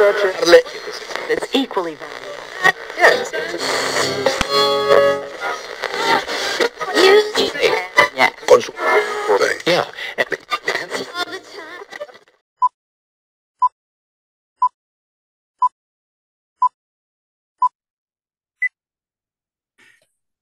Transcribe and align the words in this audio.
that's 0.00 1.54
equally. 1.54 1.96
Yes. 2.96 3.32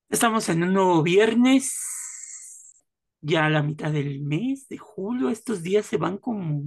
Estamos 0.09 0.49
en 0.49 0.63
un 0.63 0.73
nuevo 0.73 1.03
viernes, 1.03 2.75
ya 3.21 3.47
a 3.47 3.51
la 3.51 3.63
mitad 3.63 3.91
del 3.91 4.21
mes 4.21 4.69
de 4.69 4.79
julio. 4.79 5.31
Estos 5.31 5.63
días 5.63 5.85
se 5.87 5.97
van 5.97 6.19
como, 6.19 6.63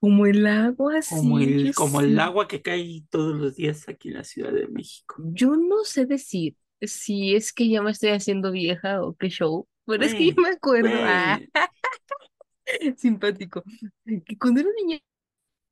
Como 0.00 0.26
el 0.26 0.46
agua, 0.46 1.02
como 1.02 1.38
sí, 1.38 1.44
el, 1.44 1.74
como 1.74 2.00
el 2.00 2.18
agua 2.18 2.48
que 2.48 2.62
cae 2.62 3.04
todos 3.10 3.36
los 3.36 3.56
días 3.56 3.88
aquí 3.88 4.08
en 4.08 4.14
la 4.14 4.24
Ciudad 4.24 4.52
de 4.52 4.66
México. 4.68 5.16
Yo 5.22 5.56
no 5.56 5.84
sé 5.84 6.06
decir 6.06 6.56
si 6.80 7.34
es 7.34 7.52
que 7.52 7.68
ya 7.68 7.82
me 7.82 7.90
estoy 7.90 8.10
haciendo 8.10 8.50
vieja 8.52 9.02
o 9.02 9.14
qué 9.14 9.28
show, 9.28 9.68
pero 9.86 10.04
es 10.04 10.14
que 10.14 10.26
yo 10.28 10.32
me 10.42 10.48
acuerdo, 10.50 11.02
ah, 11.04 11.40
simpático, 12.96 13.62
que 14.26 14.38
cuando 14.38 14.60
era 14.60 14.70
niña 14.76 14.98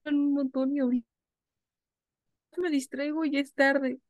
un 0.07 0.35
montón 0.35 0.75
y 0.77 0.81
ahorita 0.81 1.07
me 2.59 2.69
distraigo 2.71 3.25
y 3.25 3.31
ya 3.33 3.41
es 3.41 3.55
tarde. 3.55 4.01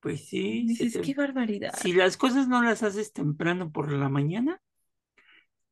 pues 0.00 0.26
sí, 0.28 0.68
se 0.68 0.86
Dices, 0.86 0.92
te- 0.92 1.04
qué 1.06 1.14
barbaridad. 1.14 1.72
si 1.72 1.92
las 1.92 2.16
cosas 2.16 2.48
no 2.48 2.62
las 2.62 2.82
haces 2.82 3.12
temprano 3.12 3.70
por 3.72 3.92
la 3.92 4.08
mañana, 4.08 4.60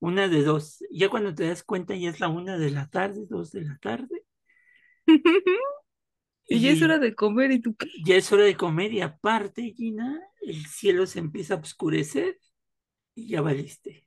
una 0.01 0.29
de 0.29 0.43
dos. 0.43 0.85
Ya 0.91 1.09
cuando 1.09 1.35
te 1.35 1.49
das 1.49 1.63
cuenta 1.63 1.95
ya 1.97 2.11
es 2.11 2.21
la 2.21 2.29
una 2.29 2.59
de 2.59 2.71
la 2.71 2.89
tarde, 2.89 3.27
dos 3.29 3.53
de 3.53 3.63
la 3.63 3.79
tarde, 3.79 4.25
Y 6.51 6.61
ya 6.61 6.71
es 6.71 6.81
hora 6.81 6.99
de 6.99 7.15
comer 7.15 7.53
y 7.53 7.61
tú, 7.61 7.77
ya 8.05 8.17
es 8.17 8.33
hora 8.33 8.45
de 8.45 8.57
comer 8.57 8.93
y 8.95 9.03
aparte, 9.03 9.75
Gina, 9.77 10.19
el 10.41 10.65
cielo 10.67 11.07
se 11.07 11.19
empieza 11.19 11.55
a 11.55 11.59
oscurecer 11.59 12.39
y 13.15 13.29
ya 13.29 13.43
valiste. 13.43 14.07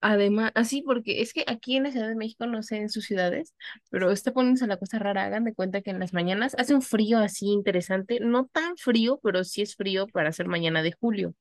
Además, 0.00 0.52
así 0.54 0.82
porque 0.82 1.22
es 1.22 1.32
que 1.32 1.42
aquí 1.48 1.76
en 1.76 1.82
la 1.84 1.90
Ciudad 1.90 2.08
de 2.08 2.14
México, 2.14 2.46
no 2.46 2.62
sé 2.62 2.76
en 2.76 2.90
sus 2.90 3.06
ciudades, 3.06 3.54
pero 3.90 4.12
está 4.12 4.32
poniéndose 4.32 4.68
la 4.68 4.76
cosa 4.76 5.00
rara. 5.00 5.24
Hagan 5.24 5.44
de 5.44 5.54
cuenta 5.54 5.80
que 5.80 5.90
en 5.90 5.98
las 5.98 6.12
mañanas 6.12 6.54
hace 6.58 6.74
un 6.74 6.82
frío 6.82 7.18
así 7.18 7.46
interesante, 7.46 8.20
no 8.20 8.46
tan 8.46 8.76
frío, 8.76 9.18
pero 9.22 9.42
sí 9.42 9.62
es 9.62 9.74
frío 9.74 10.06
para 10.06 10.30
ser 10.32 10.46
mañana 10.46 10.82
de 10.82 10.92
julio. 10.92 11.34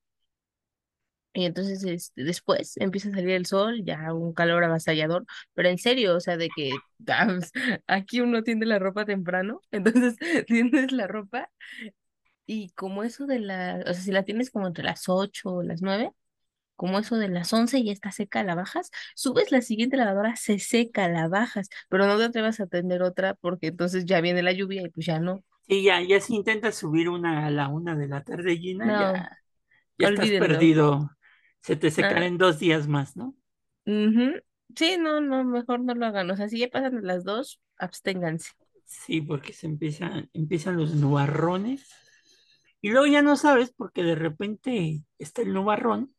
Y 1.36 1.46
entonces 1.46 1.84
este, 1.84 2.24
después 2.24 2.78
empieza 2.78 3.10
a 3.10 3.12
salir 3.12 3.32
el 3.32 3.46
sol, 3.46 3.84
ya 3.84 4.14
un 4.14 4.34
calor 4.34 4.64
avasallador, 4.64 5.26
pero 5.54 5.70
en 5.70 5.78
serio, 5.78 6.16
o 6.16 6.20
sea, 6.22 6.38
de 6.38 6.50
que 6.56 6.72
aquí 7.88 8.22
uno 8.22 8.42
tiende 8.44 8.66
la 8.66 8.80
ropa 8.80 9.06
temprano, 9.06 9.62
entonces 9.72 10.16
tiendes 10.48 10.92
la 10.94 11.08
ropa 11.08 11.50
y 12.46 12.70
como 12.72 13.04
eso 13.04 13.26
de 13.26 13.40
la, 13.40 13.82
o 13.88 13.94
sea, 13.94 14.02
si 14.02 14.12
la 14.12 14.24
tienes 14.24 14.50
como 14.50 14.68
entre 14.68 14.84
las 14.84 15.10
8 15.10 15.50
o 15.50 15.64
las 15.64 15.82
9 15.82 16.12
como 16.76 17.00
eso 17.00 17.18
de 17.18 17.30
las 17.30 17.54
11 17.54 17.84
ya 17.84 17.92
está 17.94 18.12
seca, 18.12 18.44
la 18.44 18.56
bajas, 18.56 18.92
subes 19.16 19.52
la 19.52 19.62
siguiente 19.62 19.98
lavadora, 19.98 20.36
se 20.36 20.60
seca, 20.60 21.08
la 21.08 21.28
bajas, 21.28 21.70
pero 21.90 22.06
no 22.06 22.18
te 22.18 22.26
atrevas 22.26 22.60
a 22.60 22.68
tender 22.68 23.02
otra 23.02 23.34
porque 23.36 23.68
entonces 23.68 24.06
ya 24.06 24.22
viene 24.22 24.44
la 24.44 24.52
lluvia 24.52 24.82
y 24.82 24.90
pues 24.90 25.06
ya 25.06 25.20
no. 25.20 25.44
Sí, 25.68 25.84
ya, 25.84 26.02
ya 26.02 26.20
si 26.20 26.36
intentas 26.36 26.76
subir 26.76 27.10
una 27.10 27.48
a 27.48 27.50
la 27.50 27.70
una 27.70 27.96
de 27.96 28.08
la 28.08 28.24
tarde, 28.24 28.58
Gina, 28.58 28.86
No, 28.86 29.14
ya, 29.14 29.40
ya 29.98 30.10
estás 30.10 30.30
perdido. 30.30 31.10
Se 31.66 31.76
te 31.76 31.92
secará 31.92 32.26
Ah, 32.26 32.28
en 32.28 32.38
dos 32.38 32.60
días 32.60 32.88
más, 32.88 33.18
¿no? 33.18 33.36
ujú. 33.86 34.42
Sí, 34.76 34.98
no, 34.98 35.22
no, 35.22 35.44
mejor 35.44 35.80
no 35.82 35.94
lo 35.96 36.06
hagan. 36.06 36.30
O 36.32 36.36
sea, 36.36 36.50
si 36.50 36.60
ya 36.60 36.70
pasan 36.70 37.00
las 37.06 37.24
dos, 37.24 37.60
absténganse. 37.78 38.52
Sí, 38.86 39.22
porque 39.22 39.54
se 39.54 39.68
empiezan, 39.68 40.30
empiezan 40.34 40.78
los 40.78 40.96
nubarrones. 40.96 41.88
Y 42.82 42.92
luego 42.92 43.08
ya 43.08 43.22
no 43.22 43.36
sabes 43.38 43.74
porque 43.76 44.04
de 44.04 44.16
repente 44.16 45.04
está 45.20 45.42
el 45.44 45.54
nubarrón, 45.54 46.16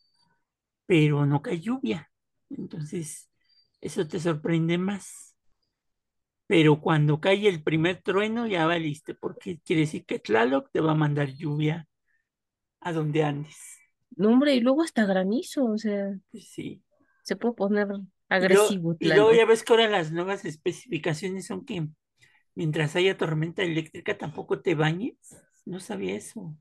pero 0.86 1.26
no 1.26 1.42
cae 1.42 1.60
lluvia. 1.60 2.10
Entonces, 2.50 3.30
eso 3.80 4.08
te 4.08 4.20
sorprende 4.20 4.78
más. 4.78 5.36
Pero 6.48 6.80
cuando 6.80 7.20
cae 7.20 7.48
el 7.48 7.62
primer 7.62 8.02
trueno, 8.02 8.46
ya 8.46 8.66
valiste, 8.66 9.14
porque 9.14 9.60
quiere 9.64 9.82
decir 9.82 10.04
que 10.06 10.18
Tlaloc 10.20 10.70
te 10.72 10.80
va 10.80 10.92
a 10.92 10.94
mandar 10.94 11.28
lluvia 11.32 11.88
a 12.80 12.92
donde 12.92 13.24
andes. 13.24 13.75
No, 14.16 14.28
hombre, 14.30 14.54
y 14.54 14.60
luego 14.60 14.82
hasta 14.82 15.04
granizo, 15.06 15.64
o 15.66 15.78
sea, 15.78 16.18
Pues 16.30 16.44
sí. 16.48 16.82
se 17.22 17.36
puede 17.36 17.54
poner 17.54 17.88
Y 18.38 18.48
luego, 18.48 18.70
agresivo, 18.70 18.96
y 18.98 19.12
luego 19.12 19.32
ya 19.34 19.44
ves 19.46 19.62
que 19.64 19.72
ahora 19.72 19.88
las 19.88 20.12
nuevas 20.12 20.44
especificaciones 20.44 21.46
son 21.46 21.64
que 21.64 21.88
mientras 22.54 22.96
haya 22.96 23.16
tormenta 23.18 23.62
eléctrica 23.64 24.18
tampoco 24.18 24.60
te 24.62 24.74
bañes. 24.74 25.16
No 25.66 25.80
sabía 25.80 26.16
eso. 26.16 26.56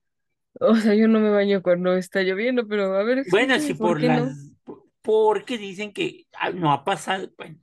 O 0.60 0.76
sea, 0.76 0.94
yo 0.96 1.08
no 1.08 1.20
me 1.20 1.30
baño 1.32 1.62
cuando 1.62 1.96
está 1.96 2.22
lloviendo, 2.22 2.68
pero 2.68 2.96
a 2.96 3.04
ver, 3.04 3.26
Bueno, 3.26 3.60
sí, 3.60 3.74
por 3.74 4.00
por 4.00 4.02
no. 4.02 4.04
las, 4.04 4.52
por- 4.64 4.84
porque 5.02 5.58
dicen 5.58 5.94
que 5.94 6.28
ah, 6.40 6.52
no 6.52 6.72
ha 6.72 6.84
pasado, 6.86 7.30
bueno, 7.38 7.60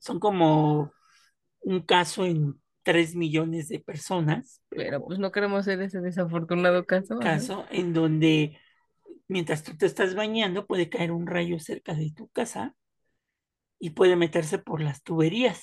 son 0.00 0.20
como 0.20 0.92
un 1.62 1.82
caso 1.82 2.26
en 2.26 2.60
tres 2.84 3.14
millones 3.16 3.68
de 3.68 3.80
personas, 3.80 4.62
Pero 4.70 5.04
pues 5.04 5.18
no 5.20 5.30
queremos 5.32 5.64
ser 5.66 5.80
ese 5.82 6.00
desafortunado 6.00 6.84
caso, 6.86 7.14
caso 7.18 7.66
en 7.70 7.92
donde 7.94 8.58
mientras 9.28 9.62
tú 9.64 9.76
te 9.76 9.86
estás 9.86 10.14
bañando 10.14 10.66
puede 10.66 10.88
caer 10.90 11.12
un 11.12 11.26
rayo 11.26 11.58
cerca 11.60 11.94
de 11.94 12.12
tu 12.12 12.28
casa 12.30 12.76
y 13.78 13.90
puede 13.90 14.16
meterse 14.16 14.58
por 14.58 14.80
las 14.80 15.02
tuberías. 15.02 15.62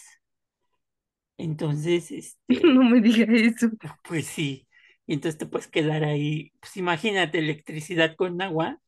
Entonces, 1.37 2.11
este, 2.11 2.69
No 2.73 2.83
me 2.83 3.01
diga 3.01 3.25
eso. 3.33 3.69
pues 4.03 4.27
sí, 4.27 4.67
y 5.05 5.13
entonces 5.13 5.37
te 5.39 5.45
puedes 5.45 5.67
quedar 5.67 6.03
ahí, 6.03 6.51
pues 6.59 6.77
imagínate 6.77 7.39
electricidad 7.39 8.15
con 8.15 8.41
agua, 8.41 8.81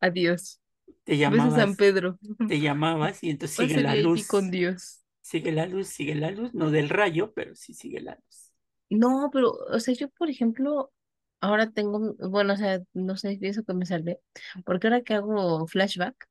Adiós. 0.00 0.60
te 1.04 1.16
Besos 1.24 1.54
a 1.56 1.60
San 1.62 1.76
llamabas, 1.76 1.76
Pedro. 1.76 2.18
te 2.46 2.60
llamabas 2.60 3.22
y 3.24 3.30
entonces 3.30 3.56
sigue 3.56 3.78
la 3.78 3.94
ahí 3.94 4.24
con 4.26 4.50
luz. 4.50 4.50
Dios. 4.50 5.00
Sigue 5.22 5.52
la 5.52 5.66
luz, 5.66 5.88
sigue 5.88 6.14
la 6.16 6.30
luz, 6.32 6.54
no 6.54 6.70
del 6.70 6.88
rayo, 6.90 7.32
pero 7.34 7.54
sí 7.56 7.74
sigue 7.74 8.00
la 8.00 8.14
luz. 8.16 8.52
No, 8.90 9.30
pero, 9.32 9.52
o 9.52 9.80
sea, 9.80 9.94
yo, 9.94 10.08
por 10.10 10.30
ejemplo, 10.30 10.90
ahora 11.40 11.70
tengo, 11.70 12.14
bueno, 12.18 12.54
o 12.54 12.56
sea, 12.56 12.80
no 12.94 13.16
sé, 13.16 13.36
de 13.38 13.48
eso 13.48 13.64
que 13.64 13.74
me 13.74 13.86
salvé, 13.86 14.20
porque 14.64 14.86
ahora 14.88 15.02
que 15.02 15.14
hago 15.14 15.66
flashback, 15.66 16.28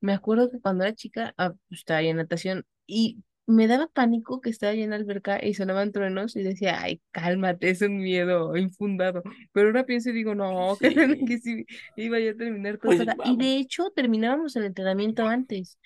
me 0.00 0.12
acuerdo 0.12 0.50
que 0.50 0.60
cuando 0.60 0.84
era 0.84 0.94
chica, 0.94 1.34
ah, 1.38 1.52
pues, 1.68 1.80
estaba 1.80 2.02
en 2.02 2.16
natación 2.16 2.66
y 2.86 3.22
me 3.46 3.66
daba 3.66 3.88
pánico 3.88 4.40
que 4.40 4.50
estaba 4.50 4.72
ahí 4.72 4.82
en 4.82 4.90
la 4.90 4.96
alberca 4.96 5.44
y 5.44 5.54
sonaban 5.54 5.92
truenos 5.92 6.36
y 6.36 6.42
decía, 6.42 6.80
ay, 6.82 7.00
cálmate, 7.10 7.70
es 7.70 7.82
un 7.82 7.98
miedo 7.98 8.56
infundado. 8.56 9.22
Pero 9.52 9.68
ahora 9.68 9.84
pienso 9.86 10.10
y 10.10 10.12
digo, 10.12 10.34
no, 10.34 10.76
que, 10.80 10.90
Sí, 10.90 11.24
que 11.24 11.38
sí, 11.38 11.66
iba 11.96 12.18
yo 12.20 12.32
a 12.32 12.36
terminar 12.36 12.78
pues 12.82 13.04
tostada. 13.04 13.16
Y 13.22 13.36
vamos. 13.36 13.38
de 13.38 13.56
hecho, 13.56 13.90
terminábamos 13.90 14.56
el 14.56 14.64
entrenamiento 14.64 15.26
antes. 15.26 15.78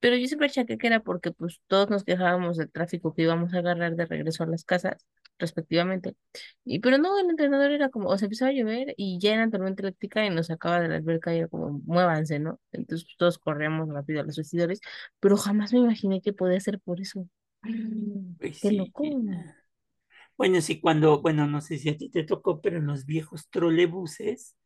Pero 0.00 0.16
yo 0.16 0.26
siempre 0.28 0.46
achaqué 0.48 0.78
que 0.78 0.86
era 0.86 1.00
porque 1.00 1.32
pues 1.32 1.60
todos 1.66 1.90
nos 1.90 2.04
quejábamos 2.04 2.56
del 2.56 2.70
tráfico 2.70 3.14
que 3.14 3.22
íbamos 3.22 3.52
a 3.54 3.58
agarrar 3.58 3.96
de 3.96 4.06
regreso 4.06 4.44
a 4.44 4.46
las 4.46 4.64
casas, 4.64 5.04
respectivamente. 5.38 6.16
Y 6.64 6.80
pero 6.80 6.98
no, 6.98 7.18
el 7.18 7.30
entrenador 7.30 7.70
era 7.72 7.88
como, 7.90 8.08
o 8.08 8.18
sea, 8.18 8.26
empezaba 8.26 8.50
a 8.50 8.54
llover 8.54 8.94
y 8.96 9.18
ya 9.20 9.34
era 9.34 9.50
tormenta 9.50 9.82
eléctrica 9.82 10.24
y 10.24 10.30
nos 10.30 10.48
sacaba 10.48 10.80
de 10.80 10.88
la 10.88 10.96
alberca 10.96 11.34
y 11.34 11.38
era 11.38 11.48
como, 11.48 11.80
muévanse, 11.84 12.38
¿no? 12.38 12.60
Entonces 12.72 13.08
todos 13.18 13.38
corríamos 13.38 13.88
rápido 13.88 14.20
a 14.20 14.24
los 14.24 14.36
vestidores, 14.36 14.80
pero 15.20 15.36
jamás 15.36 15.72
me 15.72 15.80
imaginé 15.80 16.20
que 16.20 16.32
podía 16.32 16.60
ser 16.60 16.80
por 16.80 17.00
eso. 17.00 17.28
Pues 18.38 18.60
Qué 18.60 18.68
sí, 18.68 18.76
loco. 18.76 19.04
Bueno, 20.36 20.60
sí, 20.60 20.80
cuando, 20.80 21.20
bueno, 21.20 21.46
no 21.46 21.60
sé 21.60 21.78
si 21.78 21.88
a 21.88 21.96
ti 21.96 22.08
te 22.10 22.22
tocó, 22.22 22.60
pero 22.60 22.78
en 22.78 22.86
los 22.86 23.04
viejos 23.06 23.48
trolebuses 23.50 24.56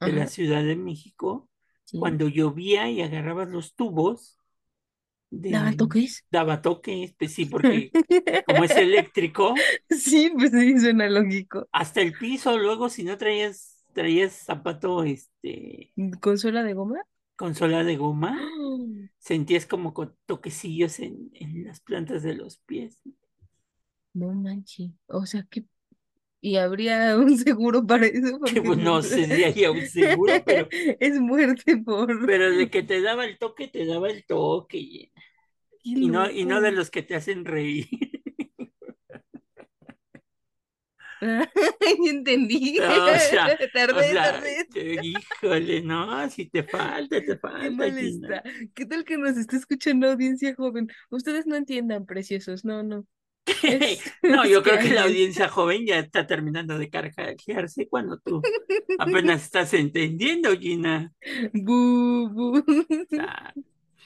de 0.00 0.12
la 0.12 0.26
Ciudad 0.26 0.64
de 0.64 0.76
México, 0.76 1.48
sí. 1.84 1.98
cuando 1.98 2.28
llovía 2.28 2.90
y 2.90 3.02
agarrabas 3.02 3.48
los 3.50 3.74
tubos 3.74 4.39
¿Daban 5.48 5.76
de, 5.76 5.80
toques? 5.80 6.24
daba 6.30 6.62
toques, 6.62 7.14
pues 7.18 7.34
sí, 7.34 7.46
porque 7.46 7.94
como 8.44 8.64
es 8.64 8.76
eléctrico, 8.76 9.64
Sí, 9.90 10.30
pues 10.36 10.50
sí, 10.52 10.78
suena 10.80 11.08
lógico. 11.08 11.68
hasta 11.72 12.00
el 12.00 12.16
piso, 12.16 12.58
luego 12.58 12.88
si 12.88 13.04
no 13.04 13.16
traías, 13.18 13.84
traías 13.92 14.32
zapato, 14.32 15.02
este, 15.04 15.94
¿Con 16.20 16.36
suela 16.38 16.62
de 16.64 16.74
goma? 16.74 17.00
con 17.36 17.54
sola 17.54 17.82
de 17.84 17.96
goma, 17.96 18.38
sentías 19.18 19.66
como 19.66 19.92
toquecillos 20.26 21.00
en, 21.00 21.30
en 21.34 21.64
las 21.64 21.80
plantas 21.80 22.22
de 22.22 22.34
los 22.34 22.58
pies. 22.58 23.00
No 24.14 24.32
manches. 24.34 24.90
O 25.08 25.26
sea 25.26 25.44
que 25.50 25.64
y 26.42 26.56
habría 26.58 27.16
un 27.18 27.38
seguro 27.38 27.86
para 27.86 28.06
eso 28.06 28.38
no 28.78 29.02
sé 29.02 29.26
si 29.26 29.44
había 29.44 29.70
un 29.72 29.86
seguro, 29.86 30.44
pero, 30.44 30.68
es 31.00 31.20
muerte 31.20 31.76
por 31.78 32.08
pero 32.24 32.50
de 32.52 32.70
que 32.70 32.82
te 32.82 33.00
daba 33.02 33.24
el 33.24 33.38
toque, 33.38 33.68
te 33.68 33.86
daba 33.86 34.10
el 34.10 34.24
toque. 34.26 35.12
Y, 35.82 35.94
qué 35.94 36.06
no, 36.08 36.30
y 36.30 36.44
no 36.44 36.60
de 36.60 36.72
los 36.72 36.90
que 36.90 37.02
te 37.02 37.14
hacen 37.14 37.44
reír. 37.44 37.88
Entendí. 42.06 42.78
No, 42.78 43.06
o 43.12 43.18
sea, 43.18 43.46
o 43.64 43.68
Tardé, 43.72 44.10
sea, 44.12 44.32
tardé. 44.32 44.64
te- 44.72 44.96
híjole, 45.06 45.82
no, 45.82 46.28
si 46.30 46.48
te 46.48 46.62
falta, 46.62 47.20
te 47.20 47.26
Qué 47.26 47.36
falta, 47.36 47.70
mal 47.70 47.98
Gina. 47.98 48.36
está. 48.36 48.50
¿Qué 48.74 48.86
tal 48.86 49.04
que 49.04 49.18
nos 49.18 49.36
está 49.36 49.56
escuchando 49.56 50.10
audiencia 50.10 50.54
joven? 50.54 50.88
Ustedes 51.10 51.46
no 51.46 51.56
entiendan, 51.56 52.06
preciosos. 52.06 52.64
No, 52.64 52.82
no. 52.82 53.06
Es- 53.62 54.00
No, 54.22 54.46
yo 54.46 54.62
creo 54.62 54.78
que 54.78 54.90
la 54.94 55.02
audiencia 55.04 55.48
joven 55.48 55.86
ya 55.86 55.98
está 55.98 56.26
terminando 56.26 56.78
de 56.78 56.88
carcajearse 56.88 57.88
cuando 57.88 58.18
tú 58.18 58.40
apenas 58.98 59.42
estás 59.42 59.74
entendiendo, 59.74 60.56
Gina. 60.58 61.12
Bu, 61.52 62.28
bu. 62.30 62.64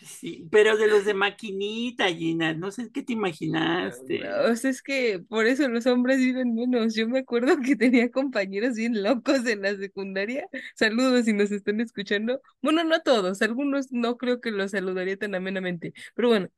Sí, 0.04 0.46
pero 0.50 0.76
de 0.76 0.86
los 0.88 1.04
de 1.04 1.14
maquinita, 1.14 2.06
Gina, 2.08 2.54
no 2.54 2.70
sé 2.70 2.90
qué 2.92 3.02
te 3.02 3.12
imaginaste. 3.14 4.28
O 4.50 4.54
sea, 4.56 4.70
es 4.70 4.82
que 4.82 5.18
por 5.20 5.46
eso 5.46 5.68
los 5.68 5.86
hombres 5.86 6.18
viven 6.18 6.54
menos. 6.54 6.94
Yo 6.94 7.08
me 7.08 7.20
acuerdo 7.20 7.56
que 7.64 7.76
tenía 7.76 8.10
compañeros 8.10 8.74
bien 8.76 9.02
locos 9.02 9.46
en 9.46 9.62
la 9.62 9.76
secundaria. 9.76 10.46
Saludos 10.74 11.24
si 11.24 11.32
nos 11.32 11.50
están 11.50 11.80
escuchando. 11.80 12.40
Bueno, 12.62 12.84
no 12.84 13.00
todos, 13.02 13.42
algunos 13.42 13.92
no 13.92 14.16
creo 14.16 14.40
que 14.40 14.50
los 14.50 14.70
saludaría 14.72 15.16
tan 15.16 15.34
amenamente. 15.34 15.92
Pero 16.14 16.28
bueno, 16.28 16.48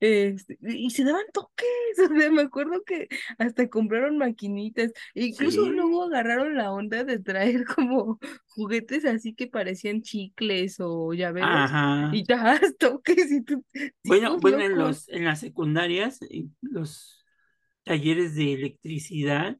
este, 0.00 0.58
y 0.62 0.90
se 0.90 1.04
daban 1.04 1.24
toques. 1.32 1.66
O 1.94 2.08
sea, 2.18 2.30
me 2.30 2.42
acuerdo 2.42 2.82
que 2.84 3.08
hasta 3.38 3.68
compraron 3.68 4.18
maquinitas. 4.18 4.92
E 5.14 5.26
incluso 5.26 5.64
Sí. 5.64 5.70
luego 5.70 6.02
agarraron 6.04 6.56
la 6.56 6.72
onda 6.72 7.04
de 7.04 7.20
traer 7.20 7.64
como 7.76 8.18
juguetes 8.48 9.04
así 9.04 9.34
que 9.34 9.46
parecían 9.46 10.02
chicles 10.02 10.76
o 10.80 11.12
llaveros. 11.14 11.50
Ajá. 11.52 12.10
Y 12.12 12.24
das 12.24 12.60
toques 12.78 13.30
y 13.30 13.42
tú. 13.42 13.64
Bueno, 14.04 14.38
bueno, 14.38 14.60
en 14.60 14.76
los, 14.76 15.08
en 15.08 15.24
las 15.24 15.40
secundarias, 15.40 16.20
en 16.30 16.54
los 16.62 17.24
talleres 17.84 18.34
de 18.34 18.54
electricidad, 18.54 19.58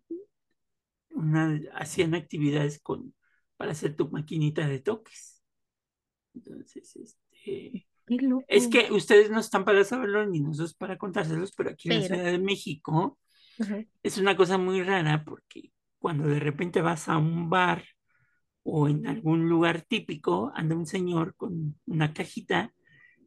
una, 1.10 1.60
hacían 1.74 2.14
actividades 2.14 2.80
con, 2.80 3.14
para 3.56 3.72
hacer 3.72 3.94
tu 3.96 4.08
maquinita 4.10 4.66
de 4.66 4.80
toques. 4.80 5.42
Entonces, 6.34 6.96
este. 6.96 7.86
Es 8.48 8.68
que 8.68 8.92
ustedes 8.92 9.30
no 9.30 9.40
están 9.40 9.64
para 9.64 9.84
saberlo 9.84 10.26
ni 10.26 10.40
nosotros 10.40 10.74
para 10.74 10.98
contárselos, 10.98 11.52
pero 11.56 11.70
aquí 11.70 11.88
en 11.88 12.00
la 12.00 12.02
Pero. 12.02 12.14
Ciudad 12.16 12.32
de 12.32 12.38
México 12.38 13.18
es 14.02 14.18
una 14.18 14.36
cosa 14.36 14.58
muy 14.58 14.82
rara 14.82 15.22
porque 15.24 15.72
cuando 15.98 16.26
de 16.26 16.40
repente 16.40 16.80
vas 16.82 17.08
a 17.08 17.18
un 17.18 17.48
bar 17.48 17.84
o 18.62 18.88
en 18.88 19.06
algún 19.06 19.48
lugar 19.48 19.82
típico, 19.82 20.50
anda 20.54 20.74
un 20.74 20.86
señor 20.86 21.34
con 21.36 21.78
una 21.86 22.12
cajita 22.12 22.72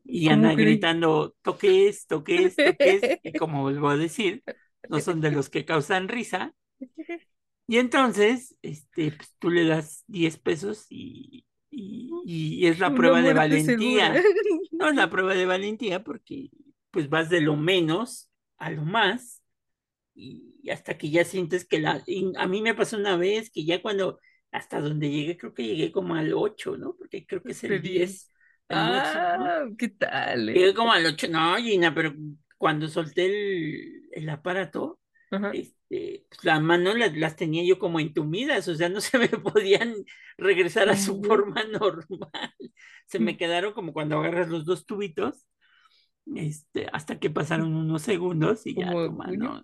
y 0.04 0.26
¿Cómo 0.26 0.36
anda 0.36 0.54
cree? 0.54 0.66
gritando 0.66 1.36
toques, 1.42 2.08
toques, 2.08 2.56
toques, 2.56 3.20
y 3.24 3.34
como 3.34 3.64
vuelvo 3.64 3.90
a 3.90 3.98
decir, 3.98 4.44
no 4.90 5.00
son 5.00 5.22
de 5.22 5.32
los 5.32 5.50
que 5.50 5.66
causan 5.66 6.08
risa. 6.08 6.54
Y 7.70 7.80
entonces, 7.80 8.56
este, 8.62 9.12
pues, 9.12 9.36
tú 9.40 9.50
le 9.50 9.66
das 9.66 10.06
10 10.08 10.38
pesos 10.38 10.86
y, 10.90 11.46
y- 11.70 12.60
y 12.64 12.68
es 12.68 12.80
la 12.80 12.94
prueba 12.96 13.22
de 13.22 13.34
valentía. 13.34 14.14
segura. 14.14 14.24
No 14.72 14.90
es 14.90 14.96
la 14.96 15.10
prueba 15.10 15.34
de 15.34 15.46
valentía 15.46 16.04
porque 16.04 16.50
pues 16.92 17.10
vas 17.10 17.30
de 17.30 17.42
lo 17.42 17.56
menos 17.56 18.30
a 18.58 18.70
lo 18.72 18.84
más 18.84 19.42
y 20.16 20.70
hasta 20.72 20.98
que 20.98 21.10
ya 21.10 21.24
sientes 21.26 21.66
que 21.68 21.80
la... 21.80 22.04
a 22.38 22.48
mí 22.48 22.62
me 22.62 22.74
pasó 22.76 22.98
una 22.98 23.18
vez 23.18 23.50
que 23.52 23.66
ya 23.66 23.82
cuando, 23.82 24.20
hasta 24.52 24.82
donde 24.82 25.10
llegué, 25.12 25.38
creo 25.38 25.54
que 25.54 25.66
llegué 25.66 25.92
como 25.92 26.16
al 26.16 26.34
8, 26.34 26.78
¿no? 26.78 26.96
Porque 26.98 27.26
creo 27.26 27.44
que 27.44 27.52
es 27.54 27.64
el 27.64 27.82
Pedí. 27.82 27.90
10, 28.00 28.32
el 28.70 28.86
máximo. 28.86 29.24
Ah, 29.26 29.66
¿qué 29.78 29.90
tal? 29.90 30.50
eh? 30.50 30.54
Llegué 30.54 30.74
como 30.74 30.92
al 30.92 31.06
8, 31.06 31.28
no, 31.30 31.56
Gina, 31.58 31.94
pero 31.94 32.14
cuando 32.58 32.88
solté 32.88 33.26
el, 33.28 34.10
el 34.12 34.30
aparato, 34.30 35.00
Ajá. 35.32 35.52
este, 35.52 36.26
pues, 36.30 36.44
las 36.44 36.62
manos 36.62 36.98
las, 36.98 37.16
las 37.18 37.36
tenía 37.36 37.64
yo 37.66 37.80
como 37.80 38.00
entumidas, 38.00 38.68
o 38.68 38.76
sea, 38.76 38.90
no 38.90 39.02
se 39.02 39.18
me 39.18 39.28
podían 39.30 39.94
regresar 40.38 40.90
a 40.90 40.98
su 40.98 41.22
forma 41.24 41.64
normal. 41.72 42.54
Se 43.08 43.20
me 43.20 43.38
quedaron 43.38 43.74
como 43.74 43.94
cuando 43.94 44.18
agarras 44.20 44.50
los 44.50 44.66
dos 44.66 44.86
tubitos, 44.86 45.46
este, 46.36 46.88
hasta 46.92 47.20
que 47.20 47.30
pasaron 47.30 47.74
unos 47.76 48.02
segundos 48.02 48.66
y 48.68 48.76
ya 48.76 48.92
tu 48.92 49.12
mano. 49.12 49.64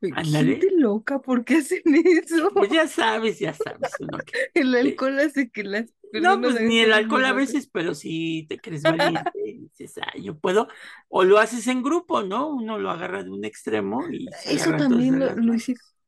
Gente 0.00 0.68
loca, 0.76 1.20
¿por 1.22 1.44
qué 1.44 1.56
hacen 1.58 1.82
eso? 1.86 2.50
Pues 2.52 2.70
ya 2.70 2.88
sabes, 2.88 3.38
ya 3.38 3.54
sabes, 3.54 3.92
uno 4.00 4.18
que- 4.26 4.50
El 4.54 4.74
alcohol 4.74 5.18
hace 5.20 5.50
que 5.50 5.62
las 5.62 5.86
No, 6.12 6.40
pues 6.40 6.60
ni 6.60 6.80
el 6.80 6.92
alcohol 6.92 7.24
a 7.24 7.32
veces, 7.32 7.68
pero 7.72 7.94
sí 7.94 8.46
te 8.48 8.60
crees 8.60 8.84
valiente 8.86 9.30
y 9.44 9.58
dices, 9.60 9.98
ah, 10.02 10.12
yo 10.20 10.38
puedo. 10.38 10.68
O 11.08 11.24
lo 11.24 11.38
haces 11.38 11.66
en 11.68 11.82
grupo, 11.82 12.22
¿no? 12.22 12.48
Uno 12.48 12.78
lo 12.78 12.90
agarra 12.90 13.22
de 13.24 13.30
un 13.30 13.44
extremo 13.44 14.08
y 14.10 14.28
se 14.32 14.54
Eso 14.54 14.70
también 14.76 15.18
lo, 15.18 15.34
lo. 15.34 15.54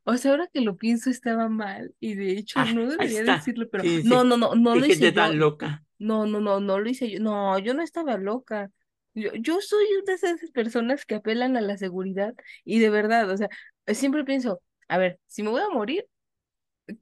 O 0.05 0.17
sea, 0.17 0.33
ahora 0.33 0.49
que 0.53 0.61
lo 0.61 0.77
pienso 0.77 1.11
estaba 1.11 1.49
mal 1.49 1.95
y 2.01 2.15
de 2.15 2.33
hecho 2.33 2.61
Ah, 2.61 2.67
no 2.67 2.89
debería 2.89 3.25
decirlo, 3.25 3.69
pero 3.71 3.85
Sí, 3.85 4.03
sí. 4.03 4.09
no, 4.09 4.25
no, 4.25 4.37
no, 4.37 4.55
no 4.55 4.75
lo 4.77 4.87
hice 4.87 5.13
yo. 5.13 5.33
loca. 5.33 5.85
No, 5.99 6.27
no, 6.27 6.41
no, 6.41 6.61
no 6.61 6.79
lo 6.79 6.89
hice 6.91 7.11
yo. 7.11 7.21
No, 7.21 7.59
yo 7.59 7.75
no 7.75 7.83
estaba 7.83 8.17
loca. 8.19 8.71
Yo, 9.15 9.31
yo 9.35 9.61
soy 9.61 9.85
una 9.95 10.05
de 10.07 10.15
esas 10.15 10.51
personas 10.51 11.07
que 11.07 11.15
apelan 11.17 11.57
a 11.57 11.61
la 11.63 11.77
seguridad 11.79 12.35
y 12.65 12.81
de 12.81 12.91
verdad, 12.91 13.31
o 13.31 13.37
sea, 13.37 13.49
siempre 13.89 14.25
pienso, 14.25 14.61
a 14.89 14.99
ver, 14.99 15.21
si 15.27 15.43
me 15.43 15.51
voy 15.51 15.63
a 15.63 15.69
morir, 15.71 16.07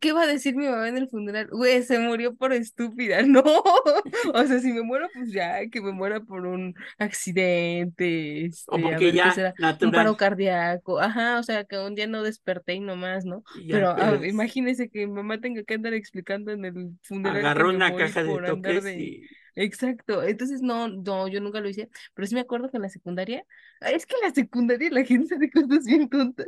¿qué 0.00 0.12
va 0.12 0.22
a 0.22 0.26
decir 0.26 0.54
mi 0.54 0.66
mamá 0.66 0.88
en 0.88 0.98
el 0.98 1.08
funeral? 1.08 1.48
Güey, 1.50 1.82
se 1.82 1.98
murió 1.98 2.34
por 2.34 2.52
estúpida, 2.52 3.22
no. 3.26 3.42
O 3.42 4.44
sea, 4.44 4.58
si 4.60 4.72
me 4.72 4.82
muero, 4.82 5.08
pues 5.12 5.32
ya, 5.32 5.68
que 5.70 5.80
me 5.80 5.92
muera 5.92 6.20
por 6.20 6.46
un 6.46 6.74
accidente, 6.98 8.44
O 8.44 8.46
este, 8.46 8.76
a 8.76 8.82
porque 8.82 9.04
ver 9.06 9.14
ya, 9.14 9.30
será, 9.32 9.54
un 9.80 9.92
paro 9.92 10.16
cardíaco, 10.16 11.00
ajá, 11.00 11.38
o 11.38 11.42
sea, 11.42 11.64
que 11.64 11.78
un 11.78 11.94
día 11.94 12.06
no 12.06 12.22
desperté 12.22 12.74
y 12.74 12.80
nomás, 12.80 13.24
¿no? 13.24 13.42
Ya, 13.64 13.74
Pero 13.74 13.90
ah, 13.90 14.18
imagínese 14.26 14.88
que 14.88 15.06
mi 15.06 15.12
mamá 15.12 15.40
tenga 15.40 15.62
que 15.62 15.74
andar 15.74 15.94
explicando 15.94 16.52
en 16.52 16.64
el 16.64 16.90
funeral 17.02 17.38
agarró 17.38 17.70
una 17.70 17.94
caja 17.94 18.22
de 18.22 18.38
toques 18.46 18.84
de... 18.84 19.00
y 19.00 19.22
Exacto, 19.54 20.22
entonces 20.22 20.62
no, 20.62 20.88
no, 20.88 21.28
yo 21.28 21.40
nunca 21.40 21.60
lo 21.60 21.68
hice, 21.68 21.90
pero 22.14 22.26
sí 22.26 22.34
me 22.34 22.40
acuerdo 22.40 22.70
que 22.70 22.78
en 22.78 22.82
la 22.82 22.88
secundaria, 22.88 23.44
es 23.82 24.06
que 24.06 24.14
en 24.16 24.22
la 24.28 24.34
secundaria 24.34 24.90
la 24.90 25.04
gente 25.04 25.34
hace 25.34 25.50
cosas 25.50 25.84
bien 25.84 26.08
tontas. 26.08 26.46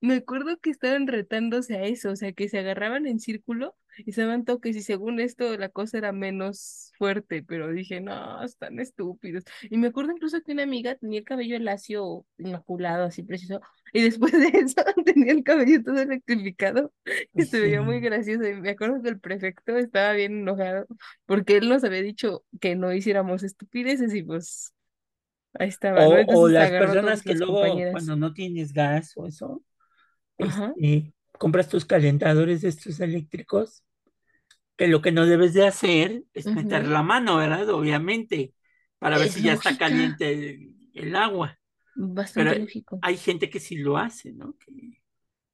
Me 0.00 0.14
acuerdo 0.16 0.56
que 0.60 0.70
estaban 0.70 1.06
retándose 1.08 1.76
a 1.76 1.82
eso, 1.84 2.10
o 2.12 2.16
sea, 2.16 2.32
que 2.32 2.48
se 2.48 2.58
agarraban 2.58 3.06
en 3.06 3.18
círculo 3.20 3.76
y 3.98 4.12
se 4.12 4.22
daban 4.22 4.44
toques 4.44 4.76
y 4.76 4.82
según 4.82 5.20
esto 5.20 5.56
la 5.56 5.68
cosa 5.68 5.98
era 5.98 6.12
menos 6.12 6.92
fuerte, 6.98 7.42
pero 7.42 7.72
dije, 7.72 8.00
no, 8.00 8.42
están 8.42 8.78
estúpidos. 8.80 9.44
Y 9.62 9.76
me 9.78 9.88
acuerdo 9.88 10.12
incluso 10.12 10.40
que 10.42 10.52
una 10.52 10.64
amiga 10.64 10.94
tenía 10.96 11.20
el 11.20 11.24
cabello 11.24 11.58
lacio, 11.58 12.26
inmaculado, 12.38 13.04
así 13.04 13.22
preciso, 13.22 13.60
y 13.92 14.02
después 14.02 14.32
de 14.32 14.48
eso 14.58 14.82
tenía 15.04 15.32
el 15.32 15.42
cabello 15.42 15.82
todo 15.82 16.00
electrificado 16.00 16.92
y 17.34 17.44
se 17.44 17.60
veía 17.60 17.82
muy 17.82 18.00
gracioso. 18.00 18.46
Y 18.46 18.54
me 18.54 18.70
acuerdo 18.70 19.02
que 19.02 19.08
el 19.08 19.20
prefecto 19.20 19.76
estaba 19.76 20.12
bien 20.12 20.40
enojado 20.40 20.86
porque 21.24 21.56
él 21.56 21.68
nos 21.68 21.84
había 21.84 22.02
dicho 22.02 22.44
que 22.60 22.76
no 22.76 22.92
hiciéramos 22.92 23.42
estupideces 23.42 24.14
y 24.14 24.22
pues 24.22 24.72
ahí 25.54 25.68
estaba, 25.68 26.04
¿no? 26.04 26.14
O, 26.28 26.48
las 26.48 26.70
personas 26.70 27.22
que 27.22 27.34
luego, 27.34 27.54
compañeras. 27.54 27.92
cuando 27.92 28.16
no 28.16 28.32
tienes 28.32 28.72
gas 28.72 29.12
o 29.16 29.26
eso, 29.26 29.62
Ajá. 30.38 30.74
este, 30.76 31.14
compras 31.38 31.68
tus 31.68 31.84
calentadores 31.84 32.64
estos 32.64 33.00
eléctricos, 33.00 33.82
que 34.76 34.88
lo 34.88 35.02
que 35.02 35.12
no 35.12 35.26
debes 35.26 35.54
de 35.54 35.66
hacer 35.66 36.24
es 36.34 36.54
meter 36.54 36.86
la 36.88 37.02
mano, 37.02 37.36
¿verdad? 37.38 37.68
Obviamente, 37.70 38.54
para 38.98 39.18
ver 39.18 39.28
si 39.30 39.42
ya 39.42 39.52
está 39.54 39.76
caliente 39.76 40.32
el, 40.50 40.90
el 40.94 41.16
agua. 41.16 41.58
Bastante 42.18 42.54
Pero 42.54 42.60
lógico. 42.60 43.02
hay 43.02 43.16
gente 43.18 43.50
que 43.50 43.60
sí 43.60 43.76
lo 43.78 43.98
hace, 43.98 44.32
¿no? 44.32 44.56
Que 44.58 45.02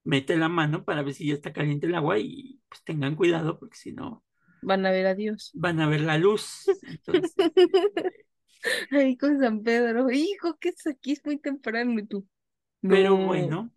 mete 0.05 0.37
la 0.37 0.49
mano 0.51 0.85
para 0.85 1.03
ver 1.03 1.15
si 1.15 1.29
ya 1.29 1.35
está 1.35 1.53
caliente 1.53 1.87
el 1.89 1.95
agua 1.97 2.19
y 2.21 2.61
pues 2.69 2.83
tengan 2.85 3.17
cuidado 3.17 3.59
porque 3.61 3.77
si 3.79 3.93
no 3.93 4.25
Van 4.61 4.87
a 4.87 4.91
ver 4.91 5.07
a 5.07 5.15
Dios. 5.15 5.55
van 5.55 5.81
a 5.81 5.89
ver 5.89 6.01
la 6.01 6.19
luz. 6.19 6.79
Entonces, 6.87 7.37
Ahí 8.91 9.17
con 9.17 9.41
San 9.41 9.63
Pedro. 9.63 10.11
Hijo, 10.11 10.57
¿qué 10.61 10.71
es 10.71 10.87
aquí? 10.87 11.13
Es 11.13 11.25
muy 11.25 11.39
temprano 11.39 11.99
y 11.99 12.07
tú. 12.07 12.27
pero 12.87 13.17
No. 13.17 13.17
bueno, 13.17 13.73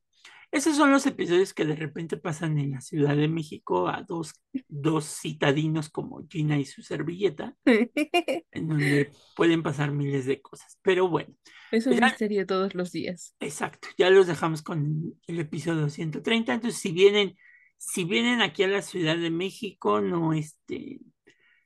esos 0.56 0.76
son 0.78 0.92
los 0.92 1.06
episodios 1.06 1.54
que 1.54 1.66
de 1.66 1.76
repente 1.76 2.18
pasan 2.18 2.58
en 2.60 2.72
la 2.72 2.82
Ciudad 2.82 3.16
de 3.16 3.28
México 3.28 3.88
a 3.90 4.04
dos, 4.04 4.34
dos 4.68 5.06
citadinos 5.22 5.90
como 5.90 6.26
Gina 6.30 6.58
y 6.60 6.66
su 6.66 6.82
servilleta, 6.82 7.56
en 8.52 8.68
donde 8.68 9.12
pueden 9.36 9.64
pasar 9.64 9.92
miles 9.92 10.26
de 10.26 10.42
cosas. 10.42 10.78
Pero 10.82 11.10
bueno, 11.10 11.34
Es 11.72 11.86
un 11.88 12.00
misterio 12.00 12.46
todos 12.48 12.74
los 12.76 12.92
días. 12.92 13.36
exacto, 13.40 13.88
ya 13.98 14.10
los 14.10 14.28
dejamos 14.28 14.62
con 14.62 15.16
el 15.28 15.40
episodio 15.40 15.90
130. 15.90 16.54
Entonces, 16.54 16.80
si 16.80 16.92
vienen, 16.92 17.36
si 17.78 18.04
vienen 18.06 18.42
aquí 18.42 18.64
a 18.64 18.68
la 18.68 18.82
Ciudad 18.82 19.18
de 19.18 19.30
México, 19.32 20.02
no 20.02 20.34
este, 20.34 21.00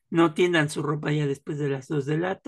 no 0.09 0.33
tiendan 0.33 0.69
su 0.69 0.83
ropa 0.83 1.11
ya 1.11 1.27
después 1.27 1.57
de 1.59 1.69
las 1.69 1.87
2 1.87 2.05
de 2.05 2.17
la 2.17 2.39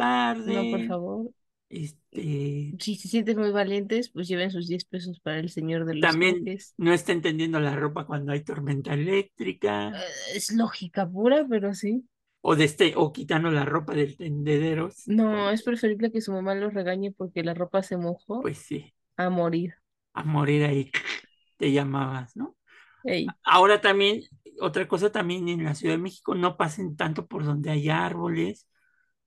No, 0.46 0.68
por 0.68 0.84
tarde. 0.84 0.88
favor. 0.88 1.32
Este, 1.72 2.78
Si 2.80 2.96
se 2.96 3.08
sienten 3.08 3.38
muy 3.40 3.52
valientes, 3.52 4.10
pues 4.10 4.28
lleven 4.28 4.52
sus 4.52 4.68
10 4.68 4.84
pesos 4.86 5.20
para 5.22 5.40
el 5.40 5.50
señor 5.50 5.86
de 5.86 5.96
los 5.96 6.02
también 6.02 6.46
no 6.78 6.94
estén 6.94 7.22
tendiendo 7.22 7.60
la 7.60 7.76
ropa 7.76 8.06
cuando 8.06 8.32
hay 8.32 8.44
tormenta 8.44 8.94
eléctrica. 8.94 9.90
Eh, 9.90 10.36
Es 10.36 10.52
lógica 10.52 11.08
pura, 11.10 11.46
pero 11.50 11.74
sí. 11.74 12.06
o 12.42 12.56
de 12.56 12.66
este, 12.66 12.94
o 12.96 13.14
quitando 13.14 13.52
la 13.52 13.66
ropa 13.66 13.94
del 13.94 14.18
tendedero, 14.18 14.90
No, 15.06 15.50
es 15.52 15.64
preferible 15.64 16.12
que 16.12 16.22
su 16.22 16.32
mamá 16.32 16.56
los 16.56 16.74
regañe 16.74 17.12
porque 17.12 17.44
la 17.44 17.54
ropa 17.54 17.84
se 17.84 17.98
mojó 17.98 18.42
pues 18.42 18.58
sí, 18.58 18.94
a 19.18 19.30
morir. 19.30 19.76
a 20.14 20.24
morir 20.24 20.64
ahí 20.66 20.92
te 21.58 21.72
llamabas, 21.72 22.36
¿no? 22.36 22.56
Ey, 23.04 23.28
Ahora 23.44 23.82
también, 23.82 24.22
otra 24.62 24.88
cosa 24.88 25.12
también 25.12 25.48
en 25.50 25.64
la 25.64 25.76
Ciudad 25.76 25.96
de 25.96 26.02
México, 26.02 26.36
no 26.36 26.58
pasen 26.58 26.96
tanto 26.96 27.28
por 27.28 27.46
donde 27.46 27.72
hay 27.72 27.90
árboles, 27.90 28.68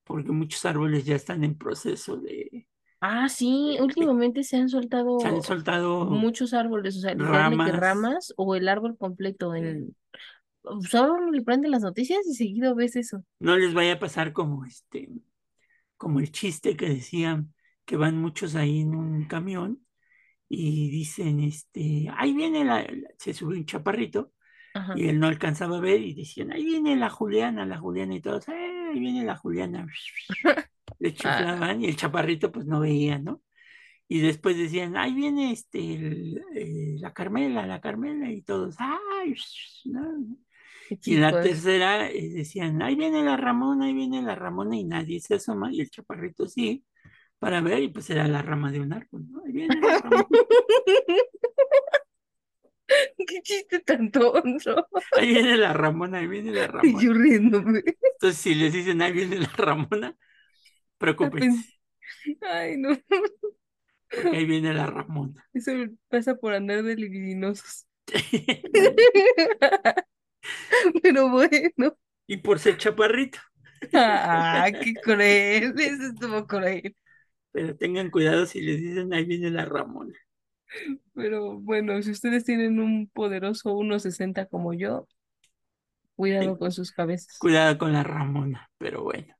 porque 0.04 0.32
muchos 0.32 0.64
árboles 0.64 1.04
ya 1.04 1.16
están 1.16 1.44
en 1.44 1.56
proceso 1.56 2.16
de, 2.16 2.66
Ah, 3.00 3.28
sí, 3.28 3.76
últimamente 3.80 4.42
se 4.44 4.56
han 4.56 4.68
soltado 4.70 5.18
Se 5.20 5.28
han 5.28 5.42
soltado 5.42 6.06
muchos 6.06 6.54
árboles, 6.54 6.96
o 6.96 7.00
sea, 7.00 7.14
ramas. 7.14 7.72
ramas 7.76 8.32
o 8.36 8.54
el 8.54 8.68
árbol 8.68 8.96
completo 8.96 9.54
en... 9.54 9.94
Solo 10.88 11.30
le 11.30 11.42
prenden 11.42 11.72
las 11.72 11.82
noticias 11.82 12.20
y 12.26 12.34
seguido 12.34 12.74
ves 12.74 12.96
eso. 12.96 13.22
No 13.40 13.56
les 13.56 13.74
vaya 13.74 13.94
a 13.94 13.98
pasar 13.98 14.32
como 14.32 14.64
este, 14.64 15.10
como 15.96 16.20
el 16.20 16.32
chiste 16.32 16.76
que 16.76 16.88
decían 16.88 17.52
que 17.84 17.96
van 17.96 18.16
muchos 18.18 18.54
ahí 18.54 18.80
en 18.80 18.94
un 18.94 19.24
camión 19.26 19.80
y 20.48 20.90
dicen, 20.90 21.40
este, 21.40 22.08
ahí 22.16 22.34
viene 22.34 22.64
la, 22.64 22.82
la- 22.82 23.10
se 23.18 23.34
sube 23.34 23.56
un 23.56 23.66
chaparrito 23.66 24.32
Ajá. 24.74 24.94
y 24.96 25.08
él 25.08 25.20
no 25.20 25.26
alcanzaba 25.28 25.78
a 25.78 25.80
ver 25.80 26.00
y 26.02 26.14
decían, 26.14 26.52
ahí 26.52 26.64
viene 26.64 26.96
la 26.96 27.10
Juliana, 27.10 27.66
la 27.66 27.78
Juliana 27.78 28.14
y 28.16 28.20
todos, 28.22 28.48
"Eh, 28.48 28.73
ahí 28.94 29.00
viene 29.00 29.24
la 29.24 29.36
Juliana. 29.36 29.86
Le 30.98 31.12
chiflaban 31.14 31.82
y 31.82 31.86
el 31.86 31.96
chaparrito 31.96 32.52
pues 32.52 32.66
no 32.66 32.80
veía, 32.80 33.18
¿no? 33.18 33.42
Y 34.08 34.20
después 34.20 34.56
decían, 34.58 34.96
ahí 34.96 35.14
viene 35.14 35.52
este, 35.52 35.78
el- 35.96 36.42
eh, 36.54 36.96
la 37.00 37.12
Carmela, 37.14 37.66
la 37.66 37.80
Carmela 37.80 38.30
y 38.30 38.42
todos, 38.42 38.76
ay, 38.78 39.34
no". 39.86 40.36
Qué 40.88 40.98
Y 41.04 41.16
la 41.16 41.32
tercera 41.40 42.10
eh, 42.10 42.30
decían, 42.30 42.82
ahí 42.82 42.96
viene 42.96 43.22
la 43.24 43.36
Ramona, 43.36 43.86
ahí 43.86 43.94
viene 43.94 44.22
la 44.22 44.34
Ramona 44.34 44.76
y 44.76 44.84
nadie 44.84 45.20
se 45.20 45.34
asoma 45.36 45.72
y 45.72 45.80
el 45.80 45.90
chaparrito 45.90 46.46
sí, 46.46 46.84
para 47.38 47.60
ver 47.62 47.82
y 47.82 47.88
pues 47.88 48.10
era 48.10 48.28
la 48.28 48.42
rama 48.42 48.72
de 48.72 48.80
un 48.80 48.92
árbol, 48.92 49.26
¿no? 49.30 49.42
Ahí 49.44 49.52
viene 49.52 49.80
la 49.82 49.96
Ramona, 49.96 50.26
Qué 53.26 53.42
chiste 53.42 53.80
tan 53.80 54.10
tonto. 54.10 54.86
ahí 55.14 55.28
viene 55.28 55.56
la 55.56 55.72
Ramona, 55.72 56.18
ahí 56.18 56.26
viene 56.26 56.52
la 56.52 56.66
Y 56.66 56.68
Ramona. 56.68 56.98
yo 56.98 57.12
riéndome. 57.12 57.82
Entonces 58.18 58.40
si 58.42 58.54
les 58.54 58.72
dicen, 58.72 59.02
ahí 59.02 59.12
viene 59.12 59.38
la 59.40 59.48
Ramona, 59.56 60.16
preocúpense, 60.98 61.74
Ay, 62.42 62.76
no. 62.76 62.96
porque 64.14 64.36
ahí 64.36 64.44
viene 64.46 64.72
la 64.74 64.86
Ramona. 64.86 65.48
Eso 65.52 65.72
pasa 66.08 66.36
por 66.36 66.54
andar 66.54 66.82
de 66.82 66.96
libidinosos. 66.96 67.86
Pero 71.02 71.28
bueno. 71.30 71.96
Y 72.26 72.38
por 72.38 72.58
ser 72.58 72.76
chaparrito, 72.76 73.38
Ah, 73.92 74.68
qué 74.80 74.98
cruel. 75.00 75.74
Eso 75.78 76.04
estuvo 76.08 76.46
cruel. 76.46 76.96
pero 77.52 77.76
tengan 77.76 78.10
cuidado 78.10 78.46
si 78.46 78.60
les 78.60 78.80
dicen, 78.80 79.12
ahí 79.14 79.24
viene 79.24 79.50
la 79.50 79.64
Ramona. 79.64 80.14
Pero 81.14 81.58
bueno, 81.60 82.00
si 82.02 82.10
ustedes 82.10 82.44
tienen 82.44 82.80
un 82.80 83.08
poderoso 83.08 83.72
1.60 83.74 84.46
como 84.46 84.72
yo, 84.74 85.06
cuidado 86.16 86.56
Sí. 86.56 86.58
con 86.58 86.72
sus 86.72 86.92
cabezas. 86.92 87.38
Cuidado 87.38 87.78
con 87.78 87.92
la 87.92 88.02
Ramona, 88.02 88.70
pero 88.78 89.02
bueno. 89.02 89.34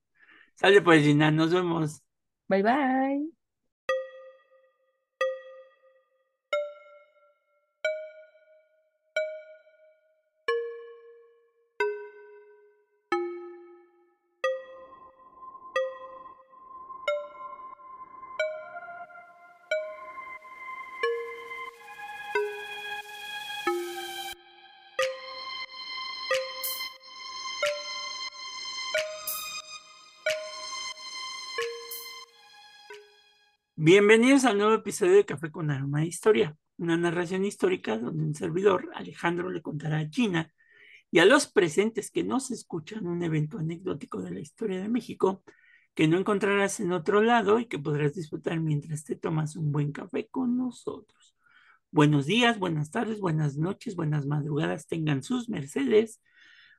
Sale 0.56 0.82
pues, 0.82 1.04
Gina, 1.04 1.30
nos 1.30 1.52
vemos. 1.52 2.02
Bye 2.48 2.62
bye. 2.62 3.34
Bienvenidos 33.86 34.46
al 34.46 34.56
nuevo 34.56 34.72
episodio 34.72 35.12
de 35.12 35.26
Café 35.26 35.50
con 35.50 35.70
Aroma 35.70 36.00
de 36.00 36.06
Historia, 36.06 36.56
una 36.78 36.96
narración 36.96 37.44
histórica 37.44 37.98
donde 37.98 38.24
un 38.24 38.34
servidor, 38.34 38.88
Alejandro, 38.94 39.50
le 39.50 39.60
contará 39.60 39.98
a 39.98 40.08
Gina 40.08 40.50
y 41.10 41.18
a 41.18 41.26
los 41.26 41.48
presentes 41.48 42.10
que 42.10 42.24
nos 42.24 42.50
escuchan 42.50 43.06
un 43.06 43.22
evento 43.22 43.58
anecdótico 43.58 44.22
de 44.22 44.30
la 44.30 44.40
historia 44.40 44.80
de 44.80 44.88
México 44.88 45.44
que 45.92 46.08
no 46.08 46.16
encontrarás 46.16 46.80
en 46.80 46.92
otro 46.92 47.20
lado 47.20 47.60
y 47.60 47.66
que 47.66 47.78
podrás 47.78 48.14
disfrutar 48.14 48.58
mientras 48.58 49.04
te 49.04 49.16
tomas 49.16 49.54
un 49.54 49.70
buen 49.70 49.92
café 49.92 50.28
con 50.28 50.56
nosotros. 50.56 51.36
Buenos 51.90 52.24
días, 52.24 52.58
buenas 52.58 52.90
tardes, 52.90 53.20
buenas 53.20 53.58
noches, 53.58 53.96
buenas 53.96 54.24
madrugadas 54.24 54.86
tengan 54.86 55.22
sus 55.22 55.50
mercedes, 55.50 56.22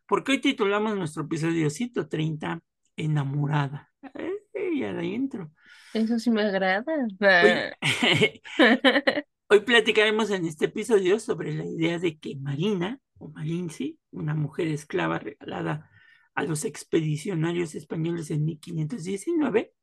porque 0.08 0.32
hoy 0.32 0.42
titulamos 0.42 0.98
nuestro 0.98 1.26
episodio 1.26 1.70
130, 1.70 2.64
Enamorada. 2.98 3.92
Eh, 4.16 4.35
adentro. 4.84 5.52
Eso 5.94 6.20
sí 6.20 6.30
me 6.30 6.42
agrada. 6.42 6.84
Hoy, 7.22 7.72
hoy 9.48 9.60
platicaremos 9.62 10.30
en 10.32 10.46
este 10.46 10.66
episodio 10.66 11.20
sobre 11.20 11.54
la 11.54 11.66
idea 11.66 12.00
de 12.00 12.18
que 12.18 12.36
Marina, 12.36 13.00
o 13.18 13.30
Malinci, 13.30 13.98
una 14.12 14.36
mujer 14.36 14.68
esclava 14.68 15.20
regalada 15.20 15.90
a 16.34 16.44
los 16.44 16.66
expedicionarios 16.66 17.76
españoles 17.76 18.30
en 18.30 18.44
1519, 18.44 19.74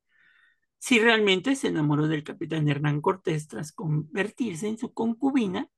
si 0.79 0.99
realmente 0.99 1.57
se 1.57 1.69
enamoró 1.69 2.09
del 2.09 2.25
capitán 2.25 2.69
Hernán 2.69 3.01
Cortés 3.01 3.49
tras 3.49 3.73
convertirse 3.73 4.69
en 4.69 4.79
su 4.79 4.93
concubina 4.93 5.69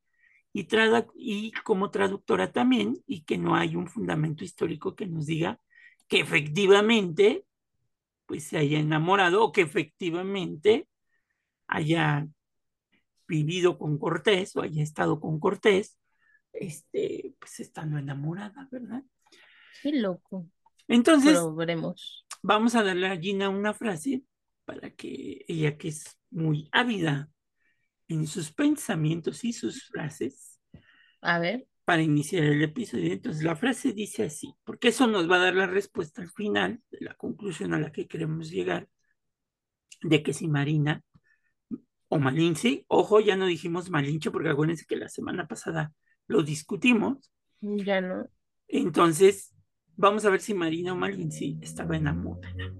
y, 0.52 0.66
y 1.14 1.52
como 1.62 1.90
traductora 1.90 2.52
también, 2.52 3.02
y 3.06 3.24
que 3.24 3.38
no 3.38 3.54
hay 3.54 3.76
un 3.76 3.86
fundamento 3.86 4.44
histórico 4.44 4.96
que 4.96 5.06
nos 5.06 5.26
diga 5.26 5.60
que 6.08 6.20
efectivamente 6.20 7.44
pues 8.34 8.48
se 8.48 8.58
haya 8.58 8.80
enamorado 8.80 9.44
o 9.44 9.52
que 9.52 9.60
efectivamente 9.60 10.88
haya 11.68 12.26
vivido 13.28 13.78
con 13.78 13.96
Cortés 13.96 14.56
o 14.56 14.62
haya 14.62 14.82
estado 14.82 15.20
con 15.20 15.38
Cortés, 15.38 15.96
este, 16.52 17.36
pues 17.38 17.60
estando 17.60 17.96
enamorada, 17.96 18.66
¿verdad? 18.72 19.04
Qué 19.80 19.92
loco. 19.92 20.48
Entonces, 20.88 21.38
veremos. 21.56 22.26
vamos 22.42 22.74
a 22.74 22.82
darle 22.82 23.06
a 23.06 23.16
Gina 23.16 23.50
una 23.50 23.72
frase 23.72 24.24
para 24.64 24.90
que 24.90 25.44
ella, 25.46 25.78
que 25.78 25.86
es 25.86 26.18
muy 26.30 26.68
ávida 26.72 27.30
en 28.08 28.26
sus 28.26 28.50
pensamientos 28.50 29.44
y 29.44 29.52
sus 29.52 29.84
frases, 29.84 30.58
A 31.20 31.38
ver. 31.38 31.68
Para 31.84 32.02
iniciar 32.02 32.44
el 32.44 32.62
episodio. 32.62 33.12
Entonces, 33.12 33.42
la 33.42 33.56
frase 33.56 33.92
dice 33.92 34.24
así, 34.24 34.54
porque 34.64 34.88
eso 34.88 35.06
nos 35.06 35.30
va 35.30 35.36
a 35.36 35.44
dar 35.44 35.54
la 35.54 35.66
respuesta 35.66 36.22
al 36.22 36.30
final 36.30 36.82
de 36.90 36.98
la 37.00 37.14
conclusión 37.14 37.74
a 37.74 37.78
la 37.78 37.92
que 37.92 38.06
queremos 38.06 38.50
llegar, 38.50 38.88
de 40.02 40.22
que 40.22 40.32
si 40.32 40.48
Marina 40.48 41.02
o 42.08 42.18
Malinche, 42.18 42.84
ojo, 42.88 43.20
ya 43.20 43.36
no 43.36 43.46
dijimos 43.46 43.90
Malinche, 43.90 44.30
porque 44.30 44.50
acuérdense 44.50 44.84
que 44.86 44.96
la 44.96 45.08
semana 45.08 45.46
pasada 45.46 45.92
lo 46.26 46.42
discutimos, 46.42 47.30
Ya 47.60 48.00
no. 48.00 48.26
entonces 48.68 49.54
vamos 49.96 50.24
a 50.24 50.30
ver 50.30 50.40
si 50.40 50.54
Marina 50.54 50.92
o 50.92 50.96
Malinche 50.96 51.56
estaba 51.60 51.96
enamorada. 51.96 52.72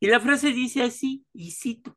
Y 0.00 0.08
la 0.08 0.20
frase 0.20 0.52
dice 0.52 0.82
así, 0.82 1.24
y 1.32 1.52
cito, 1.52 1.96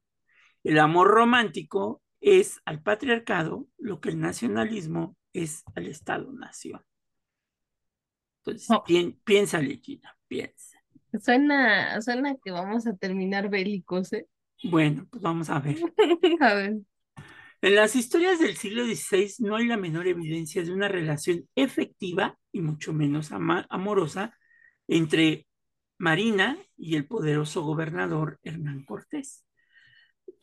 el 0.63 0.79
amor 0.79 1.07
romántico 1.09 2.01
es 2.21 2.59
al 2.65 2.81
patriarcado 2.81 3.67
lo 3.77 3.99
que 3.99 4.09
el 4.09 4.19
nacionalismo 4.19 5.15
es 5.33 5.63
al 5.75 5.87
Estado-nación. 5.87 6.81
Entonces, 8.43 8.67
Oh. 8.71 8.83
pi- 8.83 9.17
piénsale, 9.23 9.77
Gina, 9.77 10.15
piensa. 10.27 10.77
Suena, 11.21 11.99
suena 12.01 12.35
que 12.43 12.51
vamos 12.51 12.87
a 12.87 12.95
terminar 12.95 13.49
bélicos, 13.49 14.13
¿eh? 14.13 14.27
Bueno, 14.63 15.07
pues 15.09 15.21
vamos 15.23 15.49
a 15.49 15.59
ver. 15.59 15.77
A 16.41 16.53
ver. 16.53 16.77
En 17.61 17.75
las 17.75 17.95
historias 17.95 18.39
del 18.39 18.55
siglo 18.55 18.85
XVI 18.85 19.33
no 19.39 19.55
hay 19.57 19.65
la 19.65 19.75
menor 19.77 20.07
evidencia 20.07 20.63
de 20.63 20.71
una 20.71 20.87
relación 20.87 21.47
efectiva 21.55 22.37
y 22.53 22.61
mucho 22.61 22.93
menos 22.93 23.31
ama- 23.33 23.67
amorosa 23.69 24.33
entre 24.87 25.45
Marina 25.97 26.57
y 26.77 26.95
el 26.95 27.05
poderoso 27.05 27.61
gobernador 27.63 28.39
Hernán 28.43 28.85
Cortés, 28.85 29.45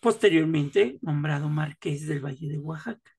posteriormente 0.01 0.99
nombrado 1.01 1.49
marqués 1.49 2.07
del 2.07 2.21
Valle 2.25 2.49
de 2.49 2.59
Oaxaca. 2.59 3.16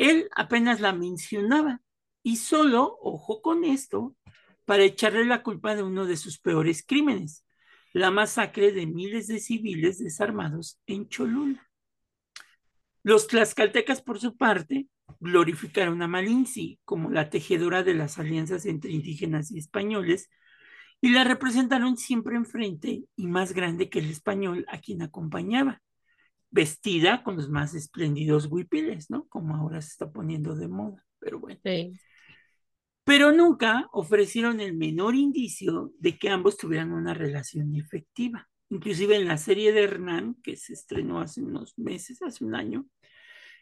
Él 0.00 0.30
apenas 0.34 0.80
la 0.80 0.94
mencionaba 0.94 1.82
y 2.22 2.36
solo, 2.36 2.96
ojo 3.02 3.42
con 3.42 3.64
esto, 3.64 4.16
para 4.64 4.82
echarle 4.82 5.26
la 5.26 5.42
culpa 5.42 5.76
de 5.76 5.82
uno 5.82 6.06
de 6.06 6.16
sus 6.16 6.38
peores 6.38 6.82
crímenes, 6.82 7.44
la 7.92 8.10
masacre 8.10 8.72
de 8.72 8.86
miles 8.86 9.26
de 9.26 9.40
civiles 9.40 9.98
desarmados 9.98 10.80
en 10.86 11.06
Cholula. 11.10 11.68
Los 13.02 13.26
tlaxcaltecas, 13.26 14.00
por 14.00 14.18
su 14.18 14.38
parte, 14.38 14.88
glorificaron 15.20 16.00
a 16.00 16.08
Malinci 16.08 16.80
como 16.86 17.10
la 17.10 17.28
tejedora 17.28 17.82
de 17.82 17.92
las 17.92 18.18
alianzas 18.18 18.64
entre 18.64 18.92
indígenas 18.92 19.50
y 19.50 19.58
españoles 19.58 20.30
y 21.02 21.10
la 21.10 21.24
representaron 21.24 21.98
siempre 21.98 22.36
enfrente 22.36 23.04
y 23.16 23.26
más 23.26 23.52
grande 23.52 23.90
que 23.90 23.98
el 23.98 24.08
español 24.08 24.64
a 24.68 24.80
quien 24.80 25.02
acompañaba, 25.02 25.82
vestida 26.50 27.22
con 27.24 27.36
los 27.36 27.48
más 27.50 27.74
espléndidos 27.74 28.46
huipiles, 28.50 29.10
¿no? 29.10 29.26
Como 29.28 29.54
ahora 29.56 29.80
se 29.82 29.88
está 29.90 30.10
poniendo 30.12 30.54
de 30.56 30.68
moda, 30.68 31.04
pero 31.18 31.40
bueno. 31.40 31.60
Sí. 31.64 32.00
Pero 33.04 33.32
nunca 33.32 33.88
ofrecieron 33.92 34.60
el 34.60 34.74
menor 34.76 35.14
indicio 35.14 35.92
de 35.98 36.18
que 36.18 36.28
ambos 36.30 36.56
tuvieran 36.56 36.92
una 36.92 37.14
relación 37.14 37.74
efectiva. 37.74 38.46
inclusive 38.72 39.16
en 39.16 39.26
la 39.26 39.36
serie 39.36 39.72
de 39.72 39.82
Hernán, 39.82 40.36
que 40.44 40.54
se 40.56 40.74
estrenó 40.74 41.20
hace 41.20 41.42
unos 41.42 41.76
meses, 41.76 42.22
hace 42.22 42.44
un 42.44 42.54
año, 42.54 42.86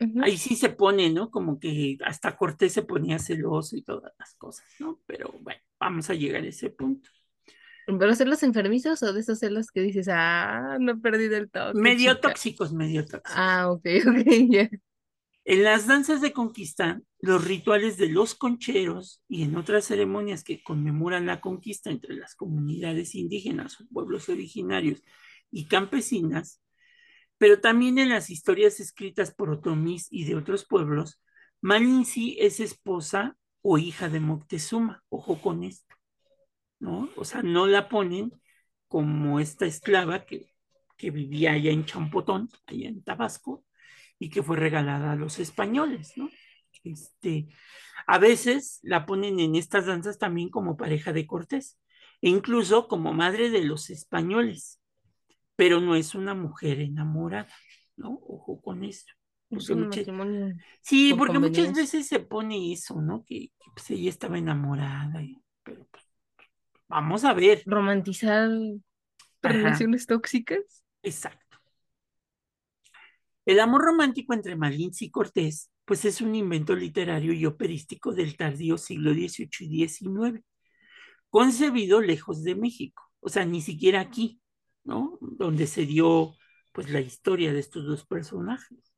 Ujú. 0.01 0.21
ahí 0.21 0.37
sí 0.39 0.57
se 0.57 0.71
pone, 0.71 1.11
¿no? 1.11 1.31
Como 1.31 1.61
que 1.61 1.99
hasta 2.05 2.37
Cortés 2.37 2.73
se 2.75 2.83
ponía 2.83 3.19
celoso 3.19 3.77
y 3.77 3.83
todas 3.83 4.13
las 4.19 4.35
cosas, 4.37 4.67
¿no? 4.81 5.01
Pero 5.07 5.33
bueno, 5.43 5.61
vamos 5.81 6.11
a 6.11 6.15
llegar 6.15 6.43
a 6.45 6.49
ese 6.49 6.71
punto. 6.71 7.11
¿Pero 7.99 8.15
celos 8.15 8.43
enfermizos 8.43 9.03
o 9.03 9.13
de 9.15 9.21
esos 9.21 9.39
celos 9.39 9.71
que 9.71 9.81
dices, 9.81 10.09
ah, 10.13 10.77
no 10.81 10.93
he 10.93 10.97
perdido 10.97 11.37
el 11.39 11.51
toque, 11.51 11.79
Medio 11.81 11.97
chica"? 11.97 12.21
tóxicos, 12.21 12.73
medio 12.73 13.07
tóxicos. 13.07 13.33
Ah, 13.37 13.71
ok, 13.71 13.87
ok, 14.09 14.27
ya. 14.51 14.71
En 15.45 15.65
las 15.65 15.87
danzas 15.87 16.21
de 16.21 16.33
conquista, 16.33 17.01
los 17.21 17.45
rituales 17.45 17.97
de 17.97 18.09
los 18.11 18.35
concheros 18.35 19.23
y 19.29 19.43
en 19.45 19.57
otras 19.57 19.87
ceremonias 19.87 20.45
que 20.45 20.63
conmemoran 20.63 21.27
la 21.27 21.41
conquista 21.41 21.91
entre 21.91 22.15
las 22.17 22.35
comunidades 22.35 23.15
indígenas 23.15 23.81
o 23.81 23.87
pueblos 23.89 24.29
originarios 24.29 25.03
y 25.51 25.67
campesinas, 25.67 26.61
pero 27.39 27.61
también 27.61 27.99
en 27.99 28.11
las 28.11 28.31
historias 28.31 28.81
escritas 28.81 29.35
por 29.35 29.51
Otomís 29.51 30.09
y 30.11 30.25
de 30.25 30.37
otros 30.37 30.67
pueblos, 30.67 31.21
Malinzi 31.63 32.37
es 32.41 32.61
esposa 32.61 33.37
o 33.63 33.79
hija 33.79 34.09
de 34.11 34.21
Moctezuma. 34.21 35.03
Ojo 35.09 35.41
con 35.41 35.65
esto, 35.65 35.95
¿no? 36.81 37.09
O 37.17 37.25
sea, 37.25 37.43
no 37.43 37.67
la 37.67 37.89
ponen 37.89 38.33
como 38.87 39.41
esta 39.41 39.67
esclava 39.67 40.25
que, 40.25 40.55
que 40.97 41.11
vivía 41.11 41.53
allá 41.53 41.71
en 41.71 41.85
Champotón, 41.85 42.49
allá 42.67 42.89
en 42.89 43.03
Tabasco, 43.03 43.65
y 44.19 44.31
que 44.31 44.43
fue 44.43 44.57
regalada 44.57 45.13
a 45.13 45.17
los 45.17 45.39
españoles, 45.39 46.13
¿no? 46.17 46.29
Este, 46.85 47.49
a 48.07 48.19
veces 48.19 48.81
la 48.83 49.07
ponen 49.07 49.41
en 49.41 49.55
estas 49.57 49.87
danzas 49.87 50.19
también 50.19 50.49
como 50.49 50.77
pareja 50.77 51.13
de 51.13 51.27
Cortés, 51.27 51.79
e 52.21 52.31
incluso 52.31 52.89
como 52.89 53.13
madre 53.13 53.51
de 53.51 53.65
los 53.65 53.91
españoles, 53.91 54.81
pero 55.57 55.81
no 55.81 55.95
es 55.95 56.15
una 56.15 56.35
mujer 56.35 56.81
enamorada, 56.81 57.53
¿no? 57.97 58.19
Ojo 58.27 58.61
con 58.61 58.85
esto. 58.85 59.13
Porque 59.49 59.75
muchas-. 59.75 60.07
Sí, 60.83 61.11
por 61.11 61.29
porque 61.29 61.39
muchas 61.39 61.75
veces 61.75 62.07
se 62.07 62.21
pone 62.21 62.73
eso, 62.73 63.01
¿no? 63.01 63.25
Que, 63.25 63.53
que, 63.59 63.71
pues 63.75 63.91
ella 63.91 64.11
estaba 64.11 64.39
enamorada, 64.39 65.21
pero 65.63 65.87
pues, 65.91 66.05
vamos 66.89 67.25
a 67.25 67.35
ver. 67.35 67.63
Romantizar 67.67 68.51
Ajá. 68.51 68.81
relaciones 69.43 70.07
tóxicas. 70.07 70.85
Exacto. 71.03 71.59
El 73.47 73.61
amor 73.61 73.83
romántico 73.83 74.35
entre 74.35 74.57
Malinche 74.57 75.07
y 75.07 75.11
Cortés, 75.11 75.71
pues 75.87 76.05
es 76.05 76.21
un 76.21 76.35
invento 76.35 76.77
literario 76.77 77.33
y 77.33 77.47
operístico 77.47 78.13
del 78.13 78.37
tardío 78.37 78.77
siglo 78.77 79.13
XVIII 79.15 79.49
y 79.61 79.89
XIX, 79.89 80.45
concebido 81.31 82.03
lejos 82.03 82.45
de 82.45 82.55
México, 82.55 83.11
o 83.21 83.31
sea, 83.31 83.47
ni 83.47 83.63
siquiera 83.63 84.01
aquí, 84.01 84.41
¿no? 84.85 85.19
Donde 85.23 85.67
se 85.67 85.87
dio, 85.87 86.35
pues, 86.73 86.91
la 86.91 87.01
historia 87.01 87.53
de 87.55 87.61
estos 87.61 87.87
dos 87.87 88.07
personajes. 88.07 88.93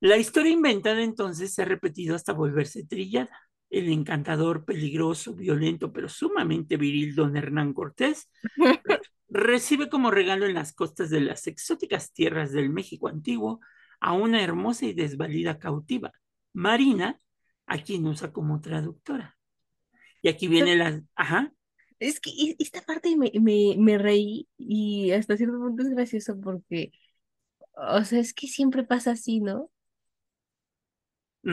La 0.00 0.16
historia 0.16 0.50
inventada 0.50 1.02
entonces 1.02 1.54
se 1.54 1.62
ha 1.62 1.64
repetido 1.64 2.16
hasta 2.16 2.32
volverse 2.32 2.84
trillada. 2.86 3.38
El 3.70 3.88
encantador, 3.90 4.64
peligroso, 4.64 5.34
violento, 5.34 5.92
pero 5.92 6.08
sumamente 6.08 6.76
viril 6.76 7.14
don 7.14 7.36
Hernán 7.36 7.74
Cortés 7.74 8.30
recibe 9.28 9.88
como 9.88 10.10
regalo 10.10 10.46
en 10.46 10.54
las 10.54 10.72
costas 10.72 11.10
de 11.10 11.20
las 11.20 11.46
exóticas 11.46 12.12
tierras 12.12 12.52
del 12.52 12.70
México 12.70 13.08
antiguo 13.08 13.60
a 14.00 14.12
una 14.12 14.42
hermosa 14.42 14.86
y 14.86 14.94
desvalida 14.94 15.58
cautiva, 15.58 16.12
Marina, 16.52 17.18
a 17.66 17.78
quien 17.78 18.06
usa 18.06 18.32
como 18.32 18.60
traductora. 18.60 19.36
Y 20.22 20.28
aquí 20.28 20.48
viene 20.48 20.76
la... 20.76 21.02
Ajá, 21.16 21.52
Es 21.98 22.20
que 22.20 22.30
e- 22.30 22.56
esta 22.58 22.82
parte 22.82 23.16
me, 23.16 23.32
me, 23.40 23.74
me 23.78 23.98
reí 23.98 24.48
y 24.58 25.10
hasta 25.12 25.36
cierto 25.36 25.58
punto 25.58 25.82
es 25.82 25.90
gracioso 25.90 26.40
porque, 26.40 26.92
o 27.74 28.04
sea, 28.04 28.20
es 28.20 28.34
que 28.34 28.48
siempre 28.48 28.84
pasa 28.84 29.12
así, 29.12 29.40
¿no? 29.40 29.70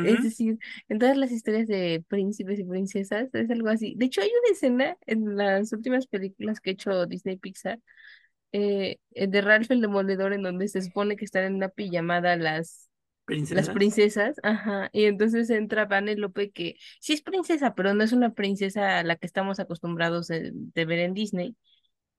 Es 0.01 0.21
decir, 0.21 0.59
en 0.89 0.99
todas 0.99 1.17
las 1.17 1.31
historias 1.31 1.67
de 1.67 2.03
príncipes 2.07 2.59
y 2.59 2.63
princesas 2.65 3.29
es 3.33 3.49
algo 3.49 3.69
así. 3.69 3.95
De 3.97 4.05
hecho, 4.05 4.21
hay 4.21 4.29
una 4.29 4.53
escena 4.53 4.97
en 5.07 5.35
las 5.37 5.73
últimas 5.73 6.07
películas 6.07 6.59
que 6.59 6.71
ha 6.71 6.73
hecho 6.73 7.05
Disney 7.07 7.37
Pixar, 7.37 7.79
eh, 8.51 8.97
eh, 9.11 9.27
de 9.27 9.41
Ralph 9.41 9.71
el 9.71 9.81
Demoledor, 9.81 10.33
en 10.33 10.43
donde 10.43 10.67
se 10.67 10.81
supone 10.81 11.15
que 11.15 11.25
están 11.25 11.45
en 11.45 11.55
una 11.55 11.69
pijamada 11.69 12.37
las, 12.37 12.89
las 13.51 13.69
princesas. 13.69 13.71
princesas, 13.71 14.37
ajá, 14.43 14.89
y 14.93 15.05
entonces 15.05 15.49
entra 15.49 15.85
Vanellope 15.85 16.51
que 16.51 16.75
sí 16.99 17.13
es 17.13 17.21
princesa, 17.21 17.75
pero 17.75 17.93
no 17.93 18.03
es 18.03 18.13
una 18.13 18.33
princesa 18.33 18.99
a 18.99 19.03
la 19.03 19.15
que 19.17 19.27
estamos 19.27 19.59
acostumbrados 19.59 20.27
de, 20.27 20.51
de 20.53 20.85
ver 20.85 20.99
en 20.99 21.13
Disney. 21.13 21.55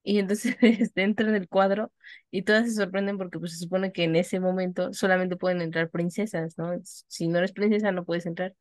Y 0.08 0.18
entonces 0.20 0.56
este, 0.62 1.02
entra 1.02 1.28
en 1.28 1.34
el 1.34 1.48
cuadro 1.48 1.92
y 2.30 2.42
todas 2.42 2.66
se 2.66 2.74
sorprenden 2.74 3.18
porque 3.18 3.38
pues 3.40 3.52
se 3.52 3.58
supone 3.58 3.92
que 3.92 4.04
en 4.04 4.14
ese 4.16 4.38
momento 4.40 4.92
solamente 4.92 5.36
pueden 5.36 5.60
entrar 5.62 5.90
princesas, 5.90 6.56
¿no? 6.58 6.72
Si 6.84 7.26
no 7.28 7.38
eres 7.38 7.52
princesa 7.52 7.90
no 7.92 8.04
puedes 8.04 8.26
entrar. 8.26 8.54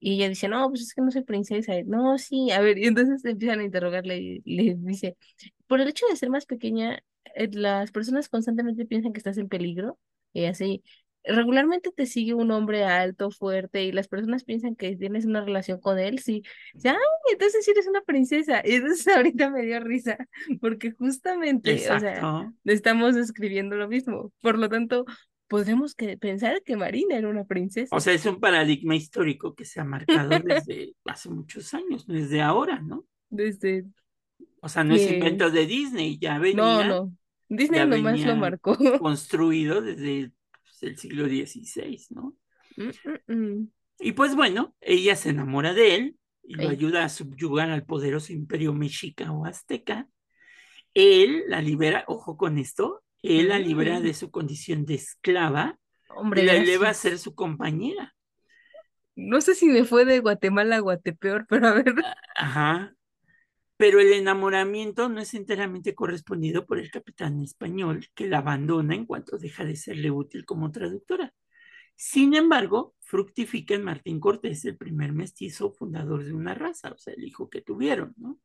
Y 0.00 0.14
ella 0.16 0.28
dice, 0.30 0.48
no, 0.48 0.68
pues 0.70 0.82
es 0.82 0.94
que 0.94 1.02
no 1.02 1.10
soy 1.10 1.22
princesa. 1.24 1.74
No, 1.86 2.18
sí, 2.18 2.50
a 2.52 2.60
ver, 2.60 2.78
y 2.78 2.86
entonces 2.86 3.24
empiezan 3.24 3.60
a 3.60 3.64
interrogarle 3.64 4.18
y 4.18 4.42
le 4.44 4.76
dice, 4.78 5.16
por 5.66 5.80
el 5.80 5.88
hecho 5.88 6.06
de 6.08 6.16
ser 6.16 6.30
más 6.30 6.46
pequeña, 6.46 7.02
eh, 7.34 7.48
las 7.52 7.92
personas 7.92 8.28
constantemente 8.30 8.86
piensan 8.86 9.12
que 9.12 9.18
estás 9.18 9.38
en 9.38 9.48
peligro. 9.48 9.98
Y 10.32 10.46
así, 10.46 10.82
regularmente 11.24 11.90
te 11.94 12.06
sigue 12.06 12.34
un 12.34 12.50
hombre 12.50 12.84
alto, 12.84 13.30
fuerte, 13.30 13.84
y 13.84 13.92
las 13.92 14.08
personas 14.08 14.44
piensan 14.44 14.74
que 14.76 14.96
tienes 14.96 15.24
una 15.26 15.44
relación 15.44 15.80
con 15.80 15.98
él. 15.98 16.18
Sí, 16.18 16.42
sí, 16.76 16.88
ay, 16.88 16.96
entonces 17.32 17.64
sí 17.64 17.70
eres 17.72 17.86
una 17.86 18.02
princesa. 18.02 18.62
Y 18.64 18.74
entonces 18.76 19.08
ahorita 19.08 19.50
me 19.50 19.62
dio 19.62 19.80
risa, 19.80 20.18
porque 20.60 20.92
justamente, 20.92 21.74
o 21.74 21.78
sea, 21.78 21.96
Exacto. 21.98 22.52
estamos 22.64 23.16
escribiendo 23.16 23.76
lo 23.76 23.88
mismo. 23.88 24.32
Por 24.40 24.58
lo 24.58 24.68
tanto, 24.68 25.04
podremos 25.48 25.94
que 25.94 26.16
pensar 26.16 26.62
que 26.62 26.76
Marina 26.76 27.16
era 27.16 27.28
una 27.28 27.44
princesa. 27.44 27.94
O 27.96 28.00
sea, 28.00 28.12
es 28.12 28.24
un 28.26 28.40
paradigma 28.40 28.94
histórico 28.94 29.54
que 29.54 29.64
se 29.64 29.80
ha 29.80 29.84
marcado 29.84 30.28
desde 30.40 30.94
hace 31.04 31.28
muchos 31.28 31.74
años, 31.74 32.08
no 32.08 32.16
es 32.16 32.30
de 32.30 32.40
ahora, 32.40 32.80
¿no? 32.80 33.04
Desde 33.28 33.84
O 34.60 34.68
sea, 34.68 34.84
no 34.84 34.94
es 34.94 35.10
invento 35.10 35.50
de 35.50 35.66
Disney, 35.66 36.18
ya 36.18 36.34
No, 36.34 36.40
venía, 36.42 36.84
no. 36.86 37.12
Disney 37.48 37.80
ya 37.80 37.86
nomás 37.86 38.20
lo 38.20 38.36
marcó. 38.36 38.76
construido 38.98 39.80
desde 39.80 40.30
pues, 40.80 40.92
el 40.92 40.98
siglo 40.98 41.26
XVI, 41.26 42.06
¿no? 42.10 42.36
Mm, 42.76 42.90
mm, 43.32 43.34
mm. 43.34 43.68
Y 44.00 44.12
pues 44.12 44.34
bueno, 44.34 44.74
ella 44.80 45.14
se 45.16 45.30
enamora 45.30 45.74
de 45.74 45.94
él 45.94 46.16
y 46.42 46.54
lo 46.54 46.68
ayuda 46.68 47.04
a 47.04 47.08
subyugar 47.08 47.70
al 47.70 47.84
poderoso 47.84 48.32
imperio 48.32 48.72
mexica 48.72 49.30
o 49.30 49.44
azteca. 49.44 50.08
Él 50.94 51.44
la 51.48 51.60
libera, 51.60 52.04
ojo 52.08 52.36
con 52.36 52.58
esto, 52.58 53.02
él 53.22 53.48
la 53.48 53.58
libera 53.58 54.00
Mm. 54.00 54.02
de 54.02 54.14
su 54.14 54.30
condición 54.30 54.86
de 54.86 54.94
esclava 54.94 55.78
y 56.08 56.12
Hombre, 56.18 56.42
la 56.44 56.54
eleva 56.54 56.88
a 56.88 56.94
ser 56.94 57.18
su 57.18 57.34
compañera. 57.34 58.14
No 59.16 59.40
sé 59.40 59.54
si 59.54 59.66
me 59.66 59.84
fue 59.84 60.04
de 60.04 60.20
Guatemala 60.20 60.76
a 60.76 60.80
Guatepeor, 60.80 61.46
pero 61.48 61.68
a 61.68 61.74
ver. 61.74 61.94
Ajá. 62.36 62.94
Pero 63.80 63.98
el 63.98 64.12
enamoramiento 64.12 65.08
no 65.08 65.22
es 65.22 65.32
enteramente 65.32 65.94
correspondido 65.94 66.66
por 66.66 66.78
el 66.78 66.90
capitán 66.90 67.40
español, 67.40 68.08
que 68.14 68.28
la 68.28 68.40
abandona 68.40 68.94
en 68.94 69.06
cuanto 69.06 69.38
deja 69.38 69.64
de 69.64 69.74
serle 69.74 70.10
útil 70.10 70.44
como 70.44 70.70
traductora. 70.70 71.32
Sin 71.96 72.34
embargo, 72.34 72.94
fructifica 73.00 73.74
en 73.74 73.84
Martín 73.84 74.20
Cortés, 74.20 74.66
el 74.66 74.76
primer 74.76 75.14
mestizo 75.14 75.72
fundador 75.72 76.22
de 76.24 76.34
una 76.34 76.52
raza, 76.52 76.90
o 76.92 76.98
sea, 76.98 77.14
el 77.14 77.24
hijo 77.24 77.48
que 77.48 77.62
tuvieron, 77.62 78.12
¿no? 78.18 78.38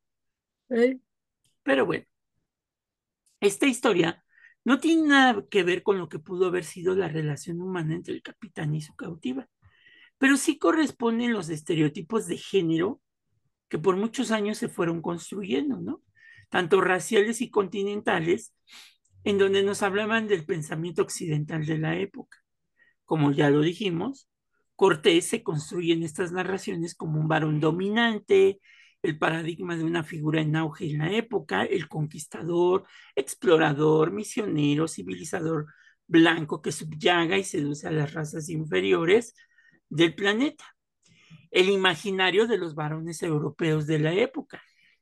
eh, 0.69 0.99
Pero 1.63 1.85
bueno, 1.85 2.05
esta 3.41 3.65
historia 3.65 4.23
no 4.63 4.79
tiene 4.79 5.09
nada 5.09 5.43
que 5.49 5.63
ver 5.63 5.83
con 5.83 5.97
lo 5.97 6.07
que 6.07 6.19
pudo 6.19 6.45
haber 6.45 6.63
sido 6.63 6.95
la 6.95 7.09
relación 7.09 7.59
humana 7.59 7.93
entre 7.93 8.13
el 8.13 8.21
capitán 8.21 8.73
y 8.73 8.79
su 8.79 8.95
cautiva, 8.95 9.49
pero 10.17 10.37
sí 10.37 10.57
corresponden 10.57 11.33
los 11.33 11.49
estereotipos 11.49 12.25
de 12.27 12.37
género 12.37 13.01
que 13.75 13.79
por 13.79 13.97
muchos 13.97 14.31
años 14.31 14.57
se 14.57 14.69
fueron 14.69 15.01
construyendo, 15.01 15.81
¿no? 15.81 16.01
Tanto 16.49 16.79
raciales 16.79 17.41
y 17.41 17.49
continentales, 17.49 18.55
en 19.25 19.37
donde 19.37 19.63
nos 19.63 19.83
hablaban 19.83 20.29
del 20.29 20.45
pensamiento 20.45 21.01
occidental 21.01 21.65
de 21.65 21.77
la 21.77 21.97
época. 21.99 22.37
Como 23.03 23.33
ya 23.33 23.49
lo 23.49 23.59
dijimos, 23.59 24.29
Cortés 24.77 25.27
se 25.27 25.43
construye 25.43 25.91
en 25.91 26.03
estas 26.03 26.31
narraciones 26.31 26.95
como 26.95 27.19
un 27.19 27.27
varón 27.27 27.59
dominante, 27.59 28.61
el 29.01 29.17
paradigma 29.19 29.75
de 29.75 29.83
una 29.83 30.05
figura 30.05 30.39
en 30.39 30.55
auge 30.55 30.89
en 30.89 30.99
la 30.99 31.11
época, 31.11 31.65
el 31.65 31.89
conquistador, 31.89 32.85
explorador, 33.13 34.13
misionero, 34.13 34.87
civilizador 34.87 35.65
blanco 36.07 36.61
que 36.61 36.71
subyaga 36.71 37.37
y 37.37 37.43
seduce 37.43 37.89
a 37.89 37.91
las 37.91 38.13
razas 38.13 38.47
inferiores 38.47 39.35
del 39.89 40.15
planeta 40.15 40.74
el 41.55 41.69
imaginario 41.71 42.47
de 42.47 42.59
los 42.59 42.75
varones 42.75 43.23
europeos 43.23 43.87
de 43.87 43.99
la 43.99 44.13
época, 44.13 44.61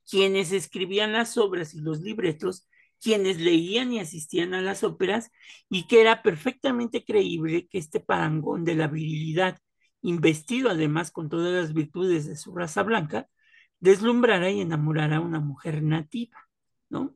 quienes 0.10 0.54
escribían 0.54 1.13
las 1.13 1.38
obras 1.38 1.74
y 1.74 1.82
los 1.82 2.02
libretos, 2.02 2.70
quienes 3.02 3.42
leían 3.42 3.92
y 3.94 4.00
asistían 4.00 4.54
a 4.54 4.62
las 4.62 4.84
óperas, 4.86 5.32
y 5.70 5.88
que 5.88 6.02
era 6.02 6.24
perfectamente 6.24 7.04
creíble 7.06 7.68
que 7.68 7.80
este 7.80 8.00
parangón 8.00 8.66
de 8.66 8.76
la 8.76 8.88
virilidad, 8.88 9.60
investido 10.02 10.70
además 10.70 11.12
con 11.12 11.30
todas 11.30 11.54
las 11.54 11.74
virtudes 11.74 12.28
de 12.28 12.36
su 12.38 12.56
raza 12.56 12.84
blanca, 12.84 13.28
deslumbrara 13.80 14.50
y 14.52 14.62
enamorara 14.62 15.18
a 15.18 15.22
una 15.22 15.39
mujer 15.39 15.84
nativa, 15.84 16.38
¿no? 16.89 17.16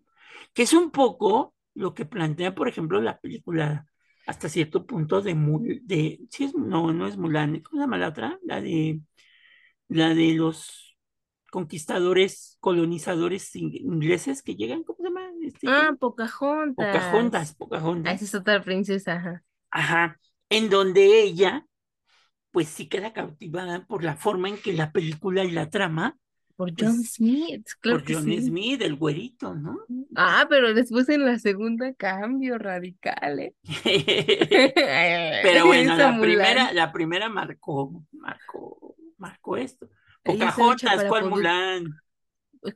que 0.54 0.63
es 0.63 0.73
un 0.73 0.91
poco 0.91 1.56
lo 1.76 1.93
que 1.93 2.06
plantea, 2.06 2.56
por 2.56 2.67
ejemplo, 2.67 3.02
la 3.02 3.19
película 3.19 3.88
hasta 4.26 4.50
cierto 4.50 4.86
punto 4.86 5.21
de, 5.21 5.36
Mul- 5.36 5.82
de 5.84 6.19
sí 6.32 6.52
no, 6.58 6.91
no 6.93 7.08
es 7.08 7.17
Mulan, 7.17 7.62
¿cómo 7.62 7.78
se 7.80 7.84
llama 7.86 7.97
la 7.97 8.10
otra? 8.10 8.39
La 8.43 8.60
de, 8.62 9.00
la 9.89 10.13
de 10.15 10.34
los 10.36 10.97
conquistadores, 11.52 12.58
colonizadores 12.62 13.56
ing- 13.56 13.76
ingleses 13.82 14.43
que 14.43 14.56
llegan, 14.56 14.84
¿cómo 14.84 14.97
se 15.00 15.04
llama? 15.06 15.30
Este, 15.43 15.73
Ah, 15.73 15.73
¿qué? 15.73 15.95
Pocahontas. 16.00 16.76
Pocahontas, 16.76 17.56
Ah, 18.04 18.13
Pocahontas. 18.13 18.13
esa 18.13 18.26
es 18.26 18.36
otra 18.36 18.63
princesa, 18.63 19.13
ajá. 19.15 19.43
Ajá, 19.71 20.19
en 20.50 20.69
donde 20.69 21.21
ella, 21.23 21.65
pues 22.52 22.69
sí 22.69 22.89
queda 22.89 23.13
cautivada 23.13 23.86
por 23.88 24.04
la 24.04 24.17
forma 24.17 24.50
en 24.50 24.58
que 24.60 24.73
la 24.73 24.91
película 24.91 25.45
y 25.45 25.52
la 25.52 25.69
trama, 25.71 26.17
Por 26.56 26.73
John 26.78 27.04
pues 27.04 27.06
Smith, 27.06 27.67
claro 27.82 28.00
por 28.00 28.04
que 28.04 28.15
John 28.15 28.23
sí. 28.23 28.41
Smith, 28.41 28.82
el 28.82 28.95
güerito, 28.95 29.56
¿no? 29.56 29.80
Ah, 30.15 30.45
pero 30.50 30.73
después 30.73 31.08
en 31.10 31.26
la 31.26 31.39
segunda 31.39 31.93
cambio 31.93 32.58
radical, 32.58 33.39
¿eh? 33.39 33.56
Pero 35.41 35.65
bueno, 35.65 35.93
Esa 35.93 36.12
la 36.12 36.19
primera, 36.19 36.71
la 36.73 36.91
primera 36.91 37.30
marcó, 37.30 38.04
marcó, 38.12 38.95
marcó 39.17 39.58
esto. 39.58 39.89
Pocahontas, 40.23 41.06
¿cuál. 41.06 41.30
Mulan? 41.30 41.95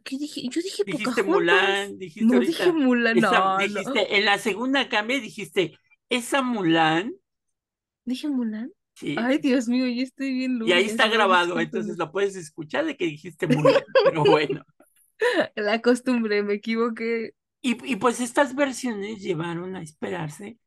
¿Qué 0.03 0.17
dije? 0.17 0.41
Yo 0.49 0.61
dije 0.61 0.83
Dijiste 0.85 1.23
Pocahontas. 1.23 1.25
Mulan, 1.25 1.97
dijiste 1.97 2.25
No 2.25 2.39
dije 2.39 2.71
ahorita. 2.71 2.73
Mulan, 2.73 3.17
Esa, 3.17 3.21
no, 3.21 3.67
no. 3.67 3.67
dijiste, 3.67 4.17
en 4.17 4.25
la 4.25 4.37
segunda 4.37 4.89
cambia 4.89 5.19
dijiste, 5.19 5.79
esa 6.09 6.41
Mulan, 6.41 7.13
¿Dije 8.05 8.27
Mulan? 8.29 8.71
sí, 8.95 9.15
Ay, 9.15 9.37
Dios 9.39 9.67
mío, 9.67 9.87
yo 9.87 10.03
estoy 10.03 10.33
bien 10.33 10.59
y 10.63 10.71
ahí 10.71 10.85
está 10.85 11.07
grabado, 11.07 11.59
entonces 11.59 11.97
lo 11.97 12.11
puedes 12.11 12.35
escuchar 12.35 12.85
de 12.85 12.95
que 12.97 13.05
dijiste 13.05 13.47
Mulan, 13.47 13.83
pero 14.03 14.25
bueno. 14.25 14.63
La 15.55 15.81
costumbre, 15.81 16.43
me 16.43 16.55
equivoqué. 16.55 17.33
Y, 17.61 17.91
y 17.91 17.95
pues 17.97 18.19
estas 18.19 18.55
versiones 18.55 19.21
llevaron 19.21 19.75
a 19.75 19.81
esperarse, 19.83 20.57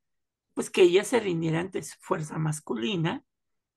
pues 0.55 0.71
que 0.71 0.83
ella 0.83 1.05
se 1.05 1.21
rindiera 1.21 1.61
ante 1.61 1.83
su 1.83 1.97
fuerza 2.01 2.39
masculina 2.39 3.25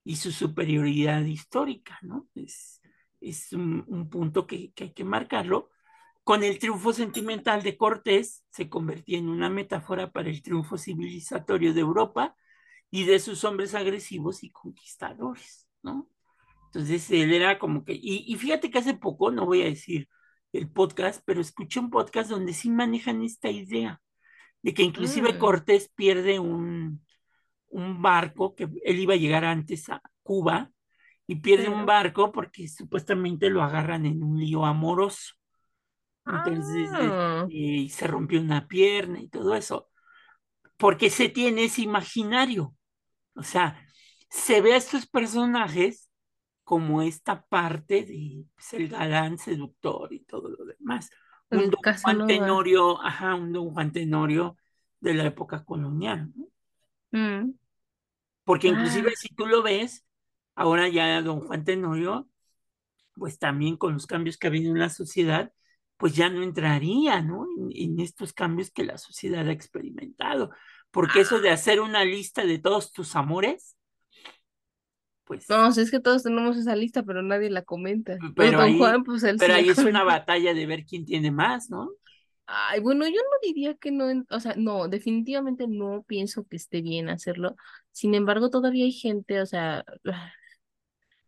y 0.08 0.16
su 0.16 0.32
superioridad 0.32 1.22
histórica, 1.26 2.00
¿no? 2.02 2.30
Es, 2.34 2.82
es 3.20 3.52
un, 3.52 3.84
un 3.90 4.10
punto 4.10 4.48
que, 4.48 4.72
que 4.72 4.86
hay 4.86 4.94
que 4.94 5.04
marcarlo. 5.04 5.70
Con 6.24 6.46
el 6.46 6.60
triunfo 6.60 6.94
sentimental 6.94 7.62
de 7.62 7.76
Cortés, 7.76 8.46
se 8.50 8.70
convertía 8.70 9.18
en 9.18 9.28
una 9.28 9.50
metáfora 9.50 10.14
para 10.14 10.30
el 10.30 10.42
triunfo 10.42 10.78
civilizatorio 10.78 11.74
de 11.74 11.82
Europa 11.82 12.38
y 12.90 13.04
de 13.04 13.20
sus 13.20 13.44
hombres 13.44 13.76
agresivos 13.76 14.46
y 14.46 14.52
conquistadores, 14.52 15.68
¿no? 15.84 16.10
Entonces 16.68 17.12
él 17.12 17.34
era 17.34 17.60
como 17.60 17.84
que, 17.84 17.92
y, 17.92 18.24
y 18.28 18.36
fíjate 18.36 18.72
que 18.72 18.80
hace 18.80 18.94
poco, 18.94 19.30
no 19.30 19.46
voy 19.46 19.62
a 19.64 19.66
decir 19.66 20.08
el 20.54 20.70
podcast, 20.72 21.22
pero 21.26 21.42
escuché 21.42 21.82
un 21.82 21.90
podcast 21.90 22.30
donde 22.30 22.54
sí 22.54 22.70
manejan 22.70 23.24
esta 23.24 23.50
idea 23.50 24.02
de 24.62 24.74
que 24.74 24.84
inclusive 24.84 25.34
Mm, 25.34 25.38
Cortés 25.38 25.92
pierde 25.94 26.40
un, 26.40 27.06
un 27.70 28.02
barco, 28.02 28.56
que 28.56 28.70
él 28.84 29.00
iba 29.00 29.14
a 29.14 29.18
llegar 29.18 29.46
antes 29.46 29.90
a 29.90 30.02
Cuba, 30.24 30.72
y 31.28 31.36
pierde 31.36 31.70
un 31.70 31.86
barco 31.86 32.32
porque 32.32 32.68
supuestamente 32.68 33.50
lo 33.50 33.62
agarran 33.62 34.06
en 34.06 34.24
un 34.24 34.40
lío 34.40 34.66
amoroso. 34.66 35.34
Entonces, 36.26 36.90
Ah, 36.94 37.42
este, 37.44 37.56
y 37.56 37.90
se 37.90 38.08
rompió 38.08 38.42
una 38.42 38.68
pierna 38.68 39.22
y 39.22 39.30
todo 39.30 39.56
eso, 39.56 39.90
porque 40.78 41.10
se 41.10 41.30
tiene 41.30 41.66
ese 41.66 41.82
imaginario. 41.82 42.74
O 43.36 43.44
sea, 43.44 43.82
se 44.30 44.62
ve 44.62 44.74
a 44.74 44.78
estos 44.78 45.08
personajes 45.08 46.10
como 46.64 47.02
esta 47.02 47.46
parte 47.46 48.04
de 48.04 48.44
pues, 48.56 48.74
el 48.74 48.90
galán 48.90 49.38
seductor 49.38 50.12
y 50.12 50.26
todo 50.26 50.50
lo 50.50 50.66
demás. 50.66 51.10
Un 51.50 51.70
Don 51.70 51.80
Juan. 52.02 52.28
Tenorio, 52.28 53.02
ajá, 53.02 53.36
un 53.36 53.54
Don 53.54 53.72
Juan 53.72 53.92
Tenorio 53.94 54.58
de 55.00 55.14
la 55.14 55.26
época 55.26 55.64
colonial, 55.64 56.30
¿no? 56.36 56.48
Mm. 57.18 57.54
Porque 58.44 58.68
inclusive 58.68 59.10
Ah, 59.10 59.14
si 59.18 59.34
tú 59.36 59.46
lo 59.46 59.62
ves, 59.62 60.06
ahora 60.56 60.88
ya 60.88 61.22
Don 61.22 61.42
Juan 61.42 61.64
Tenorio, 61.64 62.28
pues 63.14 63.40
también 63.40 63.78
con 63.78 63.94
los 63.94 64.08
cambios 64.08 64.38
que 64.38 64.48
ha 64.48 64.50
habido 64.50 64.72
en 64.72 64.80
la 64.80 64.90
sociedad, 64.90 65.52
pues 65.98 66.16
ya 66.16 66.30
no 66.30 66.44
entraría, 66.44 67.22
¿no? 67.22 67.46
En, 67.58 67.70
en 67.74 68.00
estos 68.00 68.34
cambios 68.34 68.72
que 68.72 68.84
la 68.84 68.98
sociedad 68.98 69.48
ha 69.48 69.52
experimentado. 69.52 70.52
Porque 70.92 71.22
eso 71.22 71.40
de 71.42 71.50
ah. 71.50 71.54
hacer 71.54 71.82
una 71.82 72.06
lista 72.06 72.46
de 72.46 72.60
todos 72.60 72.92
tus 72.92 73.16
amores, 73.16 73.78
pues, 75.28 75.50
No, 75.50 75.68
es 75.68 75.92
que 75.92 76.00
todos 76.00 76.24
tenemos 76.24 76.56
esa 76.56 76.76
lista, 76.76 77.04
pero 77.04 77.22
nadie 77.22 77.50
la 77.50 77.62
comenta. 77.62 78.18
Pero 78.20 78.34
pero 78.34 78.58
Don 78.60 78.68
ahí, 78.68 78.78
Juan, 78.78 79.04
pues 79.04 79.24
él 79.24 79.36
pero 79.38 79.56
ahí 79.56 79.68
es 79.68 79.78
una 79.80 80.04
batalla 80.04 80.54
de 80.54 80.66
ver 80.66 80.86
quién 80.86 81.06
tiene 81.06 81.32
más, 81.32 81.70
¿no? 81.70 81.92
Ay, 82.50 82.80
bueno, 82.80 83.06
yo 83.08 83.14
no 83.16 83.38
diría 83.44 83.76
que 83.76 83.92
no, 83.92 84.06
o 84.30 84.40
sea, 84.40 84.54
no, 84.58 84.88
definitivamente 84.88 85.68
no 85.68 86.04
pienso 86.08 86.46
que 86.48 86.56
esté 86.56 86.82
bien 86.82 87.10
hacerlo. 87.10 87.56
Sin 87.92 88.16
embargo, 88.16 88.50
todavía 88.50 88.86
hay 88.86 88.94
gente, 88.94 89.42
o 89.42 89.46
sea, 89.46 89.84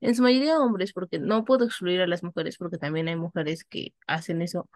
en 0.01 0.15
su 0.15 0.21
mayoría 0.23 0.59
hombres, 0.59 0.93
porque 0.93 1.19
no 1.19 1.45
puedo 1.45 1.65
excluir 1.65 2.01
a 2.01 2.07
las 2.07 2.23
mujeres, 2.23 2.57
porque 2.57 2.77
también 2.77 3.07
hay 3.07 3.15
mujeres 3.15 3.63
que 3.65 3.93
hacen 4.07 4.41
eso, 4.41 4.69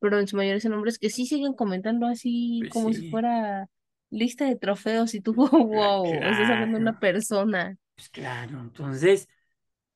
pero 0.00 0.18
en 0.20 0.28
su 0.28 0.36
mayoría 0.36 0.60
son 0.60 0.74
hombres 0.74 0.98
que 0.98 1.10
sí 1.10 1.26
siguen 1.26 1.54
comentando 1.54 2.06
así 2.06 2.66
Pues 2.66 2.72
como 2.72 2.92
si 2.92 3.04
sí, 3.04 3.08
fuera 3.08 3.68
lista 4.10 4.46
de 4.46 4.56
trofeos 4.56 5.14
y 5.14 5.20
tú, 5.20 5.34
wow, 5.52 6.30
estás 6.30 6.50
hablando 6.50 6.76
de 6.78 6.82
una 6.82 6.94
claro, 6.94 6.98
persona. 6.98 7.76
pues 7.94 8.08
claro. 8.10 8.60
Entonces, 8.60 9.28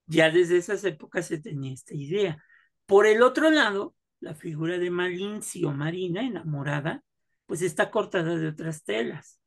ya 0.06 0.30
desde 0.30 0.58
esas 0.58 0.84
épocas 0.84 1.26
se 1.28 1.38
tenía 1.40 1.74
esta 1.74 1.94
idea. 1.96 2.44
Por 2.86 3.06
el 3.06 3.22
otro 3.22 3.50
lado, 3.50 3.96
la 4.22 4.34
figura 4.34 4.78
de 4.78 4.90
Malinci 4.90 5.64
o 5.64 5.72
Marina, 5.72 6.22
enamorada, 6.22 7.02
pues 7.46 7.60
está 7.60 7.90
cortada 7.90 8.36
de 8.36 8.48
otras 8.48 8.84
telas. 8.84 9.40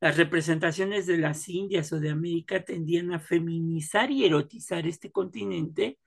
Las 0.00 0.16
representaciones 0.16 1.06
de 1.06 1.18
las 1.18 1.48
Indias 1.48 1.92
o 1.92 2.00
de 2.00 2.10
América 2.10 2.64
tendían 2.64 3.12
a 3.12 3.20
feminizar 3.20 4.10
y 4.10 4.24
erotizar 4.24 4.86
este 4.86 5.12
continente 5.12 5.98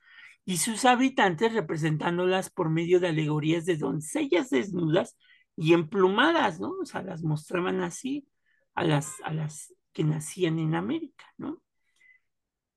y 0.45 0.57
sus 0.57 0.85
habitantes 0.85 1.53
representándolas 1.53 2.49
por 2.49 2.69
medio 2.69 2.99
de 2.99 3.09
alegorías 3.09 3.65
de 3.65 3.77
doncellas 3.77 4.49
desnudas 4.49 5.17
y 5.57 5.73
emplumadas, 5.73 6.59
¿no? 6.59 6.71
O 6.81 6.85
sea, 6.85 7.01
las 7.03 7.23
mostraban 7.23 7.81
así 7.81 8.27
a 8.75 8.83
las, 8.83 9.13
a 9.23 9.33
las 9.33 9.73
que 9.93 10.03
nacían 10.03 10.59
en 10.59 10.75
América, 10.75 11.25
¿no? 11.37 11.61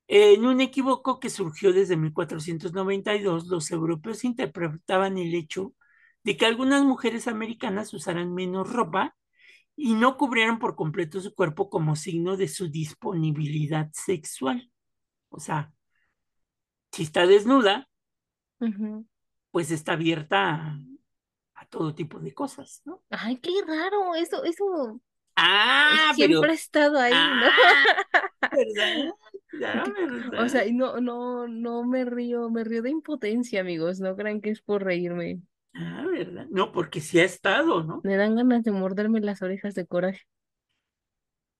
En 0.08 0.46
un 0.46 0.60
equívoco 0.62 1.20
que 1.20 1.30
surgió 1.30 1.72
desde 1.72 1.96
1492, 1.96 3.46
los 3.48 3.70
europeos 3.70 4.24
interpretaban 4.24 5.18
el 5.18 5.34
hecho 5.34 5.74
de 6.24 6.36
que 6.36 6.46
algunas 6.46 6.84
mujeres 6.84 7.28
americanas 7.28 7.92
usaran 7.94 8.34
menos 8.34 8.72
ropa 8.72 9.16
y 9.76 9.94
no 9.94 10.16
cubrieran 10.18 10.58
por 10.60 10.76
completo 10.76 11.20
su 11.20 11.34
cuerpo 11.34 11.70
como 11.70 11.96
signo 11.96 12.36
de 12.36 12.48
su 12.48 12.70
disponibilidad 12.70 13.90
sexual. 13.94 14.70
O 15.30 15.40
sea, 15.40 15.72
si 16.92 17.02
está 17.04 17.26
desnuda, 17.26 17.88
pues 19.50 19.70
está 19.70 19.92
abierta 19.92 20.54
a, 20.54 20.78
a 21.54 21.66
todo 21.66 21.94
tipo 21.94 22.20
de 22.20 22.34
cosas, 22.34 22.82
¿no? 22.84 23.02
Ay, 23.10 23.36
qué 23.38 23.50
raro, 23.66 24.14
eso, 24.14 24.44
eso 24.44 25.00
Ah, 25.36 26.12
siempre 26.14 26.28
pero, 26.28 26.52
ha 26.52 26.54
estado 26.54 26.98
ahí, 26.98 27.30
¿no? 27.30 27.46
ah, 27.46 28.50
¿verdad? 28.50 29.14
Ya, 29.58 29.84
O 30.36 30.48
sea, 30.48 30.64
no, 30.72 31.00
no, 31.00 31.46
no 31.48 31.84
me 31.84 32.04
río, 32.04 32.50
me 32.50 32.64
río 32.64 32.82
de 32.82 32.90
impotencia, 32.90 33.60
amigos, 33.60 34.00
no 34.00 34.16
crean 34.16 34.40
que 34.40 34.50
es 34.50 34.62
por 34.62 34.84
reírme. 34.84 35.40
Ah, 35.74 36.04
¿verdad? 36.10 36.46
No, 36.50 36.72
porque 36.72 37.00
sí 37.00 37.18
ha 37.20 37.24
estado, 37.24 37.82
¿no? 37.84 38.06
Me 38.06 38.16
dan 38.16 38.34
ganas 38.34 38.64
de 38.64 38.72
morderme 38.72 39.20
las 39.20 39.40
orejas 39.42 39.74
de 39.76 39.86
coraje. 39.86 40.22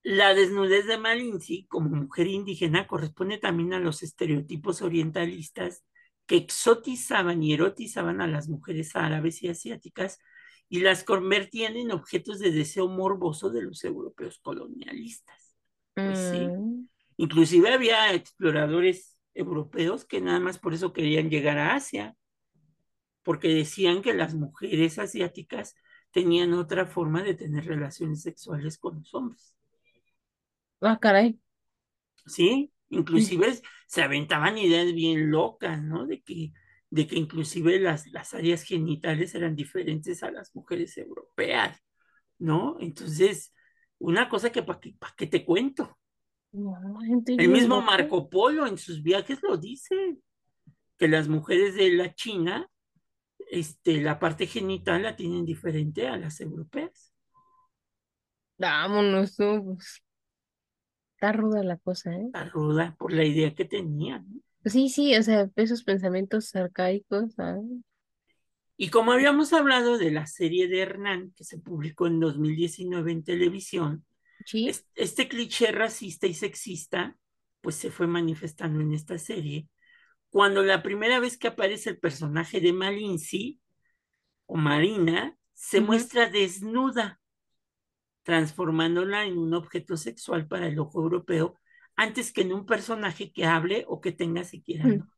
La 0.03 0.35
desnudez 0.35 0.87
de 0.87 0.99
Malinzi 0.99 1.67
como 1.67 1.91
mujer 1.91 2.27
indígena 2.29 2.87
corresponde 2.87 3.39
también 3.39 3.75
a 3.75 3.81
los 3.81 4.03
estereotipos 4.03 4.81
orientalistas 4.83 5.85
que 6.27 6.37
exotizaban 6.37 7.43
y 7.43 7.53
erotizaban 7.55 8.21
a 8.21 8.27
las 8.27 8.49
mujeres 8.49 8.97
árabes 8.97 9.43
y 9.43 9.49
asiáticas 9.49 10.19
y 10.69 10.81
las 10.81 11.05
convertían 11.05 11.77
en 11.77 11.91
objetos 11.93 12.39
de 12.39 12.51
deseo 12.53 12.89
morboso 12.89 13.51
de 13.51 13.63
los 13.63 13.85
europeos 13.85 14.39
colonialistas. 14.43 15.55
Pues 16.03 16.21
sí, 16.21 16.57
Mm, 16.57 16.89
inclusive 17.19 17.75
había 17.75 18.15
exploradores 18.15 19.21
europeos 19.35 20.07
que 20.07 20.23
nada 20.23 20.41
más 20.41 20.59
por 20.59 20.73
eso 20.73 20.95
querían 20.95 21.29
llegar 21.29 21.59
a 21.59 21.75
Asia, 21.75 22.17
porque 23.23 23.49
decían 23.49 24.01
que 24.01 24.15
las 24.15 24.35
mujeres 24.35 24.99
asiáticas 24.99 25.75
tenían 26.11 26.55
otra 26.55 26.87
forma 26.87 27.23
de 27.23 27.35
tener 27.35 27.67
relaciones 27.67 28.23
sexuales 28.23 28.79
con 28.79 29.01
los 29.01 29.15
hombres. 29.15 29.55
Ah, 30.81 30.99
caray. 30.99 31.39
¿sí? 32.29 32.73
Inclusive 32.91 33.61
se 33.87 34.03
aventaban 34.03 34.59
ideas 34.59 34.93
bien 34.95 35.31
locas, 35.31 35.83
¿no? 35.83 36.07
De 36.07 36.23
que, 36.23 36.53
de 36.91 37.07
que 37.07 37.17
inclusive 37.17 37.81
las, 37.81 38.07
las 38.09 38.35
áreas 38.35 38.63
genitales 38.63 39.35
eran 39.35 39.57
diferentes 39.57 40.23
a 40.23 40.31
las 40.31 40.55
mujeres 40.55 40.97
europeas, 40.97 41.83
¿no? 42.39 42.77
Entonces, 42.81 43.53
una 43.99 44.29
cosa 44.29 44.51
que 44.51 44.63
para 44.63 44.81
que, 44.81 44.95
pa' 44.99 45.15
que 45.17 45.27
te 45.27 45.45
cuento. 45.45 45.98
No, 46.53 46.99
gente 47.01 47.35
El 47.39 47.49
mismo 47.49 47.77
loca. 47.77 47.87
Marco 47.87 48.29
Polo 48.29 48.67
en 48.67 48.79
sus 48.79 49.03
viajes 49.03 49.39
lo 49.43 49.57
dice, 49.57 50.17
que 50.97 51.09
las 51.09 51.29
mujeres 51.29 51.75
de 51.75 51.93
la 51.93 52.15
China 52.15 52.69
este, 53.51 54.01
la 54.01 54.19
parte 54.19 54.47
genital 54.47 55.03
la 55.03 55.17
tienen 55.17 55.45
diferente 55.45 56.09
a 56.09 56.17
las 56.17 56.41
europeas. 56.41 57.13
Vámonos, 58.59 59.39
no, 59.39 59.65
pues, 59.65 60.03
está 61.15 61.33
ruda 61.33 61.63
la 61.63 61.79
cosa, 61.79 62.13
¿eh? 62.13 62.27
Está 62.27 62.45
ruda 62.45 62.97
por 62.99 63.13
la 63.13 63.25
idea 63.25 63.55
que 63.55 63.65
tenían. 63.65 64.27
¿no? 64.29 64.41
Sí, 64.65 64.89
sí, 64.89 65.17
o 65.17 65.23
sea, 65.23 65.49
esos 65.57 65.85
pensamientos 65.85 66.55
arcaicos, 66.55 67.35
¿sabes? 67.35 67.65
Y 68.77 68.91
como 68.91 69.13
habíamos 69.13 69.53
hablado 69.53 69.99
de 69.99 70.11
la 70.11 70.27
serie 70.27 70.69
de 70.69 70.81
Hernán, 70.81 71.33
que 71.37 71.45
se 71.45 71.59
publicó 71.59 72.07
en 72.07 72.21
2019 72.21 73.11
en 73.11 73.25
televisión, 73.25 74.05
Este 74.95 75.29
cliché 75.29 75.73
racista 75.73 76.27
y 76.27 76.35
sexista, 76.35 77.17
pues 77.61 77.77
se 77.77 77.91
fue 77.91 78.07
manifestando 78.07 78.81
en 78.81 78.95
esta 78.95 79.19
serie, 79.19 79.69
cuando 80.31 80.63
la 80.63 80.83
primera 80.83 81.21
vez 81.21 81.39
que 81.39 81.49
aparece 81.49 81.91
el 81.91 81.99
personaje 81.99 82.61
de 82.61 82.73
Malinzi 82.73 83.61
o 84.47 84.57
Marina, 84.57 85.37
se 85.55 85.81
muestra 85.81 86.31
desnuda, 86.31 87.21
transformándola 88.23 89.25
en 89.25 89.39
un 89.39 89.55
objeto 89.55 89.97
sexual 89.97 90.47
para 90.47 90.69
el 90.69 90.79
ojo 90.79 91.03
europeo, 91.03 91.59
antes 91.97 92.33
que 92.33 92.43
en 92.43 92.53
un 92.53 92.65
personaje 92.65 93.33
que 93.33 93.45
hable 93.45 93.85
o 93.89 94.01
que 94.01 94.13
tenga 94.13 94.45
siquiera 94.45 94.87
Mm. 94.87 95.09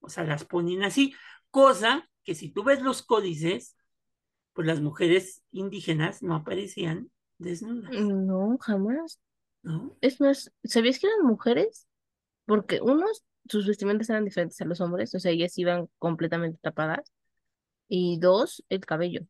O 0.00 0.08
sea, 0.08 0.22
las 0.22 0.44
ponen 0.44 0.84
así, 0.84 1.14
cosa 1.50 2.08
que 2.22 2.36
si 2.36 2.50
tú 2.50 2.62
ves 2.62 2.80
los 2.80 3.02
códices, 3.02 3.76
pues 4.52 4.66
las 4.66 4.80
mujeres 4.80 5.42
indígenas 5.50 6.22
no 6.22 6.36
aparecían 6.36 7.10
desnudas, 7.38 7.90
No, 7.92 8.58
jamás. 8.60 9.20
¿no? 9.62 9.96
Es 10.00 10.20
más, 10.20 10.52
¿sabías 10.64 10.98
que 10.98 11.06
eran 11.08 11.26
mujeres? 11.26 11.86
Porque 12.46 12.80
unos, 12.82 13.24
sus 13.48 13.66
vestimentas 13.66 14.10
eran 14.10 14.24
diferentes 14.24 14.60
a 14.60 14.66
los 14.66 14.80
hombres, 14.80 15.14
o 15.14 15.20
sea, 15.20 15.32
ellas 15.32 15.56
iban 15.58 15.88
completamente 15.98 16.58
tapadas. 16.62 17.12
Y 17.88 18.18
dos, 18.20 18.64
el 18.70 18.80
cabello. 18.86 19.22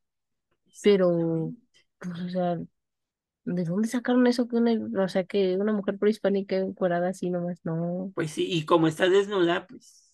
Pero, 0.83 1.55
pues, 1.99 2.21
o 2.21 2.29
sea, 2.29 2.57
¿de 3.45 3.64
dónde 3.64 3.88
sacaron 3.88 4.27
eso 4.27 4.49
que 4.49 4.57
una, 4.57 5.05
o 5.05 5.09
sea, 5.09 5.25
que 5.25 5.57
una 5.57 5.73
mujer 5.73 5.99
prehispánica 5.99 6.57
encuerada 6.57 7.09
así 7.11 7.31
nomás? 7.31 7.61
No. 7.64 8.14
Pues 8.14 8.31
sí, 8.33 8.47
y 8.51 8.64
como 8.64 8.88
está 8.88 9.09
desnuda, 9.09 9.66
pues 9.66 10.12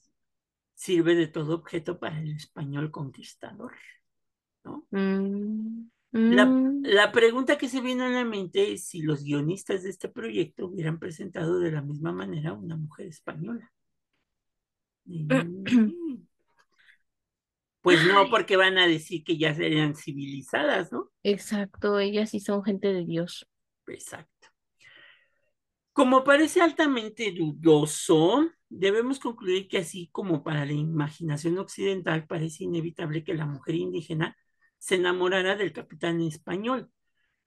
sirve 0.75 1.15
de 1.15 1.29
todo 1.29 1.57
objeto 1.57 1.99
para 2.01 2.19
el 2.21 2.37
español 2.37 2.91
conquistador, 2.91 3.73
¿no? 4.65 4.87
Mm, 4.93 5.89
La, 6.13 6.45
mm. 6.45 6.83
la 6.83 7.11
pregunta 7.11 7.57
que 7.57 7.69
se 7.69 7.81
viene 7.81 8.05
a 8.05 8.09
la 8.11 8.25
mente 8.25 8.73
es 8.73 8.87
si 8.87 9.01
los 9.01 9.25
guionistas 9.25 9.83
de 9.83 9.91
este 9.91 10.09
proyecto 10.09 10.67
hubieran 10.67 10.99
presentado 10.99 11.59
de 11.59 11.73
la 11.73 11.81
misma 11.81 12.13
manera 12.13 12.51
a 12.51 12.55
una 12.55 12.77
mujer 12.77 13.07
española. 13.07 13.73
Mm. 15.05 16.23
Pues 17.81 18.07
no, 18.07 18.31
porque 18.31 18.57
van 18.57 18.79
a 18.79 18.87
decir 18.87 19.25
que 19.25 19.37
ya 19.37 19.53
serían 19.53 19.97
civilizadas, 19.97 20.93
¿no? 20.93 21.11
Exacto, 21.25 21.99
ellas 21.99 22.31
sí 22.31 22.39
son 22.39 22.63
gente 22.63 22.93
de 22.93 23.05
Dios. 23.05 23.45
Exacto. 23.89 24.49
Como 25.93 26.23
parece 26.23 26.61
altamente 26.61 27.33
dudoso, 27.33 28.49
debemos 28.69 29.19
concluir 29.19 29.67
que 29.67 29.79
así 29.79 30.09
como 30.13 30.45
para 30.45 30.65
la 30.65 30.73
imaginación 30.73 31.59
occidental 31.59 32.27
parece 32.29 32.65
inevitable 32.65 33.25
que 33.25 33.35
la 33.35 33.47
mujer 33.47 33.75
indígena 33.75 34.37
se 34.83 34.97
enamorara 34.97 35.55
del 35.55 35.73
capitán 35.73 36.21
español. 36.23 36.91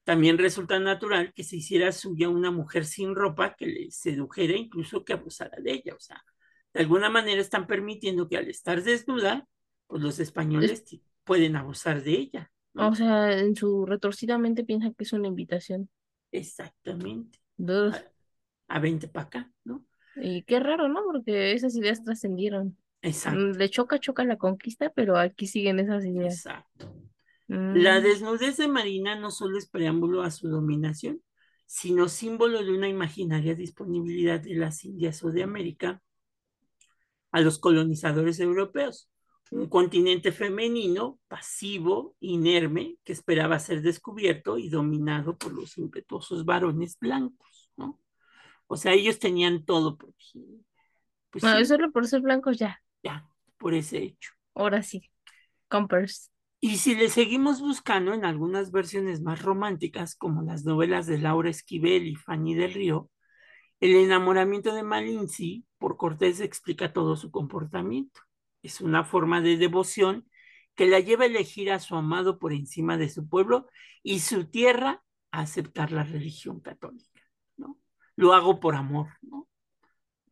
También 0.04 0.38
resulta 0.38 0.78
natural 0.78 1.34
que 1.34 1.44
se 1.44 1.56
hiciera 1.56 1.92
suya 1.92 2.30
una 2.30 2.50
mujer 2.50 2.86
sin 2.86 3.14
ropa 3.14 3.54
que 3.56 3.66
le 3.66 3.90
sedujera, 3.90 4.56
incluso 4.56 5.04
que 5.04 5.12
abusara 5.12 5.58
de 5.60 5.72
ella. 5.72 5.94
O 5.94 6.00
sea, 6.00 6.24
de 6.72 6.80
alguna 6.80 7.10
manera 7.10 7.42
están 7.42 7.66
permitiendo 7.66 8.26
que 8.26 8.38
al 8.38 8.48
estar 8.48 8.82
desnuda, 8.82 9.46
pues 9.86 10.02
los 10.02 10.18
españoles 10.18 10.82
pueden 11.24 11.56
abusar 11.56 12.02
de 12.02 12.12
ella. 12.12 12.50
¿no? 12.72 12.88
O 12.88 12.94
sea, 12.94 13.38
en 13.38 13.54
su 13.54 13.84
retorcidamente 13.84 14.64
piensan 14.64 14.94
que 14.94 15.04
es 15.04 15.12
una 15.12 15.28
invitación. 15.28 15.90
Exactamente. 16.32 17.38
A, 17.68 18.76
a 18.76 18.78
20 18.78 19.08
para 19.08 19.26
acá, 19.26 19.52
¿no? 19.64 19.84
Y 20.16 20.42
qué 20.44 20.58
raro, 20.60 20.88
¿no? 20.88 21.02
Porque 21.04 21.52
esas 21.52 21.76
ideas 21.76 22.02
trascendieron. 22.02 22.78
Exacto. 23.02 23.38
Mm, 23.38 23.58
Le 23.58 23.68
choca, 23.68 23.98
choca 23.98 24.24
la 24.24 24.38
conquista, 24.38 24.90
pero 24.90 25.18
aquí 25.18 25.46
siguen 25.46 25.78
esas 25.80 26.06
ideas. 26.06 26.34
Exacto. 26.34 27.05
Mm, 27.48 27.76
La 27.76 28.00
desnudez 28.00 28.56
de 28.56 28.68
Marina 28.68 29.14
no 29.16 29.30
solo 29.30 29.58
es 29.58 29.68
preámbulo 29.68 30.22
a 30.22 30.30
su 30.30 30.48
dominación, 30.48 31.22
sino 31.66 32.08
símbolo 32.08 32.62
de 32.64 32.72
una 32.72 32.88
imaginaria 32.88 33.54
disponibilidad 33.54 34.40
de 34.40 34.54
las 34.54 34.84
Indias 34.84 35.22
o 35.24 35.30
de 35.30 35.42
América 35.42 36.02
a 37.32 37.40
los 37.40 37.58
colonizadores 37.58 38.40
europeos. 38.40 39.10
Un 39.50 39.68
continente 39.68 40.32
femenino, 40.32 41.20
pasivo, 41.28 42.16
inerme, 42.18 42.96
que 43.04 43.12
esperaba 43.12 43.60
ser 43.60 43.80
descubierto 43.80 44.58
y 44.58 44.68
dominado 44.68 45.36
por 45.38 45.52
los 45.52 45.78
impetuosos 45.78 46.44
varones 46.44 46.98
blancos, 46.98 47.70
¿no? 47.76 48.00
O 48.66 48.76
sea, 48.76 48.92
ellos 48.92 49.20
tenían 49.20 49.64
todo, 49.64 49.96
porque, 49.96 50.16
pues 51.30 51.44
ah, 51.44 51.58
sí, 51.58 51.66
solo 51.66 51.92
por 51.92 52.08
ser 52.08 52.22
blancos 52.22 52.58
ya. 52.58 52.82
ya, 53.04 53.28
por 53.56 53.74
ese 53.74 53.98
hecho. 53.98 54.32
Ahora 54.54 54.82
sí. 54.82 55.08
Compers. 55.68 56.32
Y 56.60 56.78
si 56.78 56.94
le 56.94 57.10
seguimos 57.10 57.60
buscando 57.60 58.14
en 58.14 58.24
algunas 58.24 58.72
versiones 58.72 59.20
más 59.20 59.42
románticas, 59.42 60.16
como 60.16 60.42
las 60.42 60.64
novelas 60.64 61.06
de 61.06 61.18
Laura 61.18 61.50
Esquivel 61.50 62.06
y 62.06 62.16
Fanny 62.16 62.54
del 62.54 62.72
Río, 62.72 63.10
el 63.80 63.94
enamoramiento 63.94 64.74
de 64.74 64.82
Malinzi 64.82 65.66
por 65.78 65.96
Cortés 65.96 66.40
explica 66.40 66.92
todo 66.92 67.16
su 67.16 67.30
comportamiento. 67.30 68.20
Es 68.62 68.80
una 68.80 69.04
forma 69.04 69.42
de 69.42 69.58
devoción 69.58 70.26
que 70.74 70.86
la 70.86 71.00
lleva 71.00 71.24
a 71.24 71.26
elegir 71.26 71.70
a 71.70 71.78
su 71.78 71.94
amado 71.94 72.38
por 72.38 72.52
encima 72.52 72.96
de 72.96 73.08
su 73.10 73.28
pueblo 73.28 73.68
y 74.02 74.20
su 74.20 74.46
tierra 74.46 75.02
a 75.30 75.40
aceptar 75.40 75.92
la 75.92 76.04
religión 76.04 76.60
católica, 76.60 77.22
¿no? 77.56 77.78
Lo 78.16 78.32
hago 78.32 78.60
por 78.60 78.76
amor, 78.76 79.08
¿no? 79.20 79.46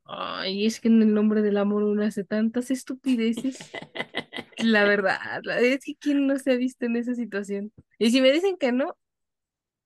Ay, 0.04 0.66
es 0.66 0.80
que 0.80 0.88
en 0.88 1.02
el 1.02 1.14
nombre 1.14 1.42
del 1.42 1.56
amor 1.56 1.82
uno 1.82 2.02
hace 2.02 2.24
tantas 2.24 2.70
estupideces. 2.70 3.58
La 4.64 4.84
verdad, 4.84 5.42
es 5.62 5.84
que 5.84 5.94
quién 5.96 6.26
no 6.26 6.38
se 6.38 6.52
ha 6.52 6.56
visto 6.56 6.86
en 6.86 6.96
esa 6.96 7.14
situación. 7.14 7.72
Y 7.98 8.10
si 8.10 8.20
me 8.20 8.32
dicen 8.32 8.56
que 8.56 8.72
no, 8.72 8.96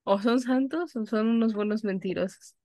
o 0.03 0.19
son 0.21 0.39
santos 0.39 0.95
o 0.95 1.05
son 1.05 1.27
unos 1.27 1.53
buenos 1.53 1.83
mentirosos. 1.83 2.55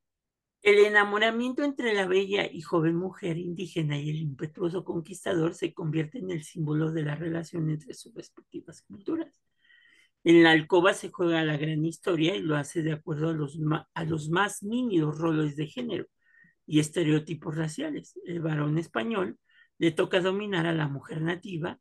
El 0.63 0.79
enamoramiento 0.79 1.63
entre 1.63 1.93
la 1.93 2.07
bella 2.07 2.47
y 2.51 2.63
joven 2.63 2.97
mujer 2.97 3.37
indígena 3.37 3.99
y 3.99 4.09
el 4.09 4.17
impetuoso 4.17 4.85
conquistador 4.85 5.55
se 5.55 5.75
convierte 5.75 6.19
en 6.19 6.31
el 6.31 6.43
símbolo 6.43 6.91
de 6.91 7.03
la 7.03 7.17
relación 7.17 7.69
entre 7.69 7.93
sus 7.93 8.15
respectivas 8.15 8.83
culturas. 8.83 9.43
En 10.23 10.43
la 10.43 10.53
alcoba 10.53 10.95
se 10.95 11.11
juega 11.11 11.45
la 11.45 11.59
gran 11.59 11.85
historia 11.85 12.35
y 12.35 12.41
lo 12.41 12.57
hace 12.57 12.83
de 12.83 12.93
acuerdo 12.93 13.29
a 13.29 13.33
los, 13.35 13.59
a 13.93 14.05
los 14.05 14.31
más 14.31 14.63
nímidos 14.63 15.19
roles 15.19 15.57
de 15.57 15.67
género 15.67 16.07
y 16.67 16.81
estereotipos 16.81 17.57
raciales. 17.57 18.19
El 18.25 18.41
varón 18.41 18.79
español 18.79 19.39
le 19.79 19.91
toca 19.91 20.21
dominar 20.21 20.67
a 20.67 20.73
la 20.73 20.89
mujer 20.89 21.21
nativa, 21.21 21.79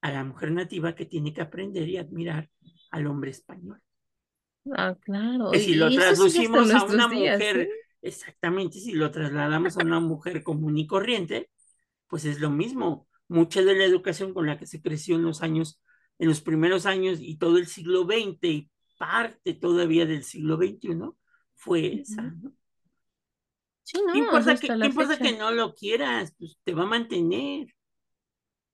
a 0.00 0.12
la 0.12 0.24
mujer 0.24 0.52
nativa 0.52 0.94
que 0.94 1.06
tiene 1.06 1.32
que 1.32 1.40
aprender 1.42 1.88
y 1.88 1.96
admirar 1.98 2.50
al 2.90 3.06
hombre 3.06 3.30
español. 3.30 3.80
Ah, 4.72 4.94
claro. 5.00 5.50
Que 5.50 5.60
si 5.60 5.72
y- 5.72 5.74
lo 5.74 5.90
traducimos 5.90 6.70
a 6.72 6.84
una 6.84 7.08
días, 7.08 7.38
mujer, 7.38 7.68
exactamente, 8.02 8.78
si 8.80 8.92
lo 8.92 9.10
trasladamos 9.10 9.76
a 9.78 9.80
una 9.84 10.00
mujer 10.00 10.42
común 10.42 10.76
y 10.78 10.86
corriente, 10.86 11.50
pues 12.08 12.24
es 12.24 12.40
lo 12.40 12.50
mismo. 12.50 13.08
Mucha 13.28 13.62
de 13.62 13.74
la 13.76 13.84
educación 13.84 14.34
con 14.34 14.46
la 14.46 14.58
que 14.58 14.66
se 14.66 14.82
creció 14.82 15.16
en 15.16 15.22
los 15.22 15.42
años, 15.42 15.80
en 16.18 16.28
los 16.28 16.40
primeros 16.42 16.86
años 16.86 17.18
y 17.20 17.36
todo 17.38 17.58
el 17.58 17.66
siglo 17.66 18.04
XX 18.04 18.48
y 18.50 18.70
parte 18.98 19.54
todavía 19.54 20.06
del 20.06 20.24
siglo 20.24 20.56
XXI 20.56 21.16
fue 21.54 22.00
esa, 22.02 22.22
¿no? 22.22 22.52
Sí, 23.82 23.98
¿Qué 24.12 24.18
no, 24.20 24.40
sea, 24.42 24.54
importa, 24.54 24.58
que, 24.58 24.68
qué 24.78 24.86
importa 24.86 25.18
que 25.20 25.36
no 25.36 25.50
lo 25.50 25.74
quieras? 25.74 26.34
Pues 26.38 26.58
te 26.64 26.74
va 26.74 26.82
a 26.84 26.86
mantener. 26.86 27.68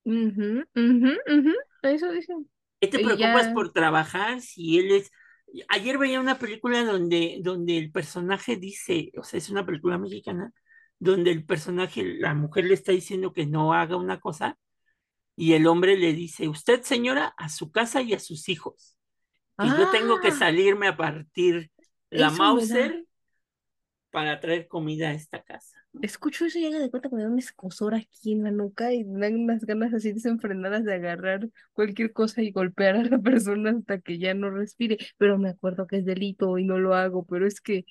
Ujú, 0.05 0.65
ujú, 0.77 1.11
ujú, 1.35 1.53
Eso 1.83 2.11
dicen. 2.13 2.49
¿Qué 2.81 2.89
te 2.89 2.99
Y 2.99 3.01
preocupas 3.01 3.49
ya- 3.49 3.49
por 3.49 3.73
trabajar 3.73 4.41
si 4.41 4.79
él 4.79 4.93
es... 4.93 5.11
Ayer 5.69 5.99
veía 5.99 6.21
una 6.21 6.39
película 6.39 6.85
donde, 6.85 7.39
donde 7.43 7.79
el 7.79 7.93
personaje 7.93 8.57
dice, 8.57 9.13
o 9.19 9.23
sea, 9.25 9.39
es 9.39 9.51
una 9.51 9.65
película 9.65 9.99
mexicana, 9.99 10.53
donde 10.99 11.31
el 11.31 11.45
personaje, 11.47 12.03
la 12.19 12.35
mujer 12.35 12.65
le 12.65 12.75
está 12.75 12.91
diciendo 12.93 13.33
que 13.33 13.47
no 13.47 13.73
haga 13.73 13.97
una 13.97 14.19
cosa 14.21 14.59
y 15.37 15.55
el 15.55 15.67
hombre 15.69 15.97
le 15.99 16.13
dice, 16.15 16.49
usted 16.49 16.83
señora, 16.83 17.35
a 17.39 17.49
su 17.51 17.73
casa 17.73 18.03
y 18.03 18.15
a 18.15 18.21
sus 18.21 18.49
hijos, 18.51 18.97
que 19.61 19.73
yo 19.75 19.89
tengo 19.91 20.21
que 20.21 20.33
Ah, 20.33 20.33
salirme 20.33 20.89
a 20.89 20.97
partir 20.99 21.73
la 22.11 22.31
eso 22.31 22.33
Mauser 22.33 23.01
para 24.11 24.41
traer 24.41 24.67
comida 24.69 25.09
a 25.11 25.13
esta 25.15 25.43
casa. 25.43 25.84
Escucho 26.03 26.45
eso 26.45 26.59
y 26.59 26.67
haga 26.67 26.79
de 26.79 26.91
cuenta 26.91 27.09
que 27.09 27.17
me 27.17 27.23
da 27.23 27.29
un 27.29 27.39
escosor 27.39 27.95
aquí 27.95 28.33
en 28.33 28.43
la 28.43 28.51
nuca 28.51 28.93
y 28.93 29.05
me 29.05 29.21
dan 29.21 29.37
unas 29.37 29.65
ganas 29.65 29.95
así 29.95 30.13
desenfrenadas 30.13 30.85
de 30.85 30.95
agarrar 30.95 31.49
cualquier 31.73 32.13
cosa 32.13 32.43
y 32.43 32.51
golpear 32.51 32.97
a 32.97 33.05
la 33.05 33.19
persona 33.23 33.71
hasta 33.71 34.01
que 34.01 34.19
ya 34.19 34.35
no 34.35 34.51
respire. 34.51 34.99
Pero 35.19 35.39
me 35.39 35.51
acuerdo 35.51 35.87
que 35.87 35.99
es 35.99 36.05
delito 36.05 36.59
y 36.59 36.65
no 36.65 36.79
lo 36.79 36.95
hago, 36.95 37.25
pero 37.25 37.47
es 37.47 37.61
que, 37.61 37.85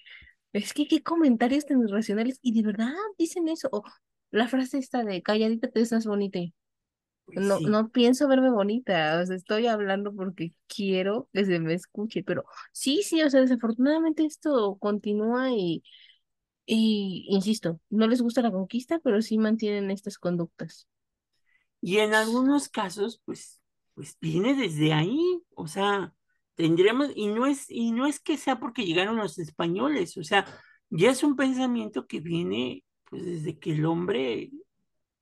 es 0.52 0.74
que 0.74 0.88
qué 0.88 1.02
comentarios 1.02 1.66
tan 1.66 1.82
irracionales 1.82 2.40
y 2.42 2.54
de 2.54 2.68
verdad 2.68 2.94
dicen 3.18 3.48
eso. 3.48 3.70
O 3.72 3.84
la 4.32 4.48
frase 4.48 4.80
esta 4.80 5.04
de 5.04 5.22
calladita 5.22 5.70
te 5.70 5.80
ves 5.80 5.92
más 5.92 6.06
bonita. 6.06 6.40
No, 7.28 7.58
sí. 7.58 7.66
no 7.66 7.90
pienso 7.90 8.28
verme 8.28 8.52
bonita, 8.52 9.20
o 9.22 9.26
sea, 9.26 9.36
estoy 9.36 9.68
hablando 9.68 10.14
porque 10.14 10.54
quiero 10.68 11.30
que 11.32 11.46
se 11.46 11.58
me 11.60 11.74
escuche, 11.74 12.22
pero 12.22 12.44
sí, 12.74 13.02
sí, 13.02 13.24
o 13.24 13.30
sea, 13.30 13.40
desafortunadamente 13.40 14.26
esto 14.26 14.76
continúa 14.76 15.52
y, 15.52 15.84
y 16.66 17.26
insisto, 17.30 17.80
no 17.90 18.08
les 18.08 18.22
gusta 18.22 18.42
la 18.42 18.52
conquista, 18.52 19.00
pero 19.00 19.22
sí 19.22 19.38
mantienen 19.38 19.92
estas 19.92 20.18
conductas. 20.18 20.88
Y 21.82 21.98
en 22.00 22.14
algunos 22.14 22.70
casos, 22.70 23.22
pues, 23.26 23.62
pues 23.94 24.18
viene 24.22 24.56
desde 24.56 24.94
ahí, 24.94 25.20
o 25.56 25.68
sea, 25.68 26.14
tendremos, 26.56 27.12
y 27.16 27.28
no 27.28 27.46
es, 27.46 27.70
y 27.70 27.92
no 27.92 28.06
es 28.08 28.20
que 28.20 28.38
sea 28.38 28.60
porque 28.60 28.86
llegaron 28.86 29.18
los 29.18 29.38
españoles, 29.40 30.16
o 30.18 30.24
sea, 30.24 30.46
ya 30.90 31.12
es 31.12 31.24
un 31.24 31.36
pensamiento 31.36 32.08
que 32.08 32.20
viene, 32.22 32.84
pues, 33.10 33.26
desde 33.26 33.60
que 33.60 33.74
el 33.74 33.86
hombre 33.86 34.52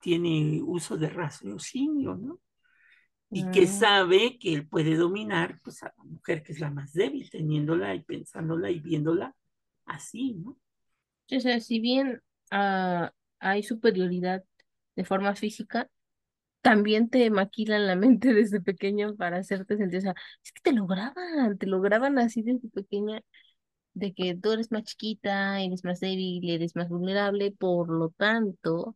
tiene 0.02 0.62
uso 0.64 0.98
de 0.98 1.10
raciocinio, 1.10 2.16
¿no? 2.18 2.40
Y 3.32 3.50
que 3.50 3.68
Mm. 3.68 3.68
sabe 3.68 4.40
que 4.40 4.54
él 4.54 4.68
puede 4.68 4.96
dominar, 4.96 5.60
pues, 5.64 5.84
a 5.84 5.94
la 5.98 6.04
mujer 6.04 6.44
que 6.44 6.54
es 6.54 6.60
la 6.60 6.72
más 6.72 6.94
débil, 6.94 7.30
teniéndola 7.30 7.96
y 7.96 8.04
pensándola 8.04 8.72
y 8.72 8.80
viéndola 8.80 9.36
así, 9.86 10.34
¿no? 10.36 10.58
O 11.32 11.40
sea, 11.40 11.60
si 11.60 11.80
bien 11.80 12.22
ah, 12.52 13.12
hay 13.40 13.64
superioridad 13.64 14.44
de 14.96 15.06
forma 15.06 15.36
física, 15.36 15.90
también 16.62 17.10
te 17.10 17.30
maquilan 17.30 17.88
la 17.88 17.96
mente 17.96 18.34
desde 18.34 18.62
pequeño 18.62 19.16
para 19.16 19.38
hacerte 19.38 19.78
sentir, 19.78 20.00
o 20.00 20.02
sea, 20.02 20.16
es 20.44 20.52
que 20.52 20.62
te 20.62 20.74
lo 20.74 20.88
graban, 20.88 21.58
te 21.58 21.68
lo 21.68 21.82
graban 21.82 22.20
así 22.20 22.42
desde 22.44 22.70
pequeña, 22.70 23.22
de 23.94 24.14
que 24.14 24.36
tú 24.36 24.52
eres 24.52 24.72
más 24.72 24.84
chiquita, 24.84 25.62
eres 25.62 25.84
más 25.84 26.00
débil, 26.00 26.50
eres 26.50 26.76
más 26.76 26.90
vulnerable, 26.90 27.52
por 27.52 27.90
lo 27.90 28.10
tanto, 28.10 28.96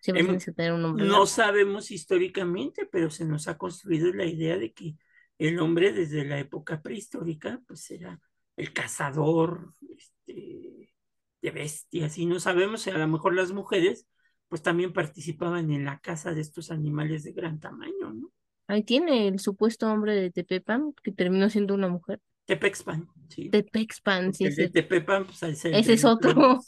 siempre 0.00 0.20
Em, 0.22 0.26
tienes 0.26 0.44
que 0.44 0.52
tener 0.52 0.72
un 0.72 0.84
hombre 0.84 1.06
no 1.06 1.26
sabemos 1.26 1.90
históricamente, 1.90 2.88
pero 2.90 3.10
se 3.10 3.24
nos 3.24 3.48
ha 3.48 3.58
construido 3.58 4.12
la 4.12 4.26
idea 4.26 4.56
de 4.56 4.72
que 4.72 4.96
el 5.38 5.58
hombre 5.58 5.92
desde 5.92 6.24
la 6.24 6.38
época 6.38 6.82
prehistórica, 6.82 7.60
pues 7.66 7.90
era 7.90 8.20
el 8.56 8.72
cazador 8.72 9.74
este, 9.96 10.79
de 11.42 11.50
bestias, 11.50 12.18
y 12.18 12.26
no 12.26 12.40
sabemos 12.40 12.82
si 12.82 12.90
a 12.90 12.98
lo 12.98 13.08
mejor 13.08 13.34
las 13.34 13.52
mujeres, 13.52 14.06
pues 14.48 14.62
también 14.62 14.92
participaban 14.92 15.70
en 15.70 15.84
la 15.84 15.98
caza 16.00 16.34
de 16.34 16.40
estos 16.40 16.70
animales 16.70 17.22
de 17.24 17.32
gran 17.32 17.60
tamaño, 17.60 18.12
¿no? 18.12 18.32
Ahí 18.66 18.84
tiene 18.84 19.26
el 19.26 19.40
supuesto 19.40 19.90
hombre 19.90 20.14
de 20.14 20.30
Tepepan, 20.30 20.92
que 21.02 21.10
terminó 21.10 21.50
siendo 21.50 21.74
una 21.74 21.88
mujer. 21.88 22.20
Tepexpan, 22.44 23.08
sí. 23.28 23.48
Tepexpan, 23.50 24.32
sí 24.32 24.44
el 24.44 24.50
de 24.50 24.54
cierto. 24.56 24.72
Tepepan, 24.74 25.24
pues 25.24 25.42
es 25.42 25.64
el 25.64 25.74
Ese 25.74 25.88
de 25.88 25.94
es 25.94 26.04
otro. 26.04 26.60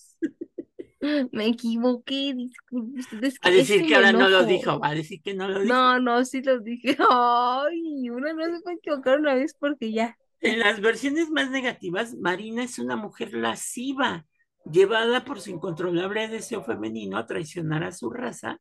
Me 1.32 1.46
equivoqué, 1.46 2.32
disculpe 2.34 3.26
es 3.26 3.36
A 3.42 3.50
que 3.50 3.60
es 3.60 3.68
decir 3.68 3.86
que 3.86 3.96
ahora 3.96 4.12
no 4.12 4.28
lo 4.28 4.44
dijo, 4.44 4.78
a 4.84 4.94
decir 4.94 5.20
que 5.20 5.34
no 5.34 5.48
lo 5.48 5.60
dijo. 5.60 5.74
No, 5.74 5.98
no, 5.98 6.24
sí 6.24 6.42
lo 6.42 6.60
dije. 6.60 6.96
Ay, 7.10 8.08
una 8.10 8.32
no 8.32 8.56
se 8.56 8.62
puede 8.62 8.76
equivocar 8.76 9.18
una 9.18 9.34
vez 9.34 9.54
porque 9.58 9.92
ya. 9.92 10.16
En 10.40 10.60
las 10.60 10.80
versiones 10.80 11.30
más 11.30 11.50
negativas, 11.50 12.14
Marina 12.14 12.62
es 12.64 12.78
una 12.78 12.96
mujer 12.96 13.34
lasciva, 13.34 14.26
llevada 14.70 15.24
por 15.24 15.40
su 15.40 15.50
incontrolable 15.50 16.28
deseo 16.28 16.62
femenino 16.64 17.18
a 17.18 17.26
traicionar 17.26 17.84
a 17.84 17.92
su 17.92 18.10
raza 18.10 18.60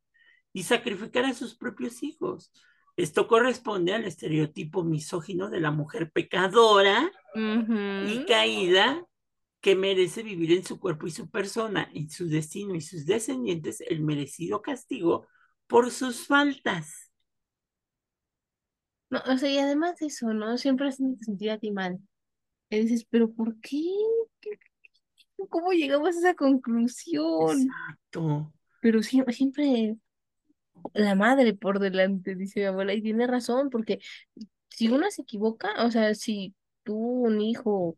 y 0.53 0.63
sacrificar 0.63 1.25
a 1.25 1.33
sus 1.33 1.55
propios 1.55 2.03
hijos. 2.03 2.51
Esto 2.97 3.27
corresponde 3.27 3.93
al 3.93 4.05
estereotipo 4.05 4.83
misógino 4.83 5.49
de 5.49 5.59
la 5.61 5.71
mujer 5.71 6.11
pecadora 6.11 7.11
y 8.07 8.25
caída 8.25 9.05
que 9.61 9.75
merece 9.75 10.23
vivir 10.23 10.51
en 10.53 10.65
su 10.65 10.79
cuerpo 10.79 11.07
y 11.07 11.11
su 11.11 11.29
persona, 11.29 11.89
en 11.93 12.09
su 12.09 12.27
destino 12.27 12.75
y 12.75 12.81
sus 12.81 13.05
descendientes 13.05 13.81
el 13.81 14.01
merecido 14.01 14.61
castigo 14.61 15.27
por 15.67 15.91
sus 15.91 16.27
faltas. 16.27 17.11
No, 19.09 19.21
o 19.27 19.37
sea, 19.37 19.49
y 19.49 19.57
además 19.57 19.97
de 19.99 20.07
eso, 20.07 20.33
¿no? 20.33 20.57
Siempre 20.57 20.87
hacen 20.87 21.17
sentir 21.19 21.51
a 21.51 21.59
ti 21.59 21.71
mal. 21.71 21.99
Y 22.69 22.79
dices, 22.79 23.05
pero 23.09 23.31
¿por? 23.31 23.59
¿Qué- 23.61 23.79
qué- 24.39 24.57
¿Cómo 25.49 25.71
llegamos 25.71 26.15
a 26.15 26.19
esa 26.19 26.33
conclusión? 26.35 27.61
Exacto. 27.61 28.53
Pero 28.81 29.03
siempre, 29.03 29.33
siempre 29.33 29.97
la 30.93 31.15
madre 31.15 31.53
por 31.53 31.79
delante, 31.79 32.35
dice 32.35 32.61
mi 32.61 32.65
abuela, 32.67 32.93
y 32.93 33.01
tiene 33.01 33.27
razón, 33.27 33.69
porque 33.69 33.99
si 34.69 34.89
uno 34.89 35.09
se 35.11 35.21
equivoca, 35.21 35.85
o 35.85 35.91
sea, 35.91 36.15
si 36.15 36.55
tú, 36.83 36.95
un 36.97 37.41
hijo, 37.41 37.95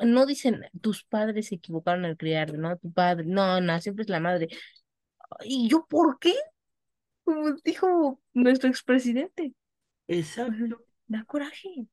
no 0.00 0.26
dicen 0.26 0.64
tus 0.80 1.04
padres 1.04 1.48
se 1.48 1.56
equivocaron 1.56 2.04
al 2.04 2.16
criar, 2.16 2.54
¿no? 2.54 2.76
Tu 2.78 2.92
padre, 2.92 3.24
no, 3.26 3.60
no, 3.60 3.80
siempre 3.80 4.02
es 4.02 4.08
la 4.08 4.20
madre. 4.20 4.48
¿Y 5.44 5.68
yo 5.68 5.86
por 5.88 6.18
qué? 6.18 6.34
Como 7.24 7.52
dijo 7.64 8.20
nuestro 8.32 8.68
expresidente. 8.68 9.54
Exacto. 10.08 10.82
Da 11.06 11.24
coraje. 11.24 11.86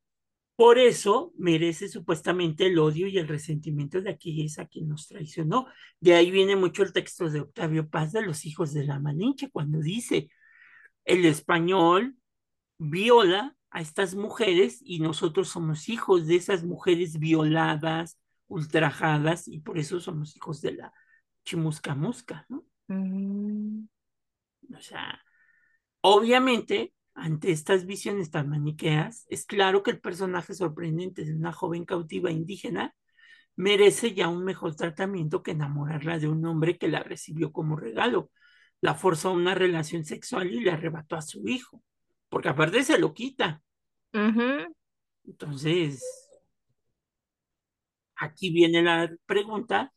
Por 0.60 0.78
eso 0.78 1.32
merece 1.38 1.88
supuestamente 1.88 2.66
el 2.68 2.80
odio 2.80 3.08
y 3.08 3.18
el 3.18 3.30
resentimiento 3.30 4.02
de 4.02 4.10
aquellos 4.10 4.60
a 4.60 4.66
quien 4.68 4.90
nos 4.90 5.08
traicionó. 5.08 5.68
De 6.02 6.16
ahí 6.16 6.32
viene 6.32 6.58
mucho 6.58 6.84
el 6.84 6.92
texto 6.92 7.30
de 7.30 7.40
Octavio 7.40 7.90
Paz 7.90 8.12
de 8.12 8.24
los 8.24 8.46
hijos 8.46 8.74
de 8.74 8.84
la 8.84 9.00
Malinche, 9.00 9.50
cuando 9.52 9.80
dice, 9.80 10.30
el 11.06 11.24
español 11.24 12.18
viola 12.78 13.56
a 13.70 13.80
estas 13.80 14.16
mujeres 14.16 14.82
y 14.84 15.00
nosotros 15.00 15.48
somos 15.48 15.88
hijos 15.88 16.28
de 16.28 16.36
esas 16.36 16.66
mujeres 16.66 17.20
violadas, 17.20 18.20
ultrajadas, 18.50 19.48
y 19.48 19.62
por 19.62 19.78
eso 19.78 20.02
somos 20.02 20.36
hijos 20.36 20.60
de 20.60 20.74
la 20.74 20.94
chimusca 21.46 21.96
musca, 21.96 22.46
¿no? 22.50 22.66
Mm, 22.90 23.88
O 24.76 24.82
sea, 24.82 25.24
obviamente, 26.02 26.94
ante 27.20 27.52
estas 27.52 27.86
visiones 27.86 28.32
tan 28.32 28.50
maniqueas, 28.50 29.26
es 29.30 29.46
claro 29.46 29.84
que 29.84 29.92
el 29.92 30.00
personaje 30.02 30.54
sorprendente 30.54 31.26
de 31.26 31.36
una 31.36 31.52
joven 31.54 31.86
cautiva 31.86 32.32
indígena 32.32 32.96
merece 33.56 34.14
ya 34.14 34.28
un 34.30 34.44
mejor 34.46 34.76
tratamiento 34.76 35.44
que 35.44 35.52
enamorarla 35.52 36.20
de 36.20 36.28
un 36.30 36.46
hombre 36.46 36.78
que 36.78 36.88
la 36.90 37.04
recibió 37.04 37.52
como 37.52 37.76
regalo, 37.78 38.32
la 38.82 38.96
forzó 38.96 39.30
a 39.30 39.34
una 39.34 39.56
relación 39.56 40.06
sexual 40.06 40.52
y 40.54 40.62
le 40.62 40.72
arrebató 40.72 41.16
a 41.18 41.22
su 41.22 41.48
hijo, 41.48 41.84
porque 42.30 42.50
aparte 42.50 42.84
se 42.84 43.00
lo 43.00 43.14
quita. 43.14 43.62
ujú. 44.14 44.70
Entonces, 45.26 46.02
aquí 48.16 48.52
viene 48.52 48.82
la 48.84 49.10
pregunta 49.26 49.94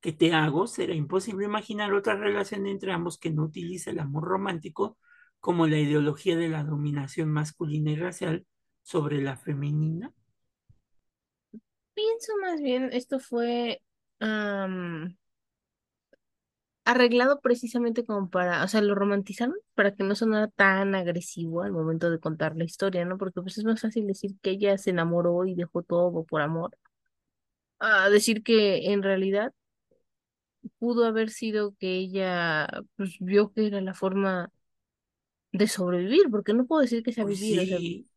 que 0.00 0.12
te 0.12 0.34
hago, 0.34 0.66
¿será 0.66 0.94
imposible 0.94 1.46
imaginar 1.46 1.94
otra 1.94 2.16
relación 2.16 2.66
entre 2.66 2.92
ambos 2.92 3.18
que 3.18 3.30
no 3.30 3.44
utilice 3.44 3.90
el 3.90 4.00
amor 4.00 4.24
romántico 4.24 4.98
como 5.42 5.66
la 5.66 5.78
ideología 5.78 6.36
de 6.36 6.48
la 6.48 6.62
dominación 6.62 7.28
masculina 7.30 7.90
y 7.90 7.96
racial 7.96 8.46
sobre 8.82 9.20
la 9.20 9.36
femenina? 9.36 10.14
Pienso 11.94 12.32
más 12.40 12.60
bien, 12.62 12.90
esto 12.92 13.18
fue 13.18 13.82
arreglado 16.84 17.40
precisamente 17.40 18.04
como 18.04 18.30
para, 18.30 18.62
o 18.64 18.68
sea, 18.68 18.80
lo 18.82 18.94
romantizaron 18.94 19.54
para 19.74 19.94
que 19.94 20.04
no 20.04 20.14
sonara 20.14 20.48
tan 20.48 20.94
agresivo 20.94 21.62
al 21.62 21.72
momento 21.72 22.08
de 22.10 22.20
contar 22.20 22.56
la 22.56 22.64
historia, 22.64 23.04
¿no? 23.04 23.18
Porque 23.18 23.42
pues 23.42 23.58
es 23.58 23.64
más 23.64 23.80
fácil 23.80 24.06
decir 24.06 24.32
que 24.42 24.50
ella 24.50 24.78
se 24.78 24.90
enamoró 24.90 25.44
y 25.44 25.54
dejó 25.56 25.82
todo 25.82 26.24
por 26.24 26.40
amor, 26.40 26.76
a 27.80 28.08
decir 28.10 28.42
que 28.42 28.92
en 28.92 29.02
realidad 29.02 29.52
pudo 30.78 31.04
haber 31.06 31.30
sido 31.30 31.74
que 31.78 31.96
ella 31.96 32.68
pues 32.96 33.16
vio 33.20 33.52
que 33.52 33.66
era 33.66 33.80
la 33.80 33.94
forma 33.94 34.50
de 35.52 35.68
sobrevivir, 35.68 36.30
porque 36.30 36.54
no 36.54 36.66
puedo 36.66 36.82
decir 36.82 37.02
que 37.02 37.12
sea 37.12 37.24
Pues 37.24 37.38
vivir, 37.38 37.60
o 37.60 37.66
sea, 37.66 37.80
sí, 37.80 38.08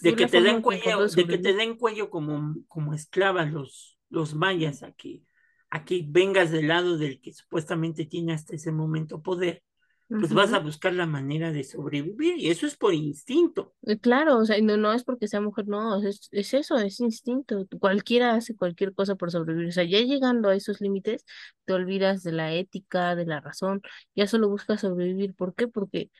de 0.00 0.16
fue 0.16 0.16
que 0.16 0.26
te 0.26 0.42
den 0.42 0.62
cuello, 0.62 1.08
de 1.08 1.10
de 1.10 1.26
que 1.26 1.38
te 1.38 1.54
den 1.54 1.76
cuello 1.76 2.10
como, 2.10 2.56
como 2.68 2.94
esclavas 2.94 3.52
los, 3.52 3.98
los 4.10 4.34
mayas, 4.34 4.82
a 4.82 4.92
que, 4.92 5.22
a 5.70 5.84
que 5.84 6.04
vengas 6.06 6.50
del 6.50 6.68
lado 6.68 6.98
del 6.98 7.20
que 7.20 7.32
supuestamente 7.32 8.06
tiene 8.06 8.32
hasta 8.34 8.56
ese 8.56 8.72
momento 8.72 9.22
poder, 9.22 9.62
pues 10.18 10.32
vas 10.34 10.52
a 10.52 10.58
buscar 10.60 10.92
la 10.94 11.06
manera 11.06 11.52
de 11.52 11.64
sobrevivir, 11.64 12.38
y 12.38 12.50
eso 12.50 12.66
es 12.66 12.76
por 12.76 12.94
instinto. 12.94 13.74
Eh, 13.82 13.98
Claro, 13.98 14.36
o 14.38 14.44
sea, 14.44 14.60
no, 14.60 14.76
no 14.76 14.92
es 14.92 15.04
porque 15.04 15.26
sea 15.28 15.40
mujer, 15.40 15.66
no, 15.66 15.96
o 15.98 16.02
es, 16.02 16.28
es 16.32 16.52
eso, 16.54 16.76
es 16.78 17.00
instinto. 17.00 17.66
Cualquiera 17.80 18.34
hace 18.34 18.54
cualquier 18.54 18.92
cosa 18.94 19.14
por 19.16 19.30
sobrevivir. 19.30 19.68
O 19.68 19.72
sea, 19.72 19.84
ya 19.84 20.00
llegando 20.00 20.48
a 20.50 20.54
esos 20.56 20.80
límites, 20.82 21.24
te 21.64 21.72
olvidas 21.72 22.22
de 22.22 22.32
la 22.32 22.52
ética, 22.54 23.16
de 23.16 23.24
la 23.26 23.40
razón, 23.40 23.80
ya 24.14 24.26
solo 24.26 24.48
buscas 24.50 24.80
sobrevivir. 24.82 25.34
¿Por 25.34 25.54
qué? 25.54 25.66
Porque 25.68 26.10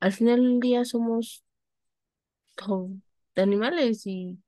al 0.00 0.12
final 0.12 0.42
del 0.42 0.60
día 0.60 0.84
somos 0.84 1.44
to- 2.56 2.90
animales 3.36 4.06
y 4.06 4.38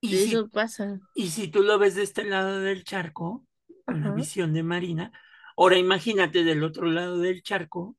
Y 0.00 0.08
de 0.10 0.16
si, 0.16 0.30
eso 0.30 0.48
pasa. 0.48 1.00
y 1.14 1.28
si 1.30 1.48
tú 1.48 1.62
lo 1.62 1.78
ves 1.78 1.94
de 1.94 2.02
este 2.02 2.24
lado 2.24 2.60
del 2.60 2.84
charco, 2.84 3.46
con 3.84 4.00
la 4.02 4.08
Ajá. 4.08 4.14
visión 4.16 4.52
de 4.54 4.62
Marina, 4.62 5.12
ahora 5.56 5.78
imagínate 5.78 6.44
del 6.44 6.62
otro 6.64 6.86
lado 6.86 7.18
del 7.18 7.42
charco, 7.42 7.96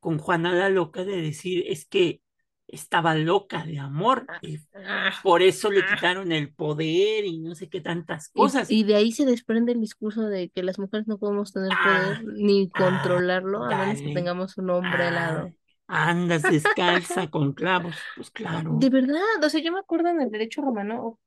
con 0.00 0.18
Juana 0.18 0.52
la 0.52 0.68
loca, 0.68 1.04
de 1.04 1.20
decir, 1.22 1.64
es 1.68 1.86
que 1.86 2.20
estaba 2.68 3.14
loca 3.14 3.64
de 3.64 3.78
amor, 3.78 4.26
Ah, 4.28 4.40
y 4.42 4.58
ah, 4.74 5.12
por 5.22 5.42
eso 5.42 5.70
le 5.70 5.82
ah. 5.82 5.86
quitaron 5.94 6.32
el 6.32 6.52
poder 6.54 7.24
y 7.24 7.38
no 7.40 7.54
sé 7.54 7.68
qué 7.68 7.80
tantas 7.80 8.30
Y, 8.34 8.40
cosas. 8.40 8.70
y 8.70 8.84
de 8.84 8.94
ahí 8.96 9.12
se 9.12 9.24
desprende 9.26 9.72
el 9.72 9.80
discurso 9.80 10.22
de 10.22 10.50
que 10.50 10.62
las 10.62 10.78
mujeres 10.78 11.06
no 11.06 11.18
podemos 11.18 11.52
tener 11.52 11.70
poder 11.82 12.18
Ah, 12.18 12.22
ni 12.24 12.70
ah, 12.74 12.78
controlarlo 12.78 13.64
a 13.64 13.74
menos 13.74 14.02
que 14.02 14.04
dale, 14.04 14.14
tengamos 14.14 14.58
un 14.58 14.70
hombre 14.70 15.04
al 15.04 15.16
ah, 15.16 15.20
lado. 15.20 15.54
Andas 15.86 16.42
descalza 16.42 17.28
con 17.30 17.52
clavos, 17.54 17.96
pues 18.14 18.30
De 18.30 18.40
claro. 18.42 18.80
verdad, 18.90 19.20
o 19.42 19.48
sea, 19.50 19.60
yo 19.60 19.72
me 19.72 19.78
acuerdo 19.80 20.08
en 20.08 20.20
el 20.20 20.30
derecho 20.30 20.62
romano, 20.62 21.18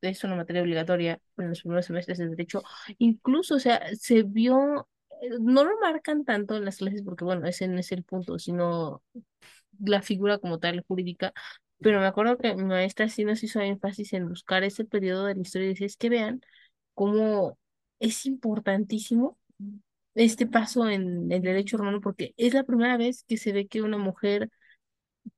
es 0.00 0.24
una 0.24 0.36
materia 0.36 0.62
obligatoria 0.62 1.20
en 1.38 1.48
los 1.50 1.60
primeros 1.60 1.86
semestres 1.86 2.18
de 2.18 2.28
derecho, 2.28 2.62
incluso, 2.98 3.56
o 3.56 3.58
sea, 3.58 3.82
se 3.96 4.22
vio, 4.22 4.88
eh, 5.22 5.30
no 5.40 5.64
lo 5.64 5.78
marcan 5.80 6.24
tanto 6.24 6.56
en 6.56 6.64
las 6.64 6.78
clases 6.78 7.02
porque, 7.02 7.24
bueno, 7.24 7.46
ese 7.46 7.68
no 7.68 7.78
es 7.80 7.92
el 7.92 8.04
punto, 8.04 8.38
sino 8.38 9.02
la 9.80 10.02
figura 10.02 10.38
como 10.38 10.58
tal 10.58 10.84
jurídica, 10.86 11.32
pero 11.80 12.00
me 12.00 12.06
acuerdo 12.06 12.38
que 12.38 12.54
mi 12.56 12.64
maestra 12.64 13.08
sí 13.08 13.24
nos 13.24 13.42
hizo 13.44 13.60
énfasis 13.60 14.12
en 14.14 14.28
buscar 14.28 14.64
ese 14.64 14.84
periodo 14.84 15.26
de 15.26 15.34
la 15.36 15.42
historia 15.42 15.66
y 15.66 15.70
decía, 15.70 15.86
es 15.86 15.96
que 15.96 16.10
vean 16.10 16.40
cómo 16.94 17.58
es 18.00 18.26
importantísimo 18.26 19.38
este 20.18 20.46
paso 20.46 20.88
en 20.88 21.30
el 21.32 21.42
derecho 21.42 21.76
romano 21.78 22.00
porque 22.00 22.34
es 22.36 22.54
la 22.54 22.64
primera 22.64 22.96
vez 22.96 23.24
que 23.28 23.36
se 23.38 23.52
ve 23.52 23.66
que 23.68 23.82
una 23.82 23.98
mujer 23.98 24.50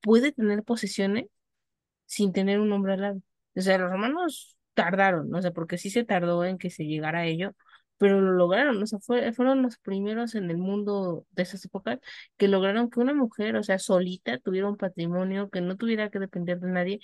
puede 0.03 0.33
tener 0.33 0.63
posesiones 0.65 1.27
sin 2.07 2.33
tener 2.33 2.61
un 2.61 2.73
hombre 2.73 2.95
al 2.95 3.01
lado. 3.03 3.23
O 3.57 3.61
sea, 3.61 3.79
los 3.79 3.91
romanos 3.91 4.57
tardaron, 4.75 5.35
o 5.35 5.43
sea, 5.43 5.53
porque 5.53 5.79
sí 5.79 5.91
se 5.91 6.05
tardó 6.05 6.45
en 6.45 6.59
que 6.59 6.71
se 6.71 6.85
llegara 6.87 7.21
a 7.21 7.27
ello, 7.27 7.53
pero 7.99 8.21
lo 8.21 8.33
lograron, 8.33 8.83
o 8.83 8.87
sea, 8.87 8.99
fue- 9.01 9.33
fueron 9.33 9.63
los 9.63 9.79
primeros 9.79 10.35
en 10.35 10.51
el 10.51 10.59
mundo 10.59 11.27
de 11.33 11.43
esas 11.45 11.65
épocas 11.65 11.99
que 12.39 12.49
lograron 12.49 12.91
que 12.91 13.01
una 13.01 13.15
mujer, 13.15 13.57
o 13.57 13.63
sea, 13.63 13.79
solita, 13.79 14.39
tuviera 14.39 14.69
un 14.69 14.77
patrimonio, 14.79 15.51
que 15.51 15.61
no 15.61 15.77
tuviera 15.77 16.11
que 16.11 16.19
depender 16.21 16.61
de 16.61 16.71
nadie, 16.71 17.01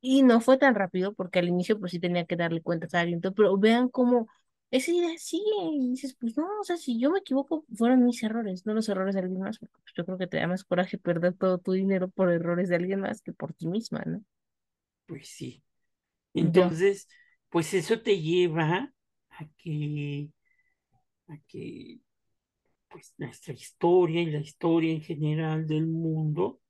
y 0.00 0.22
no 0.22 0.40
fue 0.40 0.58
tan 0.58 0.74
rápido, 0.74 1.12
porque 1.14 1.38
al 1.40 1.48
inicio 1.48 1.78
pues 1.78 1.92
sí 1.92 2.00
tenía 2.00 2.24
que 2.26 2.36
darle 2.36 2.62
cuentas 2.62 2.94
a 2.94 3.00
alguien, 3.00 3.20
pero 3.20 3.56
vean 3.58 3.88
cómo 3.88 4.28
esa 4.70 4.92
idea 4.92 5.18
sigue, 5.18 5.44
y 5.72 5.90
dices, 5.90 6.16
pues 6.18 6.36
no, 6.36 6.46
o 6.60 6.64
sea, 6.64 6.76
si 6.76 6.98
yo 6.98 7.10
me 7.10 7.18
equivoco, 7.18 7.64
fueron 7.74 8.04
mis 8.04 8.22
errores, 8.22 8.64
no 8.66 8.74
los 8.74 8.88
errores 8.88 9.14
de 9.14 9.22
alguien 9.22 9.40
más, 9.40 9.58
porque 9.58 9.74
pues, 9.82 9.92
yo 9.96 10.04
creo 10.04 10.18
que 10.18 10.28
te 10.28 10.36
da 10.36 10.46
más 10.46 10.64
coraje 10.64 10.96
perder 10.96 11.34
todo 11.34 11.58
tu 11.58 11.72
dinero 11.72 12.08
por 12.08 12.30
errores 12.30 12.68
de 12.68 12.76
alguien 12.76 13.00
más 13.00 13.20
que 13.20 13.32
por 13.32 13.52
ti 13.52 13.66
misma, 13.66 14.02
¿no? 14.06 14.22
Pues 15.06 15.28
sí. 15.28 15.62
Entonces, 16.34 17.08
pues 17.48 17.74
eso 17.74 18.00
te 18.00 18.20
lleva 18.20 18.92
a 19.30 19.48
que, 19.56 20.30
a 21.26 21.36
que 21.48 21.98
pues 22.88 23.14
nuestra 23.18 23.54
historia 23.54 24.22
y 24.22 24.30
la 24.30 24.40
historia 24.40 24.92
en 24.92 25.02
general 25.02 25.66
del 25.66 25.86
mundo 25.86 26.60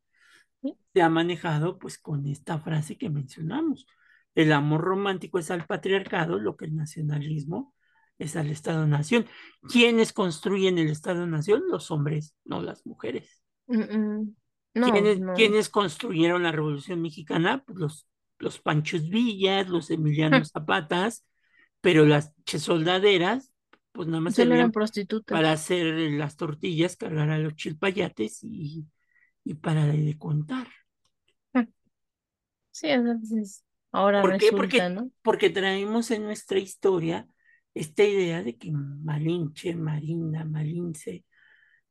¿sí? 0.62 0.74
se 0.94 1.02
ha 1.02 1.10
manejado 1.10 1.78
pues 1.78 1.98
con 1.98 2.26
esta 2.26 2.58
frase 2.60 2.96
que 2.96 3.10
mencionamos. 3.10 3.86
El 4.34 4.52
amor 4.52 4.80
romántico 4.80 5.38
es 5.38 5.50
al 5.50 5.66
patriarcado, 5.66 6.38
lo 6.38 6.56
que 6.56 6.64
el 6.64 6.76
nacionalismo 6.76 7.74
es 8.20 8.36
al 8.36 8.50
Estado-nación. 8.50 9.26
¿Quiénes 9.68 10.12
construyen 10.12 10.78
el 10.78 10.90
Estado-nación? 10.90 11.64
Los 11.68 11.90
hombres, 11.90 12.36
no 12.44 12.62
las 12.62 12.86
mujeres. 12.86 13.42
Mm, 13.66 13.80
mm. 13.82 14.36
No, 14.74 14.92
¿Quiénes, 14.92 15.20
no. 15.20 15.34
quiénes 15.34 15.68
construyeron 15.68 16.42
la 16.42 16.52
Revolución 16.52 17.02
Mexicana? 17.02 17.64
Pues 17.64 17.78
los, 17.78 18.08
los 18.38 18.60
Panchos 18.60 19.08
Villas, 19.08 19.68
los 19.68 19.90
Emiliano 19.90 20.44
Zapatas, 20.44 21.26
pero 21.80 22.06
las 22.06 22.32
soldaderas, 22.46 23.52
pues 23.92 24.08
nada 24.08 24.20
más 24.20 24.38
eran 24.38 24.48
servían 24.48 24.70
para 24.70 24.72
prostitutas. 24.72 25.44
hacer 25.54 25.84
las 26.12 26.36
tortillas, 26.36 26.96
cargar 26.96 27.30
a 27.30 27.38
los 27.38 27.56
chilpayates 27.56 28.44
y, 28.44 28.86
y 29.44 29.54
para 29.54 29.86
de 29.86 30.18
contar. 30.18 30.68
Sí, 32.72 32.88
entonces 32.88 33.64
ahora 33.92 34.22
¿Por 34.22 34.36
qué? 34.38 34.50
resulta, 34.50 34.56
Porque, 34.56 34.88
¿no? 34.90 35.10
porque 35.22 35.50
traemos 35.50 36.10
en 36.10 36.24
nuestra 36.24 36.58
historia 36.58 37.26
esta 37.74 38.04
idea 38.04 38.42
de 38.42 38.56
que 38.56 38.70
Malinche, 38.72 39.74
Marina, 39.74 40.44
Malince, 40.44 41.24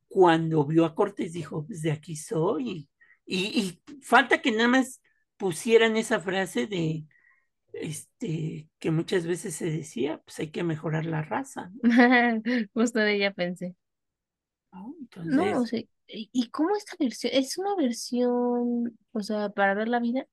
cuando 0.08 0.66
vio 0.66 0.86
a 0.86 0.96
Cortés 0.96 1.34
dijo, 1.34 1.66
pues 1.66 1.82
de 1.82 1.92
aquí 1.92 2.16
soy. 2.16 2.90
Y, 3.26 3.38
y 3.88 4.02
falta 4.02 4.42
que 4.42 4.52
nada 4.52 4.68
más 4.68 5.02
pusieran 5.38 5.98
esa 5.98 6.20
frase 6.20 6.68
de, 6.68 7.06
este, 7.74 8.68
que 8.80 8.92
muchas 8.92 9.26
veces 9.26 9.56
se 9.56 9.70
decía, 9.70 10.22
pues 10.26 10.40
hay 10.40 10.50
que 10.52 10.64
mejorar 10.64 11.06
la 11.06 11.22
raza, 11.22 11.72
¿no? 11.82 11.82
Justo 12.74 13.00
de 13.00 13.16
ella 13.16 13.34
pensé. 13.34 13.76
¿No? 14.72 14.96
No, 15.24 15.62
o 15.62 15.66
sea, 15.66 15.80
¿y 16.08 16.30
y 16.32 16.50
cómo 16.50 16.76
esta 16.76 16.96
versión? 17.00 17.34
Es 17.34 17.58
una 17.58 17.76
versión, 17.76 18.98
o 19.12 19.22
sea, 19.22 19.50
para 19.50 19.74
ver 19.74 19.88
la 19.88 20.00
vida 20.00 20.28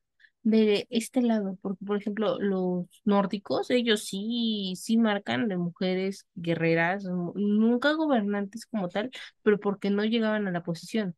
de 0.46 0.86
este 0.90 1.22
lado, 1.22 1.58
porque 1.62 1.84
por 1.84 1.96
ejemplo, 1.98 2.38
los 2.40 2.86
nórdicos, 3.04 3.70
ellos 3.70 4.04
sí, 4.06 4.74
sí 4.76 4.96
marcan 4.98 5.48
de 5.48 5.56
mujeres 5.58 6.26
guerreras, 6.36 7.04
nu- 7.04 7.32
nunca 7.36 7.92
gobernantes 7.94 8.66
como 8.66 8.88
tal, 8.88 9.10
pero 9.42 9.58
porque 9.60 9.90
no 9.90 10.04
llegaban 10.04 10.46
a 10.48 10.52
la 10.52 10.62
posición, 10.62 11.16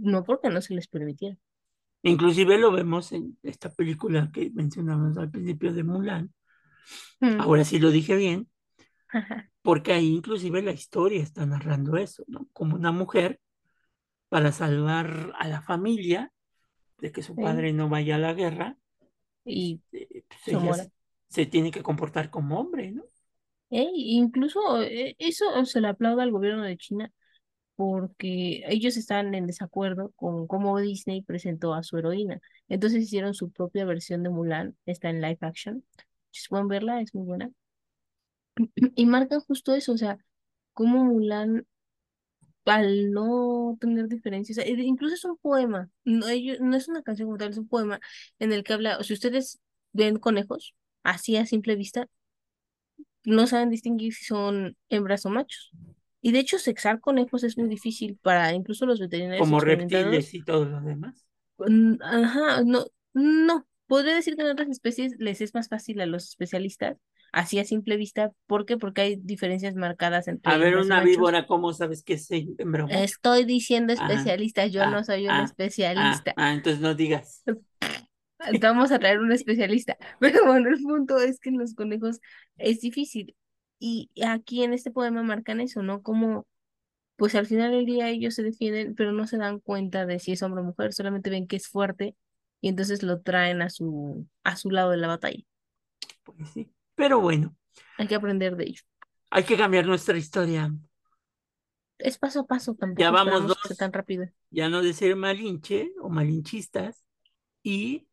no 0.00 0.24
porque 0.24 0.50
no 0.50 0.62
se 0.62 0.74
les 0.74 0.88
permitiera. 0.88 1.36
inclusive 2.02 2.58
lo 2.58 2.72
vemos 2.72 3.12
en 3.12 3.38
esta 3.44 3.70
película 3.70 4.30
que 4.32 4.50
mencionamos 4.50 5.16
al 5.16 5.30
principio 5.30 5.72
de 5.72 5.84
Mulan, 5.84 6.32
Mm. 7.22 7.48
ahora 7.48 7.64
sí 7.64 7.78
lo 7.78 7.90
dije 7.90 8.16
bien, 8.16 8.48
porque 9.62 9.92
ahí 9.92 10.08
inclusive 10.14 10.62
la 10.62 10.72
historia 10.72 11.22
está 11.22 11.44
narrando 11.46 11.96
eso, 11.96 12.24
¿no? 12.28 12.48
Como 12.52 12.76
una 12.76 12.92
mujer 12.92 13.40
para 14.28 14.52
salvar 14.52 15.34
a 15.38 15.48
la 15.48 15.62
familia 15.62 16.32
de 17.00 17.12
que 17.12 17.22
su 17.22 17.36
Sí, 17.36 17.40
padre 17.40 17.72
no 17.72 17.88
vaya 17.88 18.16
a 18.16 18.18
la 18.18 18.34
guerra, 18.34 18.78
Y 19.44 19.80
este, 19.92 20.24
pues 20.28 20.40
se 20.44 20.56
ella 20.56 20.60
muera. 20.60 20.88
se, 20.88 20.92
se 21.28 21.46
tiene 21.46 21.70
que 21.70 21.82
comportar 21.82 22.30
como 22.30 22.58
hombre, 22.60 22.90
¿no? 22.92 23.04
Ey, 23.70 23.90
incluso 24.16 24.82
eh, 24.82 25.14
eso 25.18 25.64
se 25.66 25.80
le 25.82 25.88
aplaude 25.88 26.22
al 26.22 26.30
gobierno 26.32 26.62
de 26.64 26.76
China 26.78 27.12
porque 27.76 28.64
ellos 28.68 28.96
están 28.96 29.34
en 29.34 29.46
desacuerdo 29.46 30.12
con 30.16 30.46
cómo 30.48 30.80
Disney 30.80 31.22
presentó 31.22 31.74
a 31.74 31.82
su 31.84 31.98
heroína. 31.98 32.40
Entonces 32.68 33.02
hicieron 33.04 33.34
su 33.34 33.50
propia 33.52 33.84
versión 33.86 34.22
de 34.24 34.30
Mulan, 34.30 34.76
está 34.86 35.10
en 35.10 35.22
live 35.22 35.38
action. 35.42 35.84
Si 36.32 36.48
pueden 36.48 36.68
verla, 36.68 37.00
es 37.02 37.14
muy 37.14 37.26
buena. 37.26 37.50
Y 38.96 39.06
marcan 39.06 39.40
justo 39.40 39.74
eso, 39.74 39.92
o 39.92 39.98
sea, 39.98 40.18
cómo 40.74 41.04
Mulan, 41.04 41.66
al 42.68 43.10
no 43.12 43.76
tener 43.80 44.08
diferencias, 44.08 44.58
eh, 44.58 44.74
incluso 44.78 45.14
es 45.14 45.24
un 45.24 45.36
poema, 45.36 45.90
no, 46.04 46.26
no 46.60 46.76
es 46.76 46.88
una 46.88 47.02
canción 47.02 47.28
como 47.28 47.38
tal, 47.38 47.50
es 47.50 47.58
un 47.58 47.68
poema 47.68 48.00
en 48.38 48.52
el 48.52 48.64
que 48.64 48.72
habla, 48.72 48.98
o 48.98 49.02
si 49.02 49.14
ustedes 49.14 49.60
ven 49.92 50.18
conejos, 50.18 50.74
así 51.02 51.36
a 51.36 51.46
simple 51.46 51.76
vista, 51.76 52.08
no 53.24 53.46
saben 53.46 53.70
distinguir 53.70 54.14
si 54.14 54.24
son 54.24 54.76
hembras 54.88 55.26
o 55.26 55.30
machos. 55.30 55.70
Y 56.20 56.32
de 56.32 56.40
hecho, 56.40 56.58
sexar 56.58 57.00
conejos 57.00 57.44
es 57.44 57.56
muy 57.56 57.68
difícil 57.68 58.18
para 58.22 58.52
incluso 58.52 58.86
los 58.86 59.00
veterinarios 59.00 59.46
Como 59.46 59.60
reptiles 59.60 60.34
y 60.34 60.42
todo 60.42 60.64
lo 60.64 60.80
demás. 60.80 61.26
Ajá, 62.00 62.62
no, 62.64 62.86
no. 63.14 63.66
Podría 63.86 64.14
decir 64.14 64.36
que 64.36 64.42
en 64.42 64.48
otras 64.48 64.68
especies 64.68 65.14
les 65.18 65.40
es 65.40 65.54
más 65.54 65.68
fácil 65.68 66.00
a 66.00 66.06
los 66.06 66.28
especialistas, 66.28 66.96
así 67.32 67.58
a 67.58 67.64
simple 67.64 67.96
vista. 67.96 68.32
¿Por 68.46 68.66
qué? 68.66 68.76
Porque 68.76 69.00
hay 69.02 69.16
diferencias 69.16 69.74
marcadas 69.74 70.28
A 70.28 70.30
entre 70.32 70.58
ver, 70.58 70.68
hembras 70.68 70.84
y 70.84 70.86
una 70.86 70.96
machos. 70.96 71.10
víbora, 71.10 71.46
¿cómo 71.46 71.72
sabes 71.72 72.02
que 72.02 72.14
es? 72.14 72.28
Estoy 72.30 73.44
diciendo 73.44 73.94
Ah, 73.98 74.06
especialista, 74.10 74.66
yo 74.66 74.86
no 74.90 74.98
ah, 74.98 75.04
soy 75.04 75.24
un 75.24 75.30
ah, 75.30 75.40
ah, 75.40 75.44
especialista. 75.44 76.34
ah, 76.36 76.52
entonces 76.52 76.80
no 76.80 76.94
digas. 76.94 77.42
Vamos 78.62 78.92
a 78.92 78.98
traer 78.98 79.18
un 79.18 79.32
especialista. 79.32 79.96
Pero 80.20 80.44
bueno, 80.46 80.70
el 80.70 80.82
punto 80.82 81.18
es 81.18 81.40
que 81.40 81.48
en 81.50 81.58
los 81.58 81.74
conejos 81.74 82.20
es 82.56 82.80
difícil. 82.80 83.34
Y 83.80 84.10
aquí 84.26 84.62
en 84.62 84.72
este 84.72 84.90
poema 84.90 85.22
marcan 85.22 85.60
eso, 85.60 85.82
¿no? 85.82 86.02
Como 86.02 86.46
pues 87.16 87.34
al 87.34 87.46
final 87.46 87.72
del 87.72 87.84
día 87.84 88.08
ellos 88.10 88.34
se 88.34 88.44
defienden, 88.44 88.94
pero 88.94 89.12
no 89.12 89.26
se 89.26 89.38
dan 89.38 89.58
cuenta 89.60 90.06
de 90.06 90.20
si 90.20 90.32
es 90.32 90.42
hombre 90.42 90.62
o 90.62 90.64
mujer, 90.64 90.92
solamente 90.92 91.30
ven 91.30 91.48
que 91.48 91.56
es 91.56 91.66
fuerte 91.68 92.16
y 92.60 92.68
entonces 92.68 93.02
lo 93.02 93.20
traen 93.22 93.60
a 93.60 93.70
su, 93.70 94.26
a 94.44 94.56
su 94.56 94.70
lado 94.70 94.90
de 94.92 94.98
la 94.98 95.08
batalla. 95.08 95.42
Pues 96.24 96.50
sí. 96.54 96.70
Pero 96.98 97.20
bueno, 97.20 97.56
Hay 97.98 98.06
que 98.08 98.14
aprender 98.14 98.56
de 98.56 98.64
ello. 98.64 98.82
hay 99.30 99.44
que 99.44 99.56
cambiar 99.56 99.86
nuestra 99.86 100.18
historia. 100.18 100.70
Es 101.98 102.18
paso 102.18 102.40
a 102.40 102.46
paso, 102.46 102.74
Ya 102.94 103.10
tampoco 103.10 103.10
vamos 103.10 103.46
que 103.60 103.68
sea 103.68 103.76
tan 103.76 103.92
dos, 103.92 103.92
rápido. 103.92 104.26
ya 104.50 104.68
no 104.70 104.82
de 104.82 104.92
ser 104.94 105.16
malinche 105.16 105.92
o 106.02 106.08
malinchistas, 106.10 107.04
y 107.62 108.08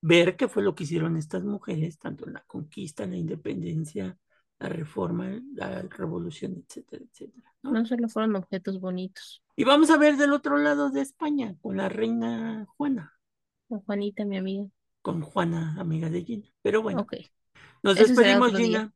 ver 0.00 0.36
qué 0.36 0.48
fue 0.48 0.62
lo 0.62 0.74
que 0.74 0.84
hicieron 0.84 1.16
estas 1.16 1.44
mujeres, 1.44 1.98
tanto 1.98 2.26
en 2.26 2.34
la 2.34 2.42
conquista, 2.46 3.06
la 3.06 3.16
independencia, 3.16 4.16
la 4.58 4.68
reforma, 4.68 5.40
la 5.54 5.82
revolución, 5.82 6.56
etcétera, 6.66 7.04
etcétera, 7.10 7.54
¿no? 7.62 7.72
No 7.72 7.84
solo 7.84 8.08
fueron 8.08 8.36
objetos 8.36 8.80
bonitos. 8.80 9.42
Y 9.54 9.64
vamos 9.64 9.90
a 9.90 9.98
ver 9.98 10.16
del 10.16 10.32
otro 10.32 10.56
lado 10.56 10.88
de 10.90 11.02
España, 11.02 11.56
con 11.60 11.76
la 11.76 11.88
reina 11.90 12.64
Juana, 12.76 13.18
O 13.68 13.78
Juanita, 13.80 14.24
mi 14.24 14.36
amiga. 14.38 14.66
con 15.02 15.22
Juana, 15.22 15.74
amiga 15.80 16.10
de 16.10 16.22
Gina. 16.24 16.48
Pero 16.62 16.82
bueno, 16.82 17.00
Ok, 17.00 17.14
nos 17.82 17.98
eso 17.98 18.06
despedimos, 18.08 18.54
día. 18.56 18.66
Gina, 18.66 18.92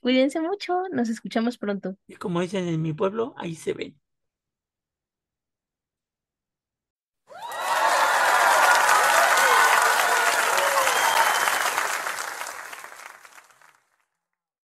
Cuídense 0.00 0.40
mucho, 0.40 0.84
nos 0.92 1.08
escuchamos 1.08 1.58
pronto. 1.58 1.96
y 2.06 2.16
como 2.16 2.40
dicen 2.40 2.66
en 2.68 2.82
mi 2.82 2.92
pueblo, 2.92 3.34
ahí 3.36 3.54
se 3.54 3.72
ven. 3.74 4.00